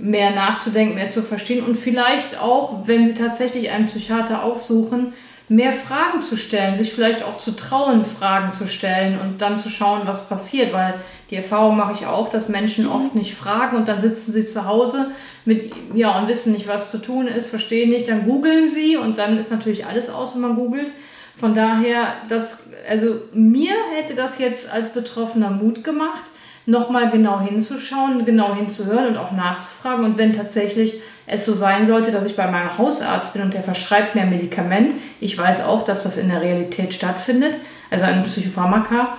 mehr 0.00 0.32
nachzudenken, 0.32 0.96
mehr 0.96 1.10
zu 1.10 1.22
verstehen 1.22 1.64
und 1.64 1.76
vielleicht 1.76 2.38
auch, 2.38 2.86
wenn 2.86 3.06
sie 3.06 3.14
tatsächlich 3.14 3.70
einen 3.70 3.86
Psychiater 3.86 4.42
aufsuchen, 4.42 5.14
mehr 5.48 5.72
Fragen 5.72 6.22
zu 6.22 6.36
stellen, 6.36 6.76
sich 6.76 6.92
vielleicht 6.92 7.22
auch 7.22 7.38
zu 7.38 7.52
trauen, 7.52 8.04
Fragen 8.04 8.52
zu 8.52 8.66
stellen 8.66 9.20
und 9.20 9.40
dann 9.40 9.56
zu 9.56 9.70
schauen, 9.70 10.02
was 10.04 10.28
passiert, 10.28 10.72
weil 10.72 10.94
die 11.30 11.36
Erfahrung 11.36 11.76
mache 11.76 11.92
ich 11.92 12.06
auch, 12.06 12.30
dass 12.30 12.48
Menschen 12.48 12.88
oft 12.88 13.14
nicht 13.14 13.34
fragen 13.34 13.76
und 13.76 13.86
dann 13.86 14.00
sitzen 14.00 14.32
sie 14.32 14.44
zu 14.44 14.66
Hause 14.66 15.10
mit, 15.44 15.72
ja, 15.94 16.18
und 16.18 16.26
wissen 16.26 16.52
nicht, 16.52 16.66
was 16.66 16.90
zu 16.90 16.98
tun 16.98 17.28
ist, 17.28 17.46
verstehen 17.46 17.90
nicht, 17.90 18.08
dann 18.08 18.24
googeln 18.24 18.68
sie 18.68 18.96
und 18.96 19.18
dann 19.18 19.38
ist 19.38 19.52
natürlich 19.52 19.86
alles 19.86 20.08
aus, 20.08 20.34
wenn 20.34 20.42
man 20.42 20.56
googelt. 20.56 20.92
Von 21.36 21.54
daher, 21.54 22.14
das, 22.28 22.70
also 22.88 23.20
mir 23.32 23.74
hätte 23.94 24.14
das 24.14 24.38
jetzt 24.38 24.72
als 24.72 24.90
Betroffener 24.90 25.50
Mut 25.50 25.84
gemacht, 25.84 26.24
nochmal 26.66 27.10
genau 27.10 27.40
hinzuschauen, 27.40 28.24
genau 28.24 28.54
hinzuhören 28.54 29.06
und 29.06 29.16
auch 29.16 29.32
nachzufragen. 29.32 30.04
Und 30.04 30.18
wenn 30.18 30.32
tatsächlich 30.32 31.00
es 31.26 31.44
so 31.44 31.54
sein 31.54 31.86
sollte, 31.86 32.10
dass 32.10 32.24
ich 32.24 32.36
bei 32.36 32.50
meinem 32.50 32.76
Hausarzt 32.76 33.32
bin 33.32 33.42
und 33.42 33.54
der 33.54 33.62
verschreibt 33.62 34.14
mir 34.14 34.22
ein 34.22 34.30
Medikament, 34.30 34.92
ich 35.20 35.38
weiß 35.38 35.64
auch, 35.64 35.84
dass 35.84 36.02
das 36.02 36.16
in 36.16 36.28
der 36.28 36.42
Realität 36.42 36.92
stattfindet, 36.92 37.54
also 37.90 38.04
ein 38.04 38.24
Psychopharmaka 38.24 39.16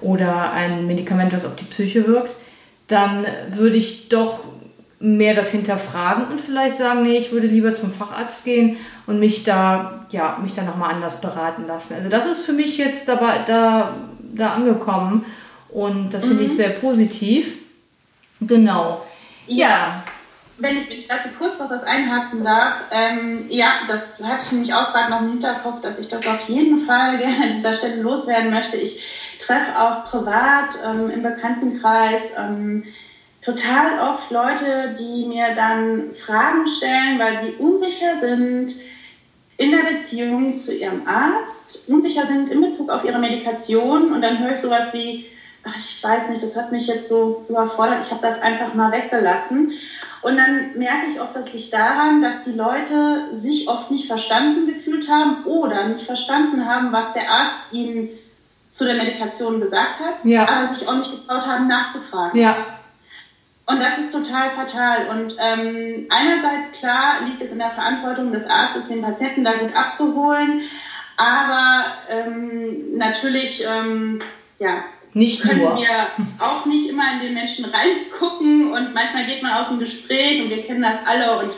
oder 0.00 0.52
ein 0.52 0.86
Medikament, 0.86 1.32
das 1.32 1.46
auf 1.46 1.56
die 1.56 1.64
Psyche 1.64 2.06
wirkt, 2.06 2.34
dann 2.88 3.26
würde 3.48 3.76
ich 3.76 4.08
doch 4.08 4.40
mehr 4.98 5.34
das 5.34 5.50
hinterfragen 5.50 6.26
und 6.28 6.40
vielleicht 6.40 6.76
sagen, 6.76 7.02
nee, 7.02 7.16
ich 7.16 7.32
würde 7.32 7.48
lieber 7.48 7.72
zum 7.72 7.92
Facharzt 7.92 8.44
gehen 8.44 8.76
und 9.06 9.18
mich 9.18 9.42
da, 9.42 10.06
ja, 10.10 10.38
mich 10.40 10.54
da 10.54 10.62
nochmal 10.62 10.94
anders 10.94 11.20
beraten 11.20 11.66
lassen. 11.66 11.94
Also 11.94 12.08
das 12.08 12.26
ist 12.26 12.44
für 12.44 12.52
mich 12.52 12.78
jetzt 12.78 13.08
dabei, 13.08 13.40
da, 13.46 13.96
da 14.34 14.54
angekommen 14.54 15.24
und 15.72 16.10
das 16.10 16.24
finde 16.24 16.44
ich 16.44 16.52
mhm. 16.52 16.56
sehr 16.56 16.70
positiv. 16.70 17.58
Genau. 18.40 19.04
Ja. 19.46 19.68
ja. 19.68 20.04
Wenn 20.58 20.76
ich 20.76 21.06
dazu 21.08 21.30
kurz 21.38 21.58
noch 21.58 21.70
was 21.70 21.82
einhaken 21.82 22.44
darf, 22.44 22.74
ähm, 22.92 23.46
ja, 23.48 23.70
das 23.88 24.22
hatte 24.22 24.44
ich 24.44 24.52
nämlich 24.52 24.74
auch 24.74 24.92
gerade 24.92 25.10
noch 25.10 25.22
im 25.22 25.30
Hinterkopf, 25.30 25.80
dass 25.80 25.98
ich 25.98 26.08
das 26.08 26.26
auf 26.26 26.48
jeden 26.48 26.86
Fall 26.86 27.18
gerne 27.18 27.44
an 27.44 27.52
dieser 27.56 27.72
Stelle 27.72 28.02
loswerden 28.02 28.50
möchte. 28.50 28.76
Ich 28.76 29.36
treffe 29.38 29.80
auch 29.80 30.04
privat 30.04 30.68
ähm, 30.84 31.10
im 31.10 31.22
Bekanntenkreis 31.22 32.36
ähm, 32.38 32.84
total 33.42 34.10
oft 34.10 34.30
Leute, 34.30 34.94
die 34.98 35.24
mir 35.26 35.54
dann 35.56 36.14
Fragen 36.14 36.68
stellen, 36.68 37.18
weil 37.18 37.38
sie 37.38 37.52
unsicher 37.58 38.20
sind 38.20 38.74
in 39.56 39.72
der 39.72 39.84
Beziehung 39.84 40.54
zu 40.54 40.76
ihrem 40.76 41.08
Arzt, 41.08 41.88
unsicher 41.88 42.26
sind 42.26 42.50
in 42.50 42.60
Bezug 42.60 42.90
auf 42.90 43.04
ihre 43.04 43.18
Medikation 43.18 44.12
und 44.12 44.22
dann 44.22 44.38
höre 44.38 44.52
ich 44.52 44.60
sowas 44.60 44.94
wie, 44.94 45.26
ach, 45.64 45.76
ich 45.76 46.02
weiß 46.02 46.28
nicht, 46.30 46.42
das 46.42 46.56
hat 46.56 46.72
mich 46.72 46.86
jetzt 46.86 47.08
so 47.08 47.44
überfordert, 47.48 48.04
ich 48.04 48.10
habe 48.10 48.22
das 48.22 48.42
einfach 48.42 48.74
mal 48.74 48.92
weggelassen. 48.92 49.72
Und 50.22 50.36
dann 50.36 50.78
merke 50.78 51.08
ich 51.12 51.20
auch, 51.20 51.32
das 51.32 51.52
liegt 51.52 51.72
daran, 51.72 52.22
dass 52.22 52.44
die 52.44 52.52
Leute 52.52 53.34
sich 53.34 53.68
oft 53.68 53.90
nicht 53.90 54.06
verstanden 54.06 54.66
gefühlt 54.66 55.08
haben 55.08 55.44
oder 55.44 55.88
nicht 55.88 56.04
verstanden 56.04 56.66
haben, 56.66 56.92
was 56.92 57.12
der 57.12 57.28
Arzt 57.28 57.72
ihnen 57.72 58.08
zu 58.70 58.84
der 58.84 58.94
Medikation 58.94 59.60
gesagt 59.60 60.00
hat, 60.00 60.24
ja. 60.24 60.48
aber 60.48 60.72
sich 60.72 60.88
auch 60.88 60.94
nicht 60.94 61.10
getraut 61.10 61.46
haben, 61.46 61.66
nachzufragen. 61.66 62.40
Ja. 62.40 62.78
Und 63.66 63.80
das 63.80 63.98
ist 63.98 64.12
total 64.12 64.50
fatal. 64.50 65.08
Und 65.08 65.36
ähm, 65.38 66.06
einerseits, 66.10 66.72
klar, 66.72 67.20
liegt 67.26 67.42
es 67.42 67.52
in 67.52 67.58
der 67.58 67.70
Verantwortung 67.70 68.32
des 68.32 68.48
Arztes, 68.48 68.88
den 68.88 69.02
Patienten 69.02 69.44
da 69.44 69.52
gut 69.54 69.74
abzuholen. 69.74 70.62
Aber 71.16 71.84
ähm, 72.08 72.96
natürlich, 72.96 73.64
ähm, 73.64 74.20
ja, 74.58 74.84
nicht 75.14 75.42
können 75.42 75.60
nur. 75.60 75.76
wir 75.76 75.88
auch 76.38 76.64
nicht 76.66 76.88
immer 76.88 77.04
in 77.14 77.20
den 77.20 77.34
Menschen 77.34 77.66
reingucken 77.66 78.72
und 78.72 78.94
manchmal 78.94 79.26
geht 79.26 79.42
man 79.42 79.52
aus 79.52 79.68
dem 79.68 79.78
Gespräch 79.78 80.42
und 80.42 80.50
wir 80.50 80.62
kennen 80.62 80.82
das 80.82 81.06
alle 81.06 81.38
und 81.38 81.52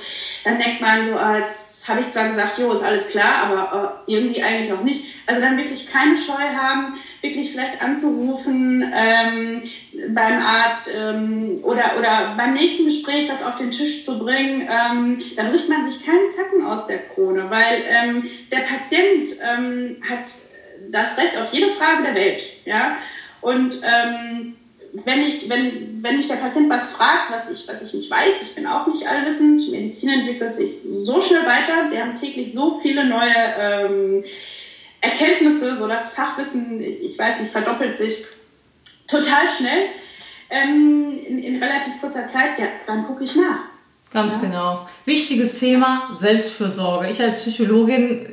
dann 0.44 0.58
denkt 0.58 0.80
man 0.80 1.04
so, 1.04 1.16
als 1.16 1.84
habe 1.86 2.00
ich 2.00 2.08
zwar 2.08 2.28
gesagt, 2.28 2.58
jo, 2.58 2.70
ist 2.72 2.82
alles 2.82 3.10
klar, 3.10 3.46
aber 3.46 4.02
äh, 4.06 4.12
irgendwie 4.12 4.42
eigentlich 4.42 4.72
auch 4.72 4.82
nicht. 4.82 5.04
Also 5.26 5.40
dann 5.40 5.56
wirklich 5.56 5.86
keine 5.86 6.18
Scheu 6.18 6.34
haben, 6.34 6.94
wirklich 7.22 7.50
vielleicht 7.52 7.80
anzurufen 7.80 8.92
ähm, 8.94 9.62
beim 10.08 10.42
Arzt 10.42 10.90
ähm, 10.94 11.60
oder, 11.62 11.96
oder 11.98 12.34
beim 12.36 12.54
nächsten 12.54 12.86
Gespräch 12.86 13.26
das 13.26 13.42
auf 13.42 13.56
den 13.56 13.70
Tisch 13.70 14.04
zu 14.04 14.18
bringen, 14.18 14.62
ähm, 14.62 15.18
dann 15.36 15.50
bricht 15.50 15.68
man 15.68 15.84
sich 15.84 16.04
keinen 16.04 16.28
Zacken 16.30 16.66
aus 16.66 16.88
der 16.88 16.98
Krone, 16.98 17.48
weil 17.48 17.82
ähm, 17.88 18.24
der 18.50 18.60
Patient 18.60 19.28
ähm, 19.42 19.96
hat 20.08 20.30
das 20.90 21.16
Recht 21.16 21.38
auf 21.38 21.52
jede 21.52 21.70
Frage 21.70 22.02
der 22.02 22.14
Welt. 22.14 22.42
Ja? 22.66 22.96
Und 23.44 23.80
ähm, 23.82 24.56
wenn, 25.04 25.22
ich, 25.22 25.50
wenn, 25.50 26.02
wenn 26.02 26.16
mich 26.16 26.28
der 26.28 26.36
Patient 26.36 26.70
was 26.70 26.92
fragt, 26.92 27.30
was 27.30 27.50
ich, 27.50 27.68
was 27.68 27.82
ich 27.82 27.92
nicht 27.92 28.10
weiß, 28.10 28.42
ich 28.42 28.54
bin 28.54 28.66
auch 28.66 28.86
nicht 28.86 29.06
allwissend, 29.06 29.70
Medizin 29.70 30.10
entwickelt 30.10 30.54
sich 30.54 30.82
so 30.82 31.20
schnell 31.20 31.44
weiter, 31.44 31.90
wir 31.90 32.00
haben 32.00 32.14
täglich 32.14 32.52
so 32.52 32.80
viele 32.80 33.04
neue 33.04 33.34
ähm, 33.58 34.24
Erkenntnisse, 35.00 35.76
so 35.76 35.88
das 35.88 36.10
Fachwissen, 36.10 36.80
ich 36.80 37.18
weiß 37.18 37.40
nicht, 37.40 37.52
verdoppelt 37.52 37.98
sich 37.98 38.24
total 39.08 39.48
schnell 39.54 39.88
ähm, 40.48 41.18
in, 41.26 41.38
in 41.40 41.62
relativ 41.62 42.00
kurzer 42.00 42.28
Zeit, 42.28 42.58
ja, 42.58 42.66
dann 42.86 43.06
gucke 43.06 43.24
ich 43.24 43.36
nach. 43.36 43.64
Ganz 44.10 44.34
ja. 44.34 44.48
genau. 44.48 44.88
Wichtiges 45.04 45.58
Thema, 45.58 46.10
Selbstfürsorge. 46.14 47.10
Ich 47.10 47.20
als 47.20 47.42
Psychologin 47.42 48.28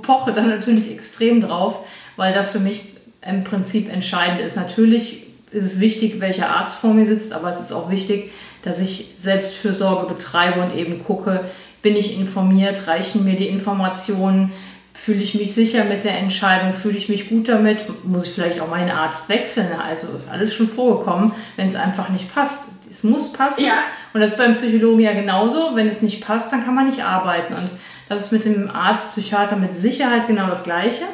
poche 0.00 0.32
da 0.32 0.42
natürlich 0.42 0.90
extrem 0.90 1.40
drauf, 1.40 1.84
weil 2.16 2.32
das 2.32 2.52
für 2.52 2.60
mich 2.60 2.94
im 3.26 3.44
Prinzip 3.44 3.92
entscheidend 3.92 4.40
ist. 4.40 4.56
Natürlich 4.56 5.26
ist 5.50 5.64
es 5.64 5.80
wichtig, 5.80 6.20
welcher 6.20 6.50
Arzt 6.50 6.76
vor 6.76 6.94
mir 6.94 7.06
sitzt, 7.06 7.32
aber 7.32 7.48
es 7.50 7.60
ist 7.60 7.72
auch 7.72 7.90
wichtig, 7.90 8.32
dass 8.62 8.80
ich 8.80 9.14
Selbstfürsorge 9.18 10.12
betreibe 10.12 10.60
und 10.60 10.74
eben 10.74 11.02
gucke, 11.04 11.40
bin 11.82 11.96
ich 11.96 12.18
informiert, 12.18 12.86
reichen 12.86 13.24
mir 13.24 13.36
die 13.36 13.48
Informationen, 13.48 14.52
fühle 14.94 15.22
ich 15.22 15.34
mich 15.34 15.54
sicher 15.54 15.84
mit 15.84 16.04
der 16.04 16.18
Entscheidung, 16.18 16.72
fühle 16.72 16.96
ich 16.96 17.08
mich 17.08 17.28
gut 17.28 17.48
damit, 17.48 17.84
muss 18.04 18.26
ich 18.26 18.32
vielleicht 18.32 18.60
auch 18.60 18.70
meinen 18.70 18.90
Arzt 18.90 19.28
wechseln. 19.28 19.68
Also 19.78 20.08
ist 20.16 20.30
alles 20.30 20.54
schon 20.54 20.68
vorgekommen, 20.68 21.32
wenn 21.56 21.66
es 21.66 21.74
einfach 21.74 22.08
nicht 22.08 22.32
passt. 22.34 22.70
Es 22.90 23.02
muss 23.02 23.32
passen. 23.32 23.64
Ja. 23.64 23.74
Und 24.14 24.20
das 24.20 24.32
ist 24.32 24.38
beim 24.38 24.54
Psychologen 24.54 25.00
ja 25.00 25.12
genauso. 25.12 25.74
Wenn 25.74 25.88
es 25.88 26.00
nicht 26.00 26.24
passt, 26.24 26.52
dann 26.52 26.64
kann 26.64 26.74
man 26.74 26.86
nicht 26.86 27.02
arbeiten. 27.02 27.54
Und 27.54 27.70
das 28.08 28.26
ist 28.26 28.32
mit 28.32 28.44
dem 28.44 28.70
Arzt, 28.70 29.12
Psychiater 29.12 29.56
mit 29.56 29.76
Sicherheit 29.76 30.26
genau 30.26 30.46
das 30.46 30.62
Gleiche. 30.62 31.04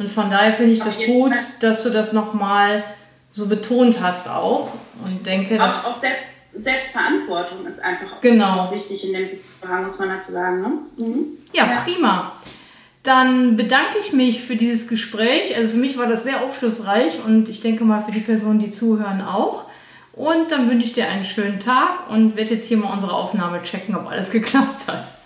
Und 0.00 0.08
von 0.08 0.30
daher 0.30 0.54
finde 0.54 0.72
ich 0.72 0.80
Auf 0.80 0.86
das 0.86 1.04
gut, 1.04 1.34
Fall. 1.34 1.44
dass 1.60 1.82
du 1.82 1.90
das 1.90 2.14
nochmal 2.14 2.84
so 3.32 3.48
betont 3.48 4.00
hast 4.00 4.30
auch. 4.30 4.72
Und 5.04 5.26
denke, 5.26 5.58
dass 5.58 5.84
auch, 5.84 5.90
auch 5.90 5.98
selbst, 5.98 6.54
Selbstverantwortung 6.58 7.66
ist 7.66 7.84
einfach 7.84 8.18
genau. 8.22 8.70
wichtig 8.72 9.06
in 9.06 9.12
dem 9.12 9.26
Zusammenhang, 9.26 9.82
muss 9.82 9.98
man 9.98 10.08
dazu 10.08 10.32
sagen. 10.32 10.62
Ne? 10.62 10.78
Mhm. 10.96 11.24
Ja, 11.52 11.66
ja, 11.66 11.80
prima. 11.84 12.32
Dann 13.02 13.58
bedanke 13.58 13.98
ich 13.98 14.14
mich 14.14 14.42
für 14.42 14.56
dieses 14.56 14.88
Gespräch. 14.88 15.54
Also 15.54 15.68
für 15.68 15.76
mich 15.76 15.98
war 15.98 16.06
das 16.06 16.24
sehr 16.24 16.42
aufschlussreich 16.44 17.18
und 17.26 17.50
ich 17.50 17.60
denke 17.60 17.84
mal 17.84 18.02
für 18.02 18.12
die 18.12 18.20
Personen, 18.20 18.58
die 18.58 18.70
zuhören, 18.70 19.20
auch. 19.20 19.66
Und 20.14 20.50
dann 20.50 20.70
wünsche 20.70 20.86
ich 20.86 20.94
dir 20.94 21.08
einen 21.10 21.24
schönen 21.26 21.60
Tag 21.60 22.08
und 22.08 22.36
werde 22.36 22.54
jetzt 22.54 22.66
hier 22.66 22.78
mal 22.78 22.90
unsere 22.90 23.12
Aufnahme 23.12 23.62
checken, 23.62 23.94
ob 23.94 24.06
alles 24.06 24.30
geklappt 24.30 24.88
hat. 24.88 25.19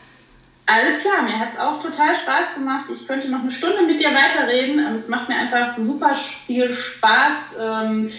Alles 0.67 1.01
klar, 1.01 1.23
mir 1.23 1.39
hat 1.39 1.51
es 1.51 1.59
auch 1.59 1.79
total 1.79 2.15
Spaß 2.15 2.55
gemacht. 2.55 2.87
Ich 2.91 3.07
könnte 3.07 3.29
noch 3.29 3.41
eine 3.41 3.51
Stunde 3.51 3.83
mit 3.83 4.01
dir 4.01 4.15
weiterreden. 4.15 4.79
Ähm, 4.79 4.95
es 4.95 5.09
macht 5.09 5.29
mir 5.29 5.37
einfach 5.37 5.69
super 5.77 6.17
viel 6.47 6.73
Spaß, 6.73 7.57
ähm, 7.61 8.11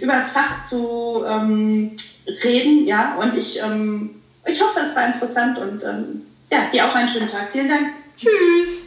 über 0.00 0.14
das 0.14 0.30
Fach 0.30 0.62
zu 0.62 1.22
ähm, 1.26 1.94
reden. 2.42 2.86
Ja, 2.86 3.16
und 3.16 3.36
ich, 3.36 3.60
ähm, 3.60 4.14
ich 4.46 4.62
hoffe, 4.62 4.80
es 4.80 4.96
war 4.96 5.06
interessant 5.06 5.58
und 5.58 5.84
ähm, 5.84 6.22
ja, 6.50 6.70
dir 6.72 6.86
auch 6.86 6.94
einen 6.94 7.08
schönen 7.08 7.28
Tag. 7.28 7.50
Vielen 7.52 7.68
Dank. 7.68 7.88
Tschüss. 8.16 8.79